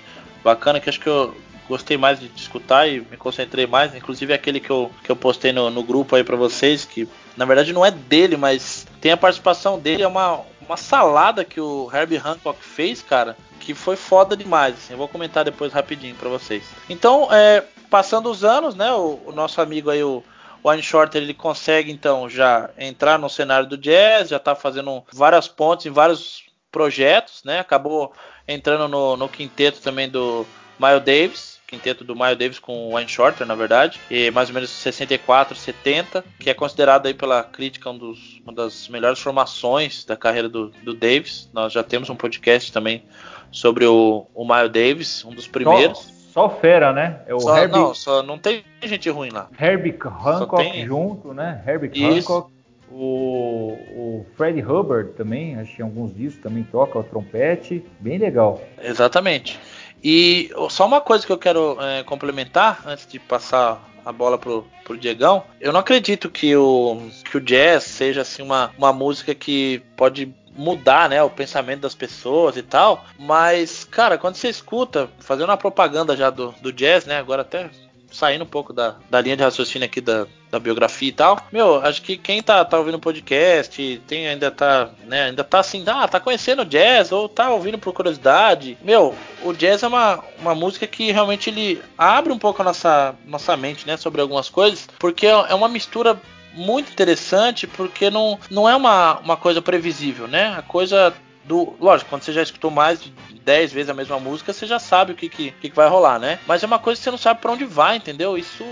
bacana, 0.45 0.79
que 0.79 0.89
acho 0.89 1.01
que 1.01 1.09
eu 1.09 1.35
gostei 1.69 1.97
mais 1.97 2.21
de 2.21 2.31
escutar 2.37 2.87
e 2.87 3.01
me 3.01 3.17
concentrei 3.17 3.67
mais. 3.67 3.95
Inclusive 3.95 4.33
aquele 4.33 4.61
que 4.61 4.71
eu, 4.71 4.91
que 5.03 5.11
eu 5.11 5.17
postei 5.17 5.53
no, 5.53 5.71
no 5.71 5.83
grupo 5.83 6.15
aí 6.15 6.23
para 6.23 6.37
vocês, 6.37 6.85
que 6.85 7.09
na 7.37 7.45
verdade 7.45 7.73
não 7.73 7.85
é 7.85 7.91
dele, 7.91 8.37
mas 8.37 8.87
tem 9.01 9.13
a 9.13 9.17
participação 9.17 9.79
dele, 9.79 10.03
é 10.03 10.09
uma, 10.09 10.41
uma 10.67 10.77
salada 10.77 11.45
que 11.45 11.61
o 11.61 11.91
Herbie 11.93 12.19
Hancock 12.25 12.63
fez, 12.63 13.03
cara, 13.03 13.37
que 13.65 13.75
foi 13.75 13.97
foda 13.97 14.37
demais. 14.37 14.75
Assim, 14.75 14.93
eu 14.93 14.99
vou 14.99 15.09
comentar 15.09 15.45
depois 15.45 15.73
rapidinho 15.73 16.15
para 16.15 16.29
vocês. 16.29 16.65
Então, 16.89 17.29
é, 17.33 17.65
passando 17.91 18.31
os 18.31 18.45
anos, 18.45 18.75
né, 18.75 18.93
o, 18.93 19.21
o 19.27 19.33
nosso 19.33 19.61
amigo 19.61 19.91
aí, 19.91 20.03
o 20.03 20.23
Wayne 20.63 20.83
Shorter, 20.83 21.23
ele 21.23 21.35
consegue 21.35 21.91
então 21.91 22.29
já 22.29 22.71
entrar 22.79 23.19
no 23.19 23.29
cenário 23.29 23.69
do 23.69 23.77
jazz, 23.77 24.29
já 24.29 24.39
tá 24.39 24.55
fazendo 24.55 25.03
várias 25.13 25.49
pontes 25.49 25.87
em 25.87 25.91
vários 25.91 26.45
projetos, 26.71 27.45
né? 27.45 27.61
Acabou 27.61 28.13
entrando 28.49 28.89
no, 28.89 29.17
no 29.17 29.29
quinteto 29.29 29.81
também 29.81 30.09
do 30.09 30.47
Miles 30.79 31.05
Davis 31.05 31.54
quinteto 31.75 32.05
do 32.05 32.15
Miles 32.15 32.39
Davis 32.39 32.59
com 32.59 32.89
o 32.89 32.93
Wayne 32.93 33.09
Shorter, 33.09 33.47
na 33.47 33.55
verdade, 33.55 34.01
e 34.11 34.31
mais 34.31 34.49
ou 34.49 34.55
menos 34.55 34.71
64, 34.71 35.57
70, 35.57 36.25
que 36.39 36.49
é 36.49 36.55
considerado 36.55 37.07
aí 37.07 37.15
pela 37.15 37.43
crítica 37.43 37.91
um 37.91 37.99
dos, 37.99 38.41
uma 38.45 38.53
das 38.53 38.89
melhores 38.89 39.19
formações 39.19 40.05
da 40.05 40.17
carreira 40.17 40.49
do, 40.49 40.69
do 40.83 40.95
Davis. 40.95 41.51
Nós 41.53 41.73
já 41.73 41.83
temos 41.83 42.09
um 42.09 42.17
podcast 42.17 42.73
também 42.73 43.03
sobre 43.51 43.85
o, 43.85 44.27
o 44.35 44.45
Miles 44.45 44.71
Davis, 44.71 45.25
um 45.25 45.31
dos 45.31 45.47
primeiros. 45.47 45.99
Só, 46.33 46.49
só 46.49 46.61
fera, 46.61 46.93
né? 46.93 47.21
É 47.27 47.35
o 47.35 47.41
só, 47.41 47.57
Herbie, 47.57 47.73
não, 47.73 47.95
só 47.95 48.23
não 48.23 48.39
tem 48.39 48.65
gente 48.83 49.09
ruim 49.11 49.31
lá. 49.31 49.49
Herbie 49.61 49.97
Hancock 50.01 50.57
tem... 50.57 50.87
junto, 50.87 51.33
né? 51.33 51.63
Herbie 51.67 51.91
Isso. 51.95 52.33
Hancock. 52.33 52.55
O, 52.97 53.77
o 53.91 54.27
Fred 54.37 54.63
Hubbard 54.63 55.15
também, 55.15 55.59
acho 55.59 55.75
que 55.75 55.83
em 55.83 55.85
alguns 55.85 56.15
discos 56.15 56.41
também 56.41 56.63
toca 56.63 56.97
o 56.97 57.03
trompete, 57.03 57.85
bem 57.99 58.19
legal. 58.19 58.63
Exatamente. 58.81 59.59
E 60.05 60.51
só 60.69 60.87
uma 60.87 61.01
coisa 61.01 61.25
que 61.27 61.33
eu 61.33 61.39
quero 61.39 61.79
é, 61.81 62.03
complementar 62.03 62.83
antes 62.85 63.07
de 63.07 63.19
passar 63.19 63.83
a 64.05 64.13
bola 64.13 64.37
pro, 64.37 64.67
pro 64.85 64.99
Diegão. 64.99 65.45
Eu 65.59 65.73
não 65.73 65.81
acredito 65.81 66.29
que 66.29 66.55
o, 66.55 67.01
que 67.25 67.39
o 67.39 67.41
jazz 67.41 67.85
seja 67.85 68.21
assim 68.21 68.43
uma, 68.43 68.71
uma 68.77 68.93
música 68.93 69.35
que 69.35 69.83
pode 69.97 70.35
mudar, 70.57 71.09
né, 71.09 71.23
o 71.23 71.31
pensamento 71.31 71.81
das 71.81 71.95
pessoas 71.95 72.57
e 72.57 72.63
tal. 72.63 73.05
Mas, 73.19 73.85
cara, 73.85 74.19
quando 74.19 74.37
você 74.37 74.49
escuta, 74.49 75.09
fazendo 75.19 75.49
uma 75.49 75.57
propaganda 75.57 76.17
já 76.17 76.31
do, 76.31 76.55
do 76.61 76.73
jazz, 76.73 77.07
né, 77.07 77.19
agora 77.19 77.43
até 77.43 77.71
saindo 78.15 78.45
um 78.45 78.47
pouco 78.47 78.73
da, 78.73 78.95
da 79.11 79.21
linha 79.21 79.37
de 79.37 79.43
raciocínio 79.43 79.87
aqui 79.87 80.01
da, 80.01 80.27
da 80.51 80.61
biografia 80.61 81.09
e 81.09 81.13
tal. 81.13 81.41
Meu, 81.53 81.85
acho 81.85 82.01
que 82.01 82.17
quem 82.17 82.41
tá, 82.41 82.65
tá 82.65 82.79
ouvindo 82.79 82.95
o 82.95 83.01
podcast, 83.01 84.01
tem, 84.07 84.29
ainda 84.29 84.51
tá, 84.51 84.91
né, 85.05 85.25
ainda 85.25 85.43
tá 85.43 85.59
assim, 85.59 85.83
ah, 85.87 86.07
tá 86.07 86.21
conhecendo 86.21 86.65
jazz 86.65 87.11
ou 87.11 87.29
tá 87.29 87.51
ouvindo 87.51 87.77
por 87.77 87.93
curiosidade. 87.93 88.79
Meu, 88.83 89.15
o 89.43 89.53
jazz 89.53 89.83
é 89.83 89.89
uma, 89.89 90.23
uma 90.39 90.55
música 90.55 90.87
que 90.87 91.11
realmente 91.11 91.51
ele 91.51 91.83
abre 91.99 92.33
um 92.33 92.39
pouco 92.39 92.63
a 92.63 92.65
nossa, 92.65 93.17
nossa 93.27 93.57
mente, 93.57 93.87
né, 93.87 93.97
sobre 93.97 94.21
algumas 94.21 94.49
coisas, 94.49 94.89
porque 94.99 95.27
é 95.27 95.55
uma 95.55 95.69
mistura 95.69 96.21
muito 96.55 96.93
interessante 96.93 97.67
porque 97.67 98.11
não, 98.11 98.39
não 98.49 98.69
é 98.69 98.77
uma, 98.77 99.19
uma 99.19 99.37
coisa 99.37 99.61
previsível, 99.61 100.29
né? 100.29 100.55
A 100.57 100.63
coisa 100.63 101.13
do. 101.45 101.75
Lógico, 101.81 102.11
quando 102.11 102.23
você 102.23 102.33
já 102.33 102.43
escutou 102.43 102.71
mais 102.71 103.03
de 103.03 103.13
10 103.45 103.73
vezes 103.73 103.91
a 103.91 103.95
mesma 103.95 104.19
música, 104.19 104.53
você 104.53 104.67
já 104.67 104.79
sabe 104.79 105.13
o 105.13 105.15
que, 105.15 105.29
que, 105.29 105.51
que 105.53 105.71
vai 105.71 105.89
rolar, 105.89 106.19
né? 106.19 106.39
Mas 106.47 106.63
é 106.63 106.67
uma 106.67 106.79
coisa 106.79 106.99
que 106.99 107.05
você 107.05 107.11
não 107.11 107.19
sabe 107.19 107.41
para 107.41 107.53
onde 107.53 107.65
vai, 107.65 107.97
entendeu? 107.97 108.37
Isso, 108.37 108.65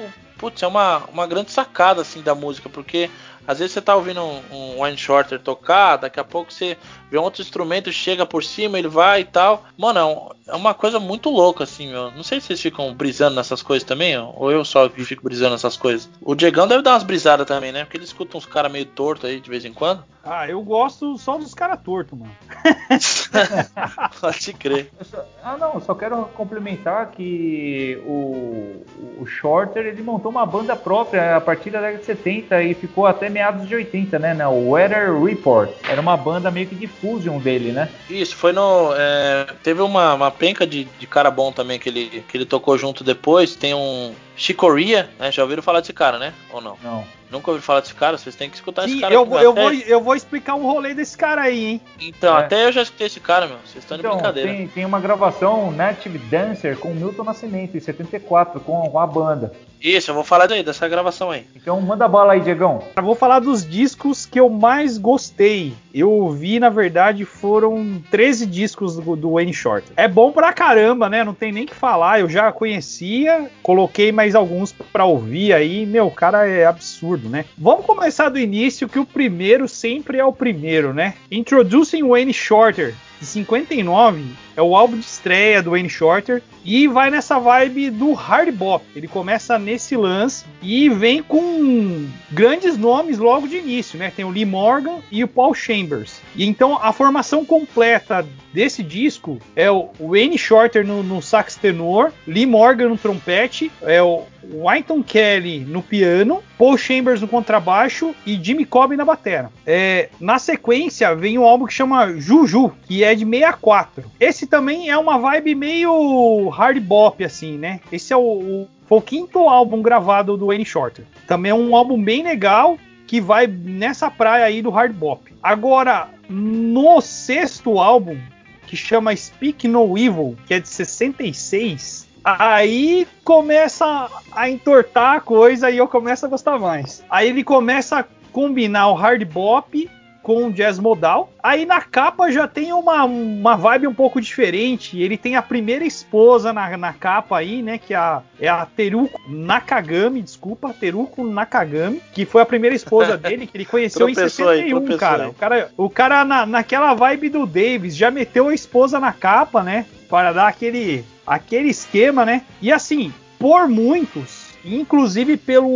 putz, 0.42 0.60
é 0.60 0.66
uma, 0.66 1.04
uma 1.12 1.24
grande 1.24 1.52
sacada 1.52 2.02
assim 2.02 2.20
da 2.20 2.34
música, 2.34 2.68
porque 2.68 3.08
às 3.46 3.60
vezes 3.60 3.72
você 3.72 3.80
tá 3.80 3.94
ouvindo 3.94 4.20
um, 4.20 4.40
um 4.50 4.82
Wine 4.82 4.98
Shorter 4.98 5.38
tocar, 5.38 5.96
daqui 5.96 6.18
a 6.18 6.24
pouco 6.24 6.52
você 6.52 6.76
vê 7.10 7.18
um 7.18 7.22
outro 7.22 7.42
instrumento, 7.42 7.92
chega 7.92 8.26
por 8.26 8.42
cima, 8.42 8.78
ele 8.78 8.88
vai 8.88 9.20
e 9.20 9.24
tal. 9.24 9.64
Mano, 9.76 10.34
é, 10.46 10.54
uma 10.54 10.74
coisa 10.74 10.98
muito 10.98 11.28
louca, 11.28 11.64
assim, 11.64 11.88
meu. 11.90 12.10
Não 12.12 12.22
sei 12.22 12.40
se 12.40 12.48
vocês 12.48 12.60
ficam 12.60 12.94
brisando 12.94 13.36
nessas 13.36 13.62
coisas 13.62 13.86
também, 13.86 14.16
ou 14.18 14.50
eu 14.50 14.64
só 14.64 14.88
que 14.88 15.04
fico 15.04 15.22
brisando 15.22 15.52
nessas 15.52 15.76
coisas. 15.76 16.08
O 16.20 16.34
Diegão 16.34 16.66
deve 16.66 16.82
dar 16.82 16.92
umas 16.92 17.02
brisadas 17.02 17.46
também, 17.46 17.70
né? 17.70 17.84
Porque 17.84 17.96
ele 17.96 18.04
escuta 18.04 18.36
uns 18.36 18.46
caras 18.46 18.70
meio 18.70 18.86
torto 18.86 19.26
aí 19.26 19.40
de 19.40 19.50
vez 19.50 19.64
em 19.64 19.72
quando. 19.72 20.04
Ah, 20.24 20.48
eu 20.48 20.62
gosto 20.62 21.18
só 21.18 21.36
dos 21.36 21.52
caras 21.52 21.80
tortos, 21.82 22.16
mano. 22.16 22.32
Pode 24.20 24.52
crer. 24.52 24.90
Só, 25.02 25.24
ah, 25.42 25.56
não, 25.56 25.80
só 25.80 25.94
quero 25.94 26.24
complementar 26.26 27.10
que 27.10 28.00
o, 28.06 28.84
o 29.20 29.26
Shorter 29.26 29.84
ele 29.84 30.02
montou 30.02 30.31
uma 30.32 30.46
banda 30.46 30.74
própria 30.74 31.36
a 31.36 31.40
partir 31.40 31.70
da 31.70 31.80
década 31.80 31.98
de 31.98 32.04
70 32.06 32.62
e 32.62 32.74
ficou 32.74 33.06
até 33.06 33.28
meados 33.28 33.68
de 33.68 33.74
80, 33.74 34.18
né? 34.18 34.46
O 34.48 34.70
Weather 34.70 35.22
Report. 35.22 35.70
Era 35.88 36.00
uma 36.00 36.16
banda 36.16 36.50
meio 36.50 36.66
que 36.66 36.74
de 36.74 36.86
fusion 36.86 37.38
dele, 37.38 37.70
né? 37.70 37.88
Isso, 38.08 38.34
foi 38.34 38.52
no. 38.52 38.92
É, 38.96 39.46
teve 39.62 39.82
uma, 39.82 40.14
uma 40.14 40.30
penca 40.30 40.66
de, 40.66 40.84
de 40.84 41.06
cara 41.06 41.30
bom 41.30 41.52
também 41.52 41.78
que 41.78 41.88
ele, 41.88 42.24
que 42.26 42.36
ele 42.36 42.46
tocou 42.46 42.76
junto 42.78 43.04
depois. 43.04 43.54
Tem 43.54 43.74
um 43.74 44.14
Chicoria, 44.34 45.10
né? 45.18 45.30
Já 45.30 45.42
ouviram 45.42 45.62
falar 45.62 45.80
desse 45.80 45.92
cara, 45.92 46.18
né? 46.18 46.32
Ou 46.50 46.60
não? 46.60 46.76
Não. 46.82 47.04
Nunca 47.30 47.50
ouviram 47.50 47.64
falar 47.64 47.80
desse 47.80 47.94
cara? 47.94 48.18
Vocês 48.18 48.34
têm 48.34 48.50
que 48.50 48.56
escutar 48.56 48.82
Sim, 48.82 48.92
esse 48.92 49.00
cara. 49.00 49.14
Eu, 49.14 49.24
vou, 49.24 49.40
eu, 49.40 49.54
vou, 49.54 49.72
eu 49.72 50.00
vou 50.00 50.14
explicar 50.14 50.54
um 50.54 50.62
rolê 50.62 50.94
desse 50.94 51.16
cara 51.16 51.42
aí, 51.42 51.64
hein? 51.64 51.80
Então, 52.00 52.36
é. 52.36 52.40
até 52.40 52.66
eu 52.66 52.72
já 52.72 52.82
escutei 52.82 53.06
esse 53.06 53.20
cara, 53.20 53.46
meu. 53.46 53.56
Vocês 53.64 53.84
estão 53.84 53.96
então, 53.96 54.10
de 54.10 54.16
brincadeira. 54.16 54.50
Tem, 54.50 54.68
tem 54.68 54.84
uma 54.84 55.00
gravação 55.00 55.70
Native 55.70 56.18
Dancer 56.18 56.76
com 56.76 56.92
Milton 56.92 57.24
Nascimento, 57.24 57.76
em 57.76 57.80
74, 57.80 58.60
com, 58.60 58.88
com 58.90 58.98
a 58.98 59.06
banda. 59.06 59.52
Isso, 59.82 60.12
eu 60.12 60.14
vou 60.14 60.22
falar 60.22 60.46
daí, 60.46 60.62
dessa 60.62 60.88
gravação 60.88 61.30
aí. 61.30 61.44
Então 61.56 61.80
manda 61.80 62.06
bala 62.06 62.34
aí, 62.34 62.40
Diegão. 62.40 62.84
Eu 62.96 63.02
vou 63.02 63.16
falar 63.16 63.40
dos 63.40 63.68
discos 63.68 64.24
que 64.24 64.38
eu 64.38 64.48
mais 64.48 64.96
gostei. 64.96 65.74
Eu 65.92 66.10
ouvi, 66.10 66.60
na 66.60 66.68
verdade, 66.68 67.24
foram 67.24 68.00
13 68.10 68.46
discos 68.46 68.96
do, 68.96 69.16
do 69.16 69.32
Wayne 69.32 69.52
Shorter. 69.52 69.92
É 69.96 70.06
bom 70.06 70.30
pra 70.30 70.52
caramba, 70.52 71.08
né? 71.08 71.24
Não 71.24 71.34
tem 71.34 71.50
nem 71.50 71.66
que 71.66 71.74
falar. 71.74 72.20
Eu 72.20 72.28
já 72.28 72.52
conhecia, 72.52 73.50
coloquei 73.62 74.12
mais 74.12 74.36
alguns 74.36 74.70
pra 74.70 75.04
ouvir 75.04 75.52
aí. 75.52 75.84
Meu, 75.84 76.06
o 76.06 76.10
cara 76.12 76.46
é 76.46 76.64
absurdo, 76.64 77.28
né? 77.28 77.44
Vamos 77.58 77.84
começar 77.84 78.28
do 78.28 78.38
início, 78.38 78.88
que 78.88 79.00
o 79.00 79.04
primeiro 79.04 79.66
sempre 79.66 80.18
é 80.18 80.24
o 80.24 80.32
primeiro, 80.32 80.94
né? 80.94 81.14
Introducing 81.30 82.06
Wayne 82.06 82.32
Shorter, 82.32 82.94
de 83.18 83.26
59, 83.26 84.24
é 84.56 84.62
o 84.62 84.76
álbum 84.76 84.96
de 84.96 85.04
estreia 85.04 85.62
do 85.62 85.70
Wayne 85.70 85.88
Shorter 85.88 86.42
e 86.64 86.86
vai 86.86 87.10
nessa 87.10 87.38
vibe 87.38 87.90
do 87.90 88.12
hard 88.12 88.52
bop. 88.52 88.84
Ele 88.94 89.08
começa 89.08 89.58
nesse 89.58 89.96
lance 89.96 90.44
e 90.62 90.88
vem 90.88 91.22
com 91.22 92.06
grandes 92.30 92.76
nomes 92.76 93.18
logo 93.18 93.48
de 93.48 93.56
início, 93.56 93.98
né? 93.98 94.12
Tem 94.14 94.24
o 94.24 94.30
Lee 94.30 94.44
Morgan 94.44 95.00
e 95.10 95.24
o 95.24 95.28
Paul 95.28 95.54
Chambers. 95.54 96.20
E 96.36 96.46
então 96.46 96.78
a 96.80 96.92
formação 96.92 97.44
completa 97.44 98.26
desse 98.52 98.82
disco 98.82 99.38
é 99.56 99.70
o 99.70 99.90
Wayne 99.98 100.38
Shorter 100.38 100.86
no, 100.86 101.02
no 101.02 101.22
sax 101.22 101.56
tenor, 101.56 102.12
Lee 102.26 102.46
Morgan 102.46 102.90
no 102.90 102.98
trompete, 102.98 103.70
é 103.82 104.02
o 104.02 104.24
Wynton 104.44 105.02
Kelly 105.02 105.60
no 105.60 105.82
piano, 105.82 106.42
Paul 106.58 106.76
Chambers 106.76 107.20
no 107.20 107.28
contrabaixo 107.28 108.14
e 108.26 108.34
Jimmy 108.42 108.64
Cobb 108.64 108.96
na 108.96 109.04
bateria. 109.04 109.50
É, 109.66 110.08
na 110.20 110.38
sequência 110.38 111.14
vem 111.14 111.38
um 111.38 111.44
álbum 111.44 111.66
que 111.66 111.72
chama 111.72 112.12
Juju, 112.16 112.72
que 112.86 113.04
é 113.04 113.14
de 113.14 113.24
64. 113.24 114.04
Esse 114.20 114.41
também 114.46 114.90
é 114.90 114.96
uma 114.96 115.18
vibe 115.18 115.54
meio 115.54 116.48
hard 116.48 116.80
bop 116.80 117.24
assim, 117.24 117.58
né? 117.58 117.80
Esse 117.90 118.12
é 118.12 118.16
o, 118.16 118.20
o 118.20 118.68
foi 118.86 118.98
o 118.98 119.02
quinto 119.02 119.48
álbum 119.48 119.80
gravado 119.80 120.36
do 120.36 120.48
Wayne 120.48 120.66
Shorter. 120.66 121.06
Também 121.26 121.50
é 121.50 121.54
um 121.54 121.74
álbum 121.74 122.02
bem 122.02 122.22
legal 122.22 122.76
que 123.06 123.20
vai 123.20 123.46
nessa 123.46 124.10
praia 124.10 124.44
aí 124.44 124.60
do 124.60 124.70
hard 124.70 124.92
bop. 124.92 125.32
Agora, 125.42 126.08
no 126.28 127.00
sexto 127.00 127.78
álbum, 127.78 128.18
que 128.66 128.76
chama 128.76 129.14
Speak 129.16 129.66
No 129.66 129.96
Evil, 129.96 130.36
que 130.46 130.54
é 130.54 130.60
de 130.60 130.68
66, 130.68 132.08
aí 132.24 133.06
começa 133.24 134.10
a 134.32 134.48
entortar 134.48 135.16
a 135.16 135.20
coisa 135.20 135.70
e 135.70 135.78
eu 135.78 135.88
começo 135.88 136.26
a 136.26 136.28
gostar 136.28 136.58
mais. 136.58 137.04
Aí 137.08 137.28
ele 137.28 137.42
começa 137.42 138.00
a 138.00 138.04
combinar 138.30 138.88
o 138.88 138.94
hard 138.94 139.24
bop 139.24 139.90
com 140.22 140.50
jazz 140.50 140.78
modal. 140.78 141.32
Aí 141.42 141.66
na 141.66 141.80
capa 141.80 142.30
já 142.30 142.46
tem 142.46 142.72
uma, 142.72 143.04
uma 143.04 143.56
vibe 143.56 143.86
um 143.86 143.94
pouco 143.94 144.20
diferente. 144.20 145.00
Ele 145.00 145.16
tem 145.16 145.36
a 145.36 145.42
primeira 145.42 145.84
esposa 145.84 146.52
na, 146.52 146.76
na 146.76 146.92
capa 146.92 147.38
aí, 147.38 147.62
né? 147.62 147.78
Que 147.78 147.94
é 147.94 147.96
a, 147.96 148.22
é 148.40 148.48
a 148.48 148.64
Teruko 148.64 149.20
Nakagami, 149.28 150.22
desculpa, 150.22 150.72
Teruko 150.72 151.24
Nakagami, 151.24 152.00
que 152.12 152.24
foi 152.24 152.42
a 152.42 152.46
primeira 152.46 152.76
esposa 152.76 153.16
dele, 153.18 153.46
que 153.46 153.56
ele 153.56 153.64
conheceu 153.64 154.08
em 154.08 154.14
61, 154.14 154.86
aí, 154.86 154.98
cara. 154.98 155.24
Aí. 155.24 155.30
O 155.30 155.34
cara, 155.34 155.70
o 155.76 155.90
cara 155.90 156.24
na, 156.24 156.46
naquela 156.46 156.94
vibe 156.94 157.28
do 157.28 157.46
Davis 157.46 157.96
já 157.96 158.10
meteu 158.10 158.48
a 158.48 158.54
esposa 158.54 159.00
na 159.00 159.12
capa, 159.12 159.62
né? 159.62 159.86
Para 160.08 160.32
dar 160.32 160.46
aquele, 160.46 161.04
aquele 161.26 161.70
esquema, 161.70 162.24
né? 162.24 162.42
E 162.60 162.70
assim, 162.70 163.12
por 163.38 163.66
muitos, 163.68 164.41
inclusive 164.64 165.36
pelo 165.36 165.68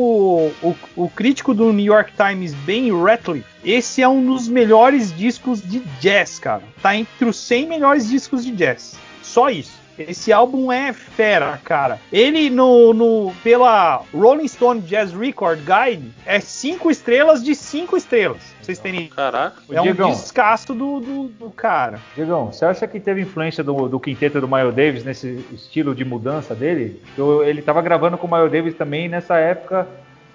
o, 0.63 0.77
o, 0.97 1.09
crítico 1.09 1.55
do 1.55 1.73
New 1.73 1.85
York 1.85 2.13
Times, 2.17 2.55
Ben 2.55 2.93
Ratliff, 3.03 3.47
esse 3.65 4.03
é 4.03 4.09
um 4.09 4.25
dos 4.25 4.49
melhores 4.49 5.17
discos 5.17 5.61
de 5.63 5.81
jazz, 6.01 6.39
cara. 6.39 6.63
Tá 6.83 6.97
entre 6.97 7.29
os 7.29 7.37
100 7.37 7.67
melhores 7.67 8.09
discos 8.09 8.45
de 8.45 8.53
jazz. 8.53 8.97
Só 9.23 9.51
isso. 9.51 9.86
Esse 9.99 10.33
álbum 10.33 10.71
é 10.71 10.93
fera, 10.93 11.59
cara. 11.65 11.99
Ele 12.13 12.51
no, 12.51 12.93
no 12.93 13.33
pela 13.43 14.03
Rolling 14.13 14.49
Stone 14.49 14.81
Jazz 14.81 15.13
Record 15.13 15.61
Guide 15.61 16.13
é 16.25 16.41
5 16.41 16.91
estrelas 16.91 17.43
de 17.43 17.55
5 17.55 17.97
estrelas. 17.97 18.39
Pra 18.39 18.65
vocês 18.65 18.79
terem. 18.79 19.09
Caraca. 19.09 19.63
É 19.71 19.81
Diegão, 19.81 20.09
um 20.09 20.13
descasso 20.13 20.75
do, 20.75 21.01
do, 21.01 21.29
do, 21.29 21.51
cara. 21.51 22.01
Diegão, 22.15 22.53
você 22.53 22.65
acha 22.65 22.87
que 22.87 23.01
teve 23.01 23.23
influência 23.23 23.63
do, 23.63 23.89
do 23.89 24.01
quinteto 24.01 24.41
do 24.41 24.49
Miles 24.49 24.75
Davis 24.75 25.05
nesse 25.05 25.45
estilo 25.53 25.95
de 25.95 26.05
mudança 26.05 26.55
dele? 26.55 27.03
Ele 27.45 27.63
tava 27.63 27.81
gravando 27.83 28.19
com 28.19 28.27
o 28.27 28.31
Miles 28.31 28.53
Davis 28.53 28.75
também 28.75 29.09
nessa 29.09 29.37
época, 29.37 29.87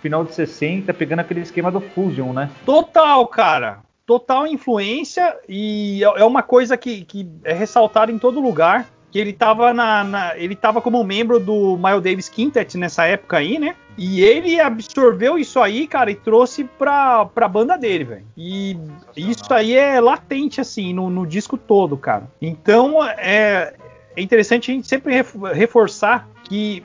final 0.02 0.24
de 0.24 0.34
60, 0.34 0.94
pegando 0.94 1.20
aquele 1.20 1.42
esquema 1.42 1.72
do 1.72 1.82
Fusion, 1.82 2.34
né? 2.34 2.50
Total, 2.66 3.26
cara 3.28 3.80
total 4.06 4.46
influência 4.46 5.38
e 5.48 6.04
é, 6.04 6.22
é 6.22 6.26
uma 6.26 6.44
coisa 6.44 6.76
que, 6.76 7.06
que 7.06 7.26
é 7.46 7.54
ressaltada 7.54 8.12
em 8.12 8.20
todo 8.20 8.42
lugar 8.42 8.86
que 9.12 9.20
ele 9.20 9.32
estava 9.32 9.74
na, 9.74 10.04
na, 10.04 10.38
ele 10.38 10.56
tava 10.56 10.82
como 10.82 11.04
membro 11.04 11.40
do 11.40 11.78
Miles 11.78 12.02
Davis 12.02 12.30
Quintet 12.30 12.78
nessa 12.78 13.06
época 13.06 13.38
aí, 13.38 13.60
né? 13.60 13.76
E 13.98 14.24
ele 14.24 14.60
absorveu 14.60 15.38
isso 15.38 15.60
aí, 15.60 15.86
cara, 15.86 16.10
e 16.10 16.16
trouxe 16.16 16.64
pra, 16.64 17.26
pra 17.26 17.48
banda 17.48 17.78
dele, 17.78 18.06
velho. 18.06 18.26
E 18.38 18.78
isso 19.18 19.54
aí 19.54 19.76
é 19.76 20.00
latente, 20.00 20.62
assim, 20.62 20.94
no, 20.94 21.10
no 21.10 21.28
disco 21.28 21.58
todo, 21.58 21.98
cara. 21.98 22.24
Então, 22.42 23.04
é, 23.06 23.74
é 24.16 24.22
interessante 24.22 24.72
a 24.72 24.74
gente 24.74 24.88
sempre 24.88 25.14
reforçar 25.54 26.30
que 26.46 26.84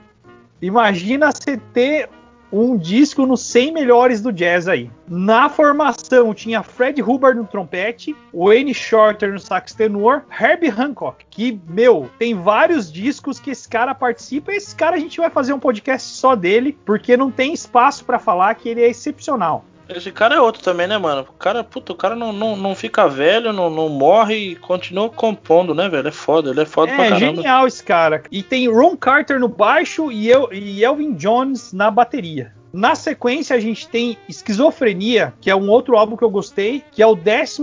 imagina 0.61 1.31
você 1.31 1.57
ter 1.73 2.09
um 2.53 2.77
disco 2.77 3.27
nos 3.27 3.43
100 3.43 3.73
melhores 3.73 4.21
do 4.21 4.33
jazz 4.33 4.69
aí. 4.69 4.91
Na 5.09 5.49
formação 5.49 6.35
tinha 6.35 6.63
Fred 6.63 7.03
Hubbard 7.03 7.39
no 7.39 7.47
trompete, 7.47 8.15
Wayne 8.33 8.75
Shorter 8.75 9.33
no 9.33 9.39
sax 9.39 9.75
tenor, 9.75 10.25
Herbie 10.31 10.69
Hancock, 10.69 11.25
que, 11.31 11.61
meu, 11.69 12.09
tem 12.19 12.35
vários 12.35 12.91
discos 12.93 13.39
que 13.39 13.51
esse 13.51 13.69
cara 13.69 13.95
participa 13.95 14.53
esse 14.53 14.75
cara 14.75 14.97
a 14.97 15.01
gente 15.01 15.19
vai 15.19 15.31
fazer 15.31 15.53
um 15.53 15.59
podcast 15.59 16.09
só 16.09 16.35
dele, 16.35 16.77
porque 16.85 17.17
não 17.17 17.31
tem 17.31 17.53
espaço 17.53 18.05
para 18.05 18.19
falar 18.19 18.55
que 18.55 18.69
ele 18.69 18.83
é 18.83 18.89
excepcional. 18.89 19.65
Esse 19.89 20.11
cara 20.11 20.35
é 20.35 20.41
outro 20.41 20.63
também, 20.63 20.87
né, 20.87 20.99
mano? 20.99 21.23
O 21.23 21.33
cara, 21.35 21.63
puta, 21.63 21.93
o 21.93 21.97
cara 21.97 22.17
não, 22.17 22.33
não, 22.33 22.57
não 22.57 22.75
fica 22.75 23.09
velho, 23.09 23.53
não, 23.53 23.71
não 23.71 23.89
morre 23.89 24.35
e 24.35 24.57
continua 24.57 25.09
compondo, 25.09 25.75
né, 25.75 25.89
velho? 25.89 26.09
É 26.09 26.13
foda, 26.13 26.51
ele 26.51 26.63
é 26.63 26.67
foda 26.67 26.93
é, 26.93 26.97
pra 26.97 27.09
caramba. 27.11 27.33
É 27.33 27.37
genial 27.37 27.67
esse 27.67 27.83
cara. 27.83 28.23
E 28.31 28.43
tem 28.43 28.69
Ron 28.69 28.97
Carter 28.97 29.39
no 29.39 29.49
baixo 29.49 30.11
e, 30.11 30.29
eu, 30.29 30.49
e 30.53 30.85
Elvin 30.85 31.15
Jones 31.15 31.73
na 31.73 31.91
bateria. 31.91 32.53
Na 32.73 32.95
sequência, 32.95 33.57
a 33.57 33.61
gente 33.61 33.89
tem 33.89 34.19
Esquizofrenia, 34.29 35.33
que 35.41 35.49
é 35.49 35.57
um 35.57 35.71
outro 35.71 35.97
álbum 35.97 36.17
que 36.17 36.23
eu 36.23 36.29
gostei, 36.29 36.85
que 36.93 37.03
é 37.03 37.07
o 37.07 37.17
11 37.17 37.63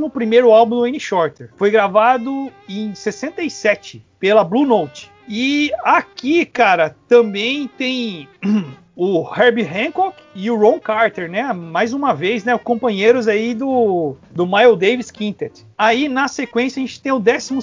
álbum 0.51 0.77
do 0.77 0.81
Wayne 0.81 0.99
Shorter. 0.99 1.51
Foi 1.55 1.69
gravado 1.69 2.51
em 2.67 2.95
67 2.95 4.03
pela 4.19 4.43
Blue 4.43 4.65
Note. 4.65 5.11
E 5.27 5.71
aqui, 5.83 6.45
cara, 6.45 6.95
também 7.07 7.67
tem 7.67 8.27
o 8.95 9.27
Herbie 9.35 9.63
Hancock 9.63 10.15
e 10.35 10.49
o 10.49 10.57
Ron 10.57 10.79
Carter, 10.79 11.29
né? 11.29 11.51
Mais 11.51 11.93
uma 11.93 12.13
vez, 12.13 12.43
né? 12.43 12.57
Companheiros 12.57 13.27
aí 13.27 13.53
do, 13.53 14.15
do 14.31 14.45
Miles 14.45 14.77
Davis 14.77 15.11
Quintet. 15.11 15.65
Aí 15.77 16.07
na 16.07 16.27
sequência 16.27 16.79
a 16.79 16.85
gente 16.85 17.01
tem 17.01 17.11
o 17.11 17.19
12 17.19 17.53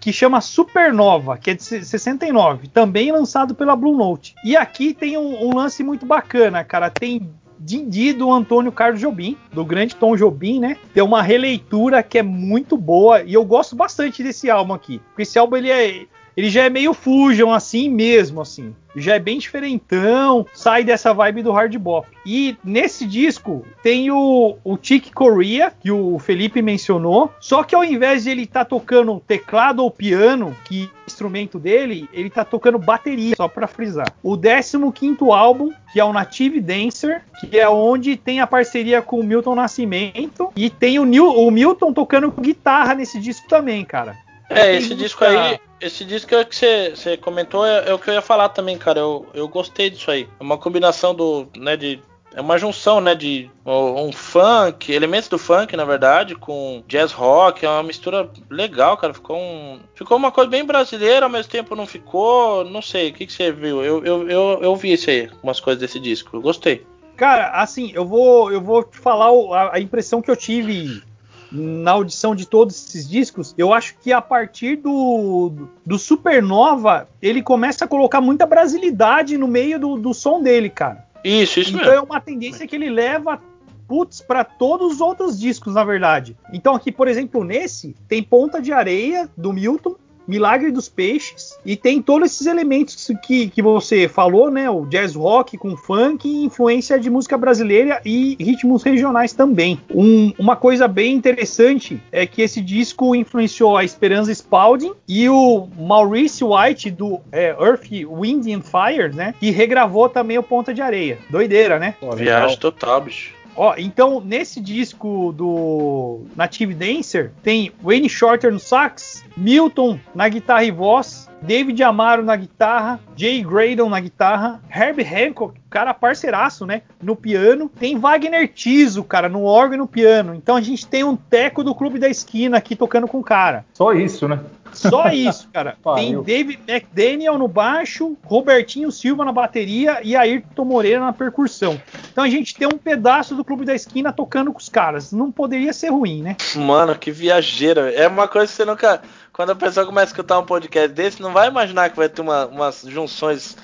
que 0.00 0.12
chama 0.12 0.40
Supernova, 0.40 1.36
que 1.36 1.50
é 1.50 1.54
de 1.54 1.62
69, 1.62 2.68
também 2.68 3.10
lançado 3.10 3.54
pela 3.54 3.74
Blue 3.74 3.96
Note. 3.96 4.34
E 4.44 4.56
aqui 4.56 4.94
tem 4.94 5.16
um, 5.18 5.48
um 5.48 5.54
lance 5.54 5.82
muito 5.82 6.06
bacana, 6.06 6.62
cara. 6.62 6.90
Tem 6.90 7.28
Dindi 7.58 8.12
do 8.12 8.30
Antônio 8.30 8.70
Carlos 8.70 9.00
Jobim, 9.00 9.36
do 9.52 9.64
grande 9.64 9.96
Tom 9.96 10.16
Jobim, 10.16 10.60
né? 10.60 10.76
Tem 10.92 11.02
uma 11.02 11.22
releitura 11.22 12.02
que 12.02 12.18
é 12.18 12.22
muito 12.22 12.76
boa 12.76 13.22
e 13.22 13.34
eu 13.34 13.44
gosto 13.44 13.74
bastante 13.74 14.22
desse 14.22 14.50
álbum 14.50 14.74
aqui. 14.74 15.00
Porque 15.08 15.22
esse 15.22 15.38
álbum 15.38 15.56
ele 15.56 15.70
é 15.70 16.06
ele 16.36 16.50
já 16.50 16.64
é 16.64 16.70
meio 16.70 16.92
Fusion 16.92 17.52
assim 17.52 17.88
mesmo, 17.88 18.40
assim. 18.40 18.74
Já 18.96 19.14
é 19.14 19.18
bem 19.18 19.38
diferentão, 19.38 20.46
sai 20.52 20.84
dessa 20.84 21.12
vibe 21.12 21.42
do 21.42 21.52
hard 21.52 21.76
bop. 21.78 22.06
E 22.24 22.56
nesse 22.64 23.04
disco 23.04 23.64
tem 23.82 24.10
o, 24.10 24.56
o 24.62 24.78
Chick 24.80 25.12
Corea, 25.12 25.72
que 25.80 25.90
o 25.90 26.18
Felipe 26.18 26.62
mencionou, 26.62 27.32
só 27.40 27.64
que 27.64 27.74
ao 27.74 27.84
invés 27.84 28.24
de 28.24 28.30
ele 28.30 28.42
estar 28.42 28.60
tá 28.60 28.64
tocando 28.64 29.20
teclado 29.26 29.82
ou 29.82 29.90
piano, 29.90 30.56
que 30.64 30.84
é 30.84 31.04
instrumento 31.06 31.58
dele, 31.58 32.08
ele 32.12 32.30
tá 32.30 32.44
tocando 32.44 32.78
bateria, 32.78 33.34
só 33.36 33.48
para 33.48 33.66
frisar. 33.66 34.12
O 34.22 34.36
15 34.36 35.16
álbum, 35.32 35.70
que 35.92 36.00
é 36.00 36.04
o 36.04 36.12
Native 36.12 36.60
Dancer, 36.60 37.22
que 37.40 37.58
é 37.58 37.68
onde 37.68 38.16
tem 38.16 38.40
a 38.40 38.46
parceria 38.46 39.02
com 39.02 39.20
o 39.20 39.24
Milton 39.24 39.54
Nascimento, 39.54 40.50
e 40.56 40.70
tem 40.70 40.98
o, 40.98 41.04
Nil, 41.04 41.28
o 41.28 41.50
Milton 41.50 41.92
tocando 41.92 42.30
guitarra 42.30 42.94
nesse 42.94 43.20
disco 43.20 43.48
também, 43.48 43.84
cara. 43.84 44.16
É, 44.48 44.76
esse 44.76 44.94
disco 44.94 45.24
aí, 45.24 45.58
esse 45.84 46.04
disco 46.04 46.34
é 46.34 46.44
que 46.44 46.56
você 46.56 47.16
comentou 47.16 47.64
é, 47.64 47.90
é, 47.90 47.94
o 47.94 47.98
que 47.98 48.08
eu 48.08 48.14
ia 48.14 48.22
falar 48.22 48.48
também, 48.48 48.78
cara. 48.78 49.00
Eu, 49.00 49.26
eu 49.34 49.46
gostei 49.46 49.90
disso 49.90 50.10
aí. 50.10 50.28
É 50.40 50.42
uma 50.42 50.56
combinação 50.56 51.14
do, 51.14 51.46
né, 51.56 51.76
de 51.76 52.02
é 52.34 52.40
uma 52.40 52.58
junção, 52.58 53.00
né, 53.00 53.14
de 53.14 53.48
um 53.64 54.10
funk, 54.10 54.92
elementos 54.92 55.28
do 55.28 55.38
funk, 55.38 55.76
na 55.76 55.84
verdade, 55.84 56.34
com 56.34 56.82
jazz 56.88 57.12
rock, 57.12 57.64
é 57.64 57.68
uma 57.68 57.84
mistura 57.84 58.28
legal, 58.50 58.96
cara. 58.96 59.14
Ficou 59.14 59.38
um, 59.38 59.78
ficou 59.94 60.16
uma 60.16 60.32
coisa 60.32 60.50
bem 60.50 60.64
brasileira, 60.64 61.26
ao 61.26 61.30
mesmo 61.30 61.52
tempo 61.52 61.76
não 61.76 61.86
ficou, 61.86 62.64
não 62.64 62.82
sei, 62.82 63.10
o 63.10 63.12
que, 63.12 63.26
que 63.26 63.32
você 63.32 63.52
viu? 63.52 63.84
Eu, 63.84 64.04
eu, 64.04 64.28
eu, 64.28 64.58
eu 64.62 64.76
vi 64.76 64.94
isso 64.94 65.10
aí, 65.10 65.30
umas 65.44 65.60
coisas 65.60 65.80
desse 65.80 66.00
disco, 66.00 66.36
eu 66.36 66.40
gostei. 66.40 66.84
Cara, 67.16 67.50
assim, 67.50 67.92
eu 67.94 68.04
vou, 68.04 68.50
eu 68.50 68.60
vou 68.60 68.82
te 68.82 68.98
falar 68.98 69.28
a, 69.28 69.76
a 69.76 69.80
impressão 69.80 70.20
que 70.20 70.30
eu 70.30 70.36
tive 70.36 71.04
na 71.50 71.92
audição 71.92 72.34
de 72.34 72.46
todos 72.46 72.74
esses 72.74 73.08
discos, 73.08 73.54
eu 73.56 73.72
acho 73.72 73.96
que 73.98 74.12
a 74.12 74.20
partir 74.20 74.76
do, 74.76 75.68
do 75.84 75.98
Supernova, 75.98 77.08
ele 77.20 77.42
começa 77.42 77.84
a 77.84 77.88
colocar 77.88 78.20
muita 78.20 78.46
brasilidade 78.46 79.38
no 79.38 79.48
meio 79.48 79.78
do, 79.78 79.96
do 79.96 80.14
som 80.14 80.42
dele, 80.42 80.68
cara. 80.68 81.06
Isso, 81.24 81.60
isso 81.60 81.70
então 81.70 81.86
mesmo. 81.86 81.94
é 81.94 82.00
uma 82.00 82.20
tendência 82.20 82.66
que 82.66 82.76
ele 82.76 82.90
leva 82.90 83.40
putz 83.86 84.20
para 84.20 84.44
todos 84.44 84.94
os 84.94 85.00
outros 85.00 85.38
discos, 85.38 85.74
na 85.74 85.84
verdade. 85.84 86.36
Então 86.52 86.74
aqui, 86.74 86.90
por 86.90 87.08
exemplo, 87.08 87.44
nesse 87.44 87.94
tem 88.08 88.22
Ponta 88.22 88.60
de 88.60 88.72
Areia 88.72 89.28
do 89.36 89.52
Milton, 89.52 89.94
Milagre 90.26 90.70
dos 90.70 90.88
Peixes, 90.88 91.58
e 91.64 91.76
tem 91.76 92.00
todos 92.00 92.30
esses 92.30 92.46
elementos 92.46 93.10
que, 93.26 93.48
que 93.48 93.62
você 93.62 94.08
falou, 94.08 94.50
né? 94.50 94.68
O 94.68 94.86
jazz 94.86 95.14
rock 95.14 95.56
com 95.56 95.76
funk 95.76 96.28
influência 96.28 96.98
de 96.98 97.10
música 97.10 97.36
brasileira 97.36 98.00
e 98.04 98.36
ritmos 98.40 98.82
regionais 98.82 99.32
também. 99.32 99.80
Um, 99.90 100.32
uma 100.38 100.56
coisa 100.56 100.88
bem 100.88 101.14
interessante 101.14 102.00
é 102.10 102.26
que 102.26 102.42
esse 102.42 102.60
disco 102.60 103.14
influenciou 103.14 103.76
a 103.76 103.84
Esperança 103.84 104.32
Spalding 104.32 104.92
e 105.08 105.28
o 105.28 105.68
Maurice 105.78 106.42
White 106.44 106.90
do 106.90 107.20
é, 107.30 107.50
Earth, 107.50 107.90
Wind 107.90 108.46
and 108.48 108.62
Fire, 108.62 109.14
né? 109.14 109.34
Que 109.38 109.50
regravou 109.50 110.08
também 110.08 110.38
o 110.38 110.42
Ponta 110.42 110.72
de 110.72 110.80
Areia. 110.80 111.18
Doideira, 111.30 111.78
né? 111.78 111.94
Viagem 112.16 112.58
total, 112.58 113.00
bicho. 113.00 113.43
Ó, 113.56 113.74
então 113.76 114.20
nesse 114.20 114.60
disco 114.60 115.32
do 115.32 116.22
Native 116.36 116.74
Dancer 116.74 117.32
tem 117.42 117.72
Wayne 117.82 118.08
Shorter 118.08 118.52
no 118.52 118.58
sax, 118.58 119.24
Milton 119.36 119.98
na 120.14 120.28
guitarra 120.28 120.64
e 120.64 120.70
voz, 120.70 121.28
David 121.40 121.82
Amaro 121.82 122.24
na 122.24 122.36
guitarra, 122.36 122.98
Jay 123.14 123.42
Graydon 123.42 123.88
na 123.88 124.00
guitarra, 124.00 124.60
Herbie 124.74 125.04
Hancock, 125.04 125.60
cara 125.68 125.92
parceiraço, 125.92 126.64
né, 126.64 126.82
no 127.02 127.14
piano. 127.14 127.68
Tem 127.68 127.98
Wagner 127.98 128.48
Tiso, 128.48 129.04
cara, 129.04 129.28
no 129.28 129.44
órgão 129.44 129.74
e 129.74 129.78
no 129.78 129.86
piano. 129.86 130.34
Então 130.34 130.56
a 130.56 130.60
gente 130.60 130.86
tem 130.86 131.04
um 131.04 131.16
teco 131.16 131.62
do 131.62 131.74
Clube 131.74 131.98
da 131.98 132.08
Esquina 132.08 132.56
aqui 132.56 132.74
tocando 132.74 133.06
com 133.06 133.18
o 133.18 133.24
cara. 133.24 133.64
Só 133.74 133.92
isso, 133.92 134.26
né? 134.26 134.40
Só 134.72 135.08
isso, 135.08 135.48
cara. 135.52 135.76
Tem 135.94 136.20
David 136.20 136.60
McDaniel 136.66 137.38
no 137.38 137.46
baixo, 137.46 138.16
Robertinho 138.24 138.90
Silva 138.90 139.24
na 139.24 139.32
bateria 139.32 140.00
e 140.02 140.16
Ayrton 140.16 140.64
Moreira 140.64 141.00
na 141.00 141.12
percussão. 141.12 141.80
Então 142.14 142.22
a 142.22 142.30
gente 142.30 142.54
tem 142.54 142.68
um 142.68 142.78
pedaço 142.78 143.34
do 143.34 143.44
Clube 143.44 143.64
da 143.64 143.74
Esquina 143.74 144.12
tocando 144.12 144.52
com 144.52 144.60
os 144.60 144.68
caras. 144.68 145.10
Não 145.10 145.32
poderia 145.32 145.72
ser 145.72 145.88
ruim, 145.88 146.22
né? 146.22 146.36
Mano, 146.54 146.96
que 146.96 147.10
viajeira. 147.10 147.92
É 147.92 148.06
uma 148.06 148.28
coisa 148.28 148.46
que 148.46 148.56
você 148.56 148.64
nunca. 148.64 149.02
Quando 149.32 149.50
a 149.50 149.56
pessoa 149.56 149.84
começa 149.84 150.06
a 150.06 150.12
escutar 150.12 150.38
um 150.38 150.46
podcast 150.46 150.90
desse, 150.90 151.20
não 151.20 151.32
vai 151.32 151.48
imaginar 151.48 151.90
que 151.90 151.96
vai 151.96 152.08
ter 152.08 152.22
uma, 152.22 152.46
umas 152.46 152.82
junções 152.82 153.56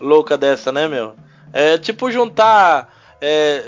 loucas 0.00 0.38
dessa, 0.38 0.72
né, 0.72 0.88
meu? 0.88 1.16
É 1.52 1.76
tipo 1.76 2.10
juntar. 2.10 2.90
É, 3.20 3.66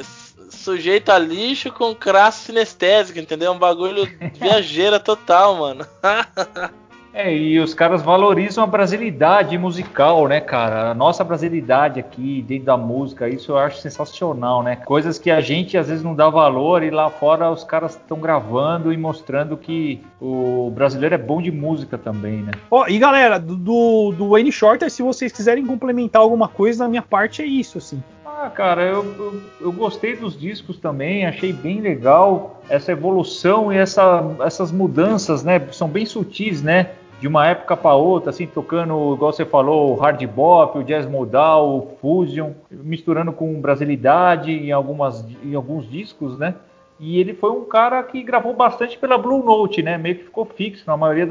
sujeito 0.48 1.10
a 1.10 1.18
lixo 1.18 1.70
com 1.70 1.94
crasso 1.94 2.46
sinestésico, 2.46 3.18
entendeu? 3.18 3.52
Um 3.52 3.58
bagulho 3.58 4.08
viajeira 4.40 4.98
total, 4.98 5.56
mano. 5.56 5.86
É, 7.12 7.34
e 7.34 7.58
os 7.58 7.74
caras 7.74 8.02
valorizam 8.02 8.62
a 8.62 8.66
brasilidade 8.66 9.58
musical, 9.58 10.28
né, 10.28 10.40
cara? 10.40 10.90
A 10.90 10.94
nossa 10.94 11.24
brasilidade 11.24 11.98
aqui 11.98 12.42
dentro 12.46 12.66
da 12.66 12.76
música, 12.76 13.28
isso 13.28 13.52
eu 13.52 13.58
acho 13.58 13.80
sensacional, 13.80 14.62
né? 14.62 14.76
Coisas 14.76 15.18
que 15.18 15.30
a 15.30 15.40
gente 15.40 15.76
às 15.76 15.88
vezes 15.88 16.04
não 16.04 16.14
dá 16.14 16.28
valor 16.30 16.82
e 16.82 16.90
lá 16.90 17.10
fora 17.10 17.50
os 17.50 17.64
caras 17.64 17.92
estão 17.92 18.20
gravando 18.20 18.92
e 18.92 18.96
mostrando 18.96 19.56
que 19.56 20.00
o 20.20 20.70
brasileiro 20.72 21.14
é 21.14 21.18
bom 21.18 21.42
de 21.42 21.50
música 21.50 21.98
também, 21.98 22.42
né? 22.42 22.52
Ó, 22.70 22.86
e 22.86 22.98
galera, 22.98 23.38
do, 23.38 24.12
do 24.12 24.28
Wayne 24.30 24.52
Shorter, 24.52 24.88
se 24.88 25.02
vocês 25.02 25.32
quiserem 25.32 25.66
complementar 25.66 26.22
alguma 26.22 26.46
coisa, 26.46 26.84
na 26.84 26.88
minha 26.88 27.02
parte 27.02 27.42
é 27.42 27.46
isso, 27.46 27.78
assim. 27.78 28.00
Ah, 28.24 28.48
cara, 28.48 28.82
eu, 28.82 29.04
eu, 29.18 29.42
eu, 29.60 29.72
gostei 29.72 30.16
dos 30.16 30.38
discos 30.38 30.78
também, 30.78 31.26
achei 31.26 31.52
bem 31.52 31.82
legal 31.82 32.62
essa 32.70 32.90
evolução 32.90 33.70
e 33.70 33.76
essa, 33.76 34.24
essas 34.40 34.72
mudanças, 34.72 35.44
né? 35.44 35.60
São 35.72 35.88
bem 35.88 36.06
sutis, 36.06 36.62
né? 36.62 36.90
De 37.20 37.28
uma 37.28 37.46
época 37.46 37.76
para 37.76 37.94
outra, 37.94 38.30
assim, 38.30 38.46
tocando, 38.46 39.14
igual 39.14 39.30
você 39.30 39.44
falou, 39.44 39.92
o 39.92 39.96
hard 39.96 40.26
bop, 40.26 40.78
o 40.78 40.82
jazz 40.82 41.04
modal, 41.06 41.76
o 41.76 41.96
fusion, 42.00 42.52
misturando 42.70 43.30
com 43.30 43.60
brasilidade 43.60 44.50
em, 44.50 44.72
algumas, 44.72 45.22
em 45.44 45.54
alguns 45.54 45.88
discos, 45.88 46.38
né? 46.38 46.54
E 47.02 47.18
ele 47.18 47.32
foi 47.32 47.50
um 47.50 47.64
cara 47.64 48.02
que 48.02 48.22
gravou 48.22 48.52
bastante 48.54 48.98
pela 48.98 49.16
Blue 49.16 49.42
Note, 49.42 49.82
né? 49.82 49.96
Meio 49.96 50.16
que 50.16 50.24
ficou 50.24 50.44
fixo. 50.44 50.84
Na 50.86 50.98
maioria 50.98 51.26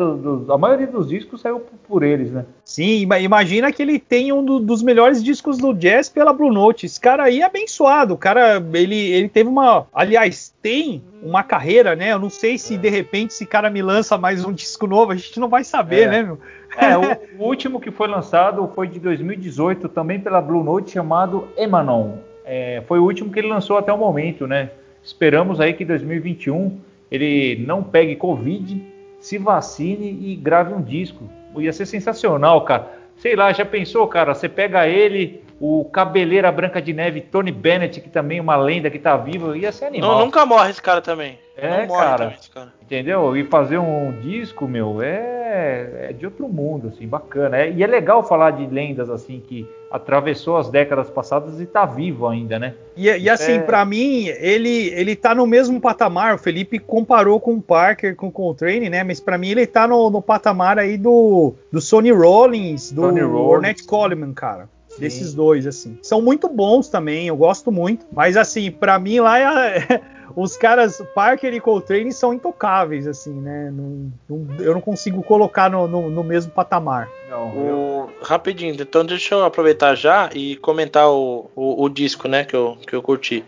a 0.49 0.57
maioria 0.57 0.87
dos 0.87 1.09
discos 1.09 1.41
saiu 1.41 1.59
por, 1.59 1.77
por, 1.87 2.03
eles, 2.03 2.31
né? 2.31 2.43
Sim, 2.65 3.07
imagina 3.21 3.71
que 3.71 3.83
ele 3.83 3.99
tem 3.99 4.33
um 4.33 4.43
do, 4.43 4.59
dos 4.59 4.81
melhores 4.81 5.23
discos 5.23 5.59
do 5.59 5.71
jazz 5.71 6.09
pela 6.09 6.33
Blue 6.33 6.51
Note. 6.51 6.87
Esse 6.87 6.99
cara 6.99 7.25
aí 7.25 7.41
é 7.41 7.45
abençoado. 7.45 8.15
O 8.15 8.17
cara, 8.17 8.55
ele, 8.73 8.95
ele 9.11 9.29
teve 9.29 9.47
uma. 9.47 9.85
Aliás, 9.93 10.51
tem 10.59 11.03
uma 11.21 11.43
carreira, 11.43 11.95
né? 11.95 12.13
Eu 12.13 12.19
não 12.19 12.31
sei 12.31 12.57
se 12.57 12.75
de 12.75 12.89
repente 12.89 13.29
esse 13.29 13.45
cara 13.45 13.69
me 13.69 13.83
lança 13.83 14.17
mais 14.17 14.43
um 14.43 14.51
disco 14.51 14.87
novo, 14.87 15.11
a 15.11 15.15
gente 15.15 15.39
não 15.39 15.49
vai 15.49 15.63
saber, 15.63 16.07
é. 16.07 16.09
né, 16.09 16.23
meu? 16.23 16.39
É, 16.77 16.97
o, 16.97 17.43
o, 17.43 17.47
último 17.47 17.79
que 17.79 17.91
foi 17.91 18.07
lançado 18.07 18.71
foi 18.73 18.87
de 18.87 18.99
2018, 18.99 19.87
também 19.89 20.19
pela 20.19 20.41
Blue 20.41 20.63
Note, 20.63 20.91
chamado 20.91 21.47
Emanon. 21.55 22.17
É, 22.43 22.81
foi 22.87 22.97
o 22.97 23.03
último 23.03 23.31
que 23.31 23.37
ele 23.37 23.49
lançou 23.49 23.77
até 23.77 23.93
o 23.93 23.97
momento, 23.97 24.47
né? 24.47 24.71
Esperamos 25.03 25.59
aí 25.59 25.73
que 25.73 25.85
2021 25.85 26.79
ele 27.11 27.63
não 27.65 27.83
pegue 27.83 28.15
Covid, 28.15 28.81
se 29.19 29.37
vacine 29.37 30.31
e 30.31 30.35
grave 30.35 30.73
um 30.73 30.81
disco. 30.81 31.29
Ia 31.57 31.73
ser 31.73 31.85
sensacional, 31.85 32.63
cara. 32.63 32.99
Sei 33.17 33.35
lá, 33.35 33.51
já 33.51 33.65
pensou, 33.65 34.07
cara? 34.07 34.33
Você 34.33 34.47
pega 34.47 34.87
ele, 34.87 35.41
o 35.59 35.83
Cabeleira 35.85 36.51
Branca 36.51 36.81
de 36.81 36.93
Neve, 36.93 37.21
Tony 37.21 37.51
Bennett, 37.51 37.99
que 37.99 38.09
também 38.09 38.37
é 38.37 38.41
uma 38.41 38.55
lenda 38.55 38.89
que 38.89 38.97
tá 38.97 39.17
vivo, 39.17 39.55
ia 39.55 39.71
ser 39.71 39.85
animal. 39.85 40.11
Não, 40.11 40.25
nunca 40.25 40.45
morre 40.45 40.69
esse 40.69 40.81
cara 40.81 41.01
também. 41.01 41.37
É, 41.57 41.85
cara, 41.87 42.33
cara, 42.53 42.73
Entendeu? 42.81 43.35
E 43.35 43.43
fazer 43.43 43.77
um 43.77 44.17
disco, 44.21 44.65
meu, 44.65 45.01
é, 45.01 46.07
é 46.09 46.13
de 46.13 46.25
outro 46.25 46.47
mundo, 46.47 46.87
assim, 46.87 47.05
bacana. 47.05 47.57
É, 47.57 47.69
e 47.69 47.83
é 47.83 47.87
legal 47.87 48.23
falar 48.23 48.51
de 48.51 48.65
lendas, 48.65 49.09
assim, 49.09 49.41
que 49.45 49.67
atravessou 49.91 50.55
as 50.55 50.69
décadas 50.69 51.09
passadas 51.09 51.59
e 51.59 51.65
tá 51.65 51.85
vivo 51.85 52.27
ainda, 52.27 52.57
né? 52.57 52.75
E, 52.95 53.09
e 53.09 53.29
assim, 53.29 53.53
é... 53.53 53.59
para 53.59 53.83
mim, 53.83 54.27
ele, 54.27 54.87
ele 54.93 55.17
tá 55.17 55.35
no 55.35 55.45
mesmo 55.45 55.81
patamar. 55.81 56.35
O 56.35 56.37
Felipe 56.37 56.79
comparou 56.79 57.41
com 57.41 57.55
o 57.55 57.61
Parker, 57.61 58.15
com 58.15 58.27
o 58.27 58.31
Coltrane, 58.31 58.89
né? 58.89 59.03
Mas 59.03 59.19
para 59.19 59.37
mim 59.37 59.49
ele 59.49 59.67
tá 59.67 59.85
no, 59.85 60.09
no, 60.09 60.21
patamar 60.21 60.79
aí 60.79 60.97
do, 60.97 61.55
do 61.69 61.81
Sonny 61.81 62.11
Rollins, 62.11 62.91
do 62.93 63.01
Rollins. 63.01 63.23
Ornette 63.25 63.83
Coleman, 63.83 64.33
cara 64.33 64.69
desses 64.99 65.33
dois, 65.33 65.65
assim. 65.65 65.97
São 66.01 66.21
muito 66.21 66.47
bons 66.49 66.89
também, 66.89 67.27
eu 67.27 67.35
gosto 67.35 67.71
muito. 67.71 68.05
Mas, 68.11 68.37
assim, 68.37 68.71
para 68.71 68.99
mim 68.99 69.19
lá 69.19 69.39
é, 69.39 70.01
os 70.35 70.55
caras, 70.57 71.01
Parker 71.13 71.53
e 71.53 71.59
Coltrane, 71.59 72.11
são 72.11 72.33
intocáveis, 72.33 73.07
assim, 73.07 73.33
né? 73.33 73.71
Não, 73.71 74.11
não, 74.29 74.55
eu 74.59 74.73
não 74.73 74.81
consigo 74.81 75.23
colocar 75.23 75.69
no, 75.69 75.87
no, 75.87 76.09
no 76.09 76.23
mesmo 76.23 76.51
patamar. 76.51 77.09
Não, 77.29 77.47
o... 77.47 78.09
Rapidinho, 78.21 78.75
então 78.79 79.05
deixa 79.05 79.35
eu 79.35 79.43
aproveitar 79.43 79.95
já 79.95 80.29
e 80.33 80.55
comentar 80.57 81.09
o, 81.09 81.49
o, 81.55 81.83
o, 81.83 81.89
disco, 81.89 82.27
né, 82.27 82.43
que 82.43 82.55
eu, 82.55 82.77
que 82.85 82.95
eu 82.95 83.01
curti. 83.01 83.43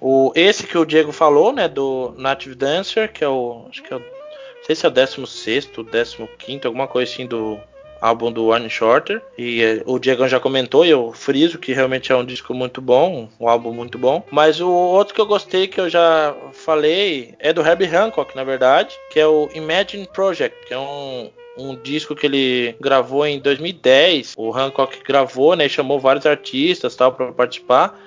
O, 0.00 0.32
esse 0.34 0.66
que 0.66 0.76
o 0.76 0.84
Diego 0.84 1.12
falou, 1.12 1.52
né, 1.52 1.68
do 1.68 2.14
Native 2.18 2.54
Dancer, 2.54 3.12
que 3.12 3.24
é 3.24 3.28
o. 3.28 3.66
Acho 3.68 3.82
que 3.82 3.92
é 3.92 3.96
o. 3.96 4.00
Não 4.00 4.64
sei 4.66 4.74
se 4.74 4.84
é 4.84 4.88
o 4.88 4.92
16, 4.92 5.70
15, 6.38 6.66
alguma 6.66 6.88
coisa 6.88 7.12
assim 7.12 7.24
do, 7.24 7.58
álbum 8.06 8.30
do 8.30 8.52
Arne 8.52 8.70
Shorter. 8.70 9.20
E 9.36 9.62
é, 9.62 9.82
o 9.84 9.98
Diego 9.98 10.26
já 10.28 10.38
comentou, 10.38 10.84
e 10.84 10.90
eu 10.90 11.12
friso 11.12 11.58
que 11.58 11.72
realmente 11.72 12.12
é 12.12 12.16
um 12.16 12.24
disco 12.24 12.54
muito 12.54 12.80
bom, 12.80 13.28
um 13.40 13.48
álbum 13.48 13.72
muito 13.72 13.98
bom. 13.98 14.22
Mas 14.30 14.60
o 14.60 14.70
outro 14.70 15.14
que 15.14 15.20
eu 15.20 15.26
gostei, 15.26 15.66
que 15.66 15.80
eu 15.80 15.88
já 15.88 16.34
falei, 16.52 17.34
é 17.38 17.52
do 17.52 17.66
Herbie 17.66 17.86
Hancock, 17.86 18.34
na 18.36 18.44
verdade, 18.44 18.94
que 19.10 19.18
é 19.18 19.26
o 19.26 19.48
Imagine 19.54 20.06
Project, 20.06 20.66
que 20.66 20.74
é 20.74 20.78
um, 20.78 21.30
um 21.58 21.74
disco 21.76 22.14
que 22.14 22.26
ele 22.26 22.76
gravou 22.80 23.26
em 23.26 23.40
2010. 23.40 24.34
O 24.36 24.52
Hancock 24.52 25.02
gravou, 25.04 25.56
né? 25.56 25.68
Chamou 25.68 25.98
vários 25.98 26.26
artistas 26.26 26.94
tal 26.94 27.12
para 27.12 27.32
participar. 27.32 27.98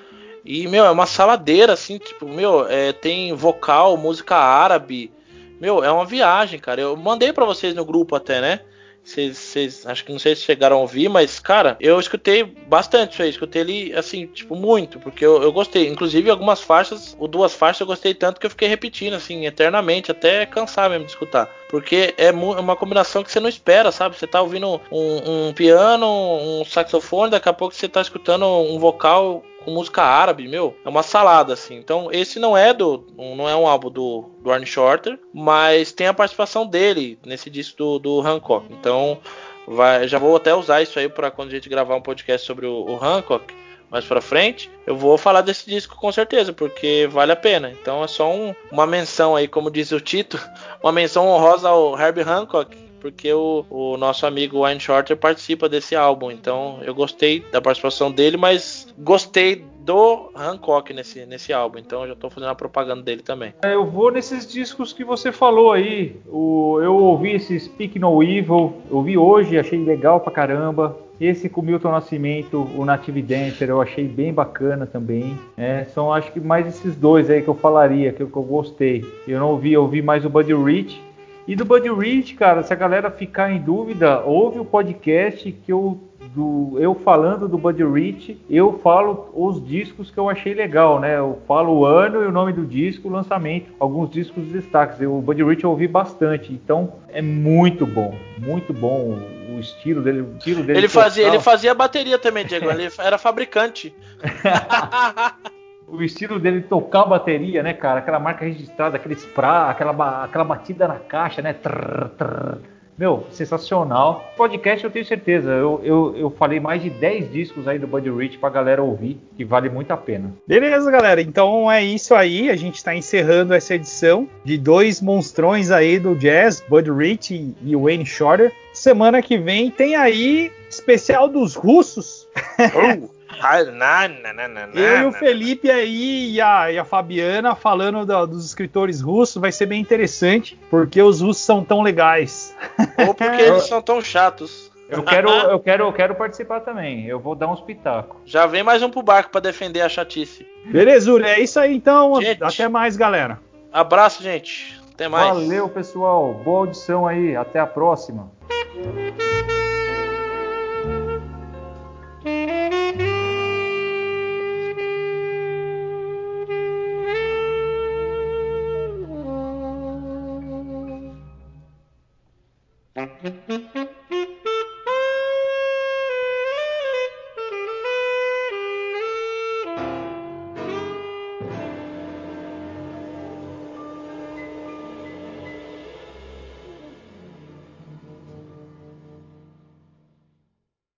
E, 0.46 0.68
meu, 0.68 0.86
é 0.86 0.90
uma 0.90 1.06
saladeira, 1.06 1.74
assim, 1.74 1.98
tipo, 1.98 2.26
meu, 2.28 2.66
é, 2.68 2.94
tem 2.94 3.34
vocal, 3.34 3.98
música 3.98 4.36
árabe. 4.36 5.12
Meu, 5.60 5.84
é 5.84 5.92
uma 5.92 6.06
viagem, 6.06 6.58
cara. 6.58 6.80
Eu 6.80 6.96
mandei 6.96 7.34
para 7.34 7.46
vocês 7.46 7.76
no 7.76 7.84
grupo 7.84 8.16
até, 8.16 8.40
né? 8.40 8.62
Vocês, 9.04 9.86
acho 9.86 10.06
que 10.06 10.12
não 10.12 10.20
sei 10.20 10.36
se 10.36 10.44
chegaram 10.44 10.78
a 10.78 10.82
ouvir, 10.82 11.10
mas, 11.10 11.40
cara, 11.40 11.78
eu 11.80 12.00
escutei 12.00 12.44
bastante 12.44 13.14
isso 13.14 13.24
aí. 13.24 13.30
Escutei 13.30 13.62
ele, 13.62 13.94
assim, 13.94 14.28
tipo, 14.28 14.56
muito, 14.56 15.00
porque 15.00 15.26
eu, 15.26 15.42
eu 15.42 15.52
gostei. 15.52 15.88
Inclusive, 15.88 16.30
algumas 16.30 16.62
faixas, 16.62 17.16
ou 17.20 17.28
duas 17.28 17.54
faixas, 17.54 17.82
eu 17.82 17.88
gostei 17.88 18.14
tanto 18.14 18.40
que 18.40 18.46
eu 18.46 18.52
fiquei 18.52 18.68
repetindo, 18.68 19.16
assim, 19.16 19.46
eternamente, 19.46 20.12
até 20.12 20.46
cansar 20.46 20.90
mesmo 20.90 21.06
de 21.06 21.12
escutar. 21.12 21.50
Porque 21.70 22.14
é, 22.18 22.28
é 22.28 22.32
uma 22.32 22.76
combinação 22.76 23.24
que 23.24 23.32
você 23.32 23.40
não 23.40 23.50
espera, 23.50 23.92
sabe? 23.92 24.16
Você 24.16 24.28
tá 24.28 24.42
ouvindo 24.42 24.82
um, 24.92 25.48
um 25.50 25.54
piano, 25.54 26.08
um 26.08 26.66
saxofone, 26.66 27.32
daqui 27.32 27.50
a 27.50 27.54
pouco 27.54 27.74
você 27.74 27.88
tá 27.88 28.02
escutando 28.02 28.46
um 28.46 28.78
vocal 28.80 29.44
com 29.64 29.72
música 29.72 30.02
árabe, 30.02 30.48
meu, 30.48 30.76
é 30.84 30.90
uma 30.90 31.04
salada 31.04 31.54
assim. 31.54 31.76
Então, 31.76 32.10
esse 32.12 32.40
não 32.40 32.58
é 32.58 32.74
do 32.74 33.06
não 33.18 33.48
é 33.48 33.56
um 33.56 33.68
álbum 33.68 33.90
do, 33.90 34.30
do 34.42 34.52
Arne 34.52 34.66
Shorter, 34.66 35.20
mas 35.34 35.92
tem 35.92 36.08
a 36.08 36.14
participação 36.14 36.66
dele 36.66 37.20
nesse 37.26 37.50
disco 37.50 37.78
do, 37.78 38.00
do 38.00 38.22
Hancock. 38.22 38.66
Então, 38.72 39.20
vai, 39.68 40.08
já 40.08 40.18
vou 40.18 40.36
até 40.36 40.54
usar 40.54 40.82
isso 40.82 40.98
aí 41.00 41.08
para 41.08 41.32
quando 41.32 41.50
a 41.50 41.52
gente 41.52 41.70
gravar 41.70 41.96
um 41.96 42.02
podcast 42.02 42.46
sobre 42.46 42.66
o, 42.66 42.86
o 42.86 43.04
Hancock 43.04 43.54
mais 43.90 44.06
pra 44.06 44.22
frente, 44.22 44.70
eu 44.86 44.96
vou 44.96 45.18
falar 45.18 45.42
desse 45.42 45.68
disco 45.68 45.96
com 45.96 46.12
certeza, 46.12 46.54
porque 46.54 47.08
vale 47.10 47.32
a 47.32 47.36
pena. 47.36 47.72
Então 47.72 48.04
é 48.04 48.08
só 48.08 48.32
um, 48.32 48.54
uma 48.72 48.86
menção 48.86 49.36
aí, 49.36 49.48
como 49.48 49.72
diz 49.72 49.92
o 49.92 50.00
Tito, 50.00 50.40
uma 50.82 50.92
menção 50.92 51.28
honrosa 51.28 51.70
ao 51.70 52.00
Herbie 52.00 52.22
Hancock, 52.22 52.78
porque 53.00 53.32
o, 53.34 53.66
o 53.70 53.98
nosso 53.98 54.26
amigo 54.26 54.62
Wayne 54.62 54.80
Shorter 54.80 55.18
participa 55.18 55.68
desse 55.68 55.96
álbum. 55.96 56.32
Então 56.32 56.80
eu 56.84 56.94
gostei 56.94 57.44
da 57.52 57.62
participação 57.62 58.12
dele, 58.12 58.38
mas 58.38 58.88
gostei 58.98 59.66
do 59.80 60.30
Hancock 60.36 60.94
nesse, 60.94 61.26
nesse 61.26 61.52
álbum. 61.52 61.80
Então 61.80 62.04
eu 62.04 62.10
já 62.10 62.16
tô 62.16 62.30
fazendo 62.30 62.50
a 62.50 62.56
propaganda 62.56 63.02
dele 63.02 63.22
também. 63.24 63.54
É, 63.64 63.74
eu 63.74 63.86
vou 63.86 64.12
nesses 64.12 64.48
discos 64.48 64.94
que 64.94 65.04
você 65.04 65.32
falou 65.32 65.72
aí. 65.72 66.16
O, 66.28 66.80
eu 66.82 66.96
ouvi 66.96 67.32
esse 67.32 67.60
Speak 67.60 67.98
No 67.98 68.22
Evil, 68.22 68.74
ouvi 68.90 69.18
hoje, 69.18 69.58
achei 69.58 69.84
legal 69.84 70.20
pra 70.20 70.32
caramba. 70.32 70.96
Esse 71.20 71.50
com 71.50 71.62
Milton 71.62 71.92
Nascimento, 71.92 72.66
o 72.78 72.86
Native 72.86 73.22
Dancer, 73.22 73.68
eu 73.68 73.82
achei 73.82 74.08
bem 74.08 74.34
bacana 74.34 74.86
também. 74.86 75.38
É, 75.58 75.84
são 75.94 76.14
acho 76.14 76.32
que 76.32 76.40
mais 76.40 76.66
esses 76.66 76.96
dois 76.96 77.30
aí 77.30 77.42
que 77.42 77.50
eu 77.50 77.56
falaria, 77.56 78.14
que 78.14 78.24
eu, 78.24 78.30
que 78.30 78.38
eu 78.38 78.44
gostei. 78.44 79.04
Eu 79.28 79.40
não 79.40 79.50
ouvi, 79.50 79.74
eu 79.74 79.82
ouvi 79.82 80.02
mais 80.02 80.24
o 80.24 80.30
Buddy 80.30 80.54
Rich 80.54 81.09
e 81.50 81.56
do 81.56 81.66
Buddy 81.66 81.90
Rich, 81.90 82.36
cara, 82.36 82.62
se 82.62 82.72
a 82.72 82.76
galera 82.76 83.10
ficar 83.10 83.52
em 83.52 83.60
dúvida, 83.60 84.20
ouve 84.22 84.60
o 84.60 84.66
podcast 84.66 85.52
que 85.52 85.74
eu 85.74 86.00
do, 86.36 86.78
eu 86.80 86.94
falando 86.94 87.48
do 87.48 87.58
Buddy 87.58 87.84
Rich, 87.84 88.40
eu 88.48 88.78
falo 88.84 89.32
os 89.34 89.66
discos 89.66 90.12
que 90.12 90.20
eu 90.20 90.30
achei 90.30 90.54
legal, 90.54 91.00
né? 91.00 91.18
Eu 91.18 91.42
falo 91.48 91.74
o 91.74 91.86
ano 91.86 92.22
e 92.22 92.28
o 92.28 92.32
nome 92.32 92.54
do 92.54 92.68
disco, 92.68 93.08
o 93.08 93.12
lançamento, 93.12 93.72
alguns 93.80 94.12
discos 94.12 94.44
destaques. 94.50 95.02
Eu, 95.02 95.18
o 95.18 95.24
Buddy 95.24 95.44
Rich 95.44 95.64
eu 95.64 95.72
ouvi 95.72 95.88
bastante, 95.88 96.54
então 96.54 96.94
é 97.08 97.20
muito 97.20 97.84
bom, 97.84 98.14
muito 98.38 98.72
bom 98.72 99.18
o 99.50 99.60
estilo 99.60 100.04
dele. 100.04 100.22
O 100.22 100.38
estilo 100.38 100.62
dele 100.62 100.82
ele, 100.82 100.88
fazia, 100.88 101.26
ele 101.26 101.40
fazia 101.40 101.74
bateria 101.74 102.20
também, 102.20 102.46
Diego, 102.46 102.70
ele 102.70 102.90
era 103.00 103.18
fabricante. 103.18 103.92
o 105.92 106.04
estilo 106.04 106.40
dele 106.40 106.62
tocar 106.62 107.06
bateria, 107.06 107.64
né, 107.64 107.74
cara? 107.74 108.00
Aquela 108.00 108.20
marca 108.20 108.46
registrada, 108.46 108.98
aquele 108.98 109.16
spray, 109.16 109.70
aquela, 109.70 110.24
aquela 110.24 110.44
batida 110.44 110.88
na 110.88 111.00
caixa, 111.00 111.42
né? 111.42 111.54
Trrr, 111.54 112.10
trrr. 112.18 112.58
Meu, 113.00 113.26
sensacional. 113.32 114.34
Podcast 114.36 114.84
eu 114.84 114.92
tenho 114.92 115.06
certeza. 115.06 115.52
Eu, 115.52 115.80
eu, 115.86 116.18
eu 116.18 116.30
falei 116.32 116.60
mais 116.60 116.84
de 116.84 116.90
10 116.90 117.32
discos 117.32 117.66
aí 117.66 117.80
do 117.80 117.88
Buddy 117.88 118.10
Rich 118.10 118.38
pra 118.38 118.50
galera 118.50 118.84
ouvir, 118.84 119.18
que 119.38 119.46
vale 119.46 119.70
muito 119.70 119.92
a 119.92 119.96
pena. 119.96 120.34
Beleza, 120.46 120.92
galera. 120.92 121.22
Então 121.22 121.72
é 121.72 121.82
isso 121.82 122.14
aí. 122.14 122.50
A 122.50 122.58
gente 122.58 122.84
tá 122.84 122.94
encerrando 122.94 123.54
essa 123.54 123.76
edição 123.76 124.28
de 124.44 124.58
dois 124.58 125.02
monstrões 125.02 125.72
aí 125.72 125.98
do 125.98 126.14
jazz, 126.14 126.62
Buddy 126.68 126.92
Rich 126.92 127.56
e 127.64 127.74
Wayne 127.74 128.06
Shorter. 128.06 128.52
Semana 128.74 129.22
que 129.22 129.38
vem 129.38 129.72
tem 129.72 129.96
aí 129.96 130.52
especial 130.70 131.30
dos 131.30 131.56
russos. 131.56 132.28
Oh. 132.76 133.19
Ah, 133.42 133.64
na, 133.64 134.08
na, 134.08 134.34
na, 134.34 134.48
na, 134.48 134.62
Eu 134.74 135.04
e 135.04 135.06
o 135.06 135.12
Felipe 135.12 135.70
aí 135.70 136.32
e 136.34 136.42
a, 136.42 136.72
e 136.72 136.80
a 136.80 136.84
Fabiana 136.86 137.56
falando 137.56 138.06
da- 138.06 138.26
dos 138.26 138.46
escritores 138.46 139.02
russos 139.02 139.40
vai 139.42 139.52
ser 139.52 139.66
bem 139.68 139.80
interessante, 139.80 140.60
porque 140.70 141.02
os 141.02 141.22
russos 141.22 141.44
são 141.44 141.64
tão 141.64 141.82
legais. 141.82 142.56
Ou 143.08 143.14
porque 143.14 143.42
eles 143.42 143.64
são 143.64 143.82
tão 143.82 144.02
chatos. 144.02 144.70
Eu 144.90 145.04
quero, 145.04 145.30
eu 145.52 145.60
quero, 145.60 145.84
eu 145.86 145.94
quero 145.94 146.16
participar 146.16 146.62
também. 146.62 147.06
Eu 147.06 147.20
vou 147.20 147.36
dar 147.36 147.48
uns 147.48 147.62
pitacos. 147.62 148.18
Já 148.26 148.46
vem 148.48 148.64
mais 148.64 148.82
um 148.82 148.90
pro 148.90 149.04
barco 149.04 149.30
pra 149.32 149.40
defender 149.40 149.82
a 149.82 149.90
chatice. 149.90 150.48
Belezura, 150.66 151.30
é 151.30 151.40
isso 151.40 151.60
aí 151.60 151.76
então. 151.76 152.20
Gente. 152.22 152.44
Até 152.44 152.68
mais, 152.68 152.98
galera. 152.98 153.40
Abraço, 153.72 154.24
gente. 154.24 154.82
Até 154.94 155.08
mais. 155.08 155.28
Valeu, 155.28 155.70
pessoal. 155.70 156.34
Boa 156.34 156.60
audição 156.62 157.08
aí. 157.08 157.36
Até 157.36 157.60
a 157.60 157.68
próxima. 157.68 158.32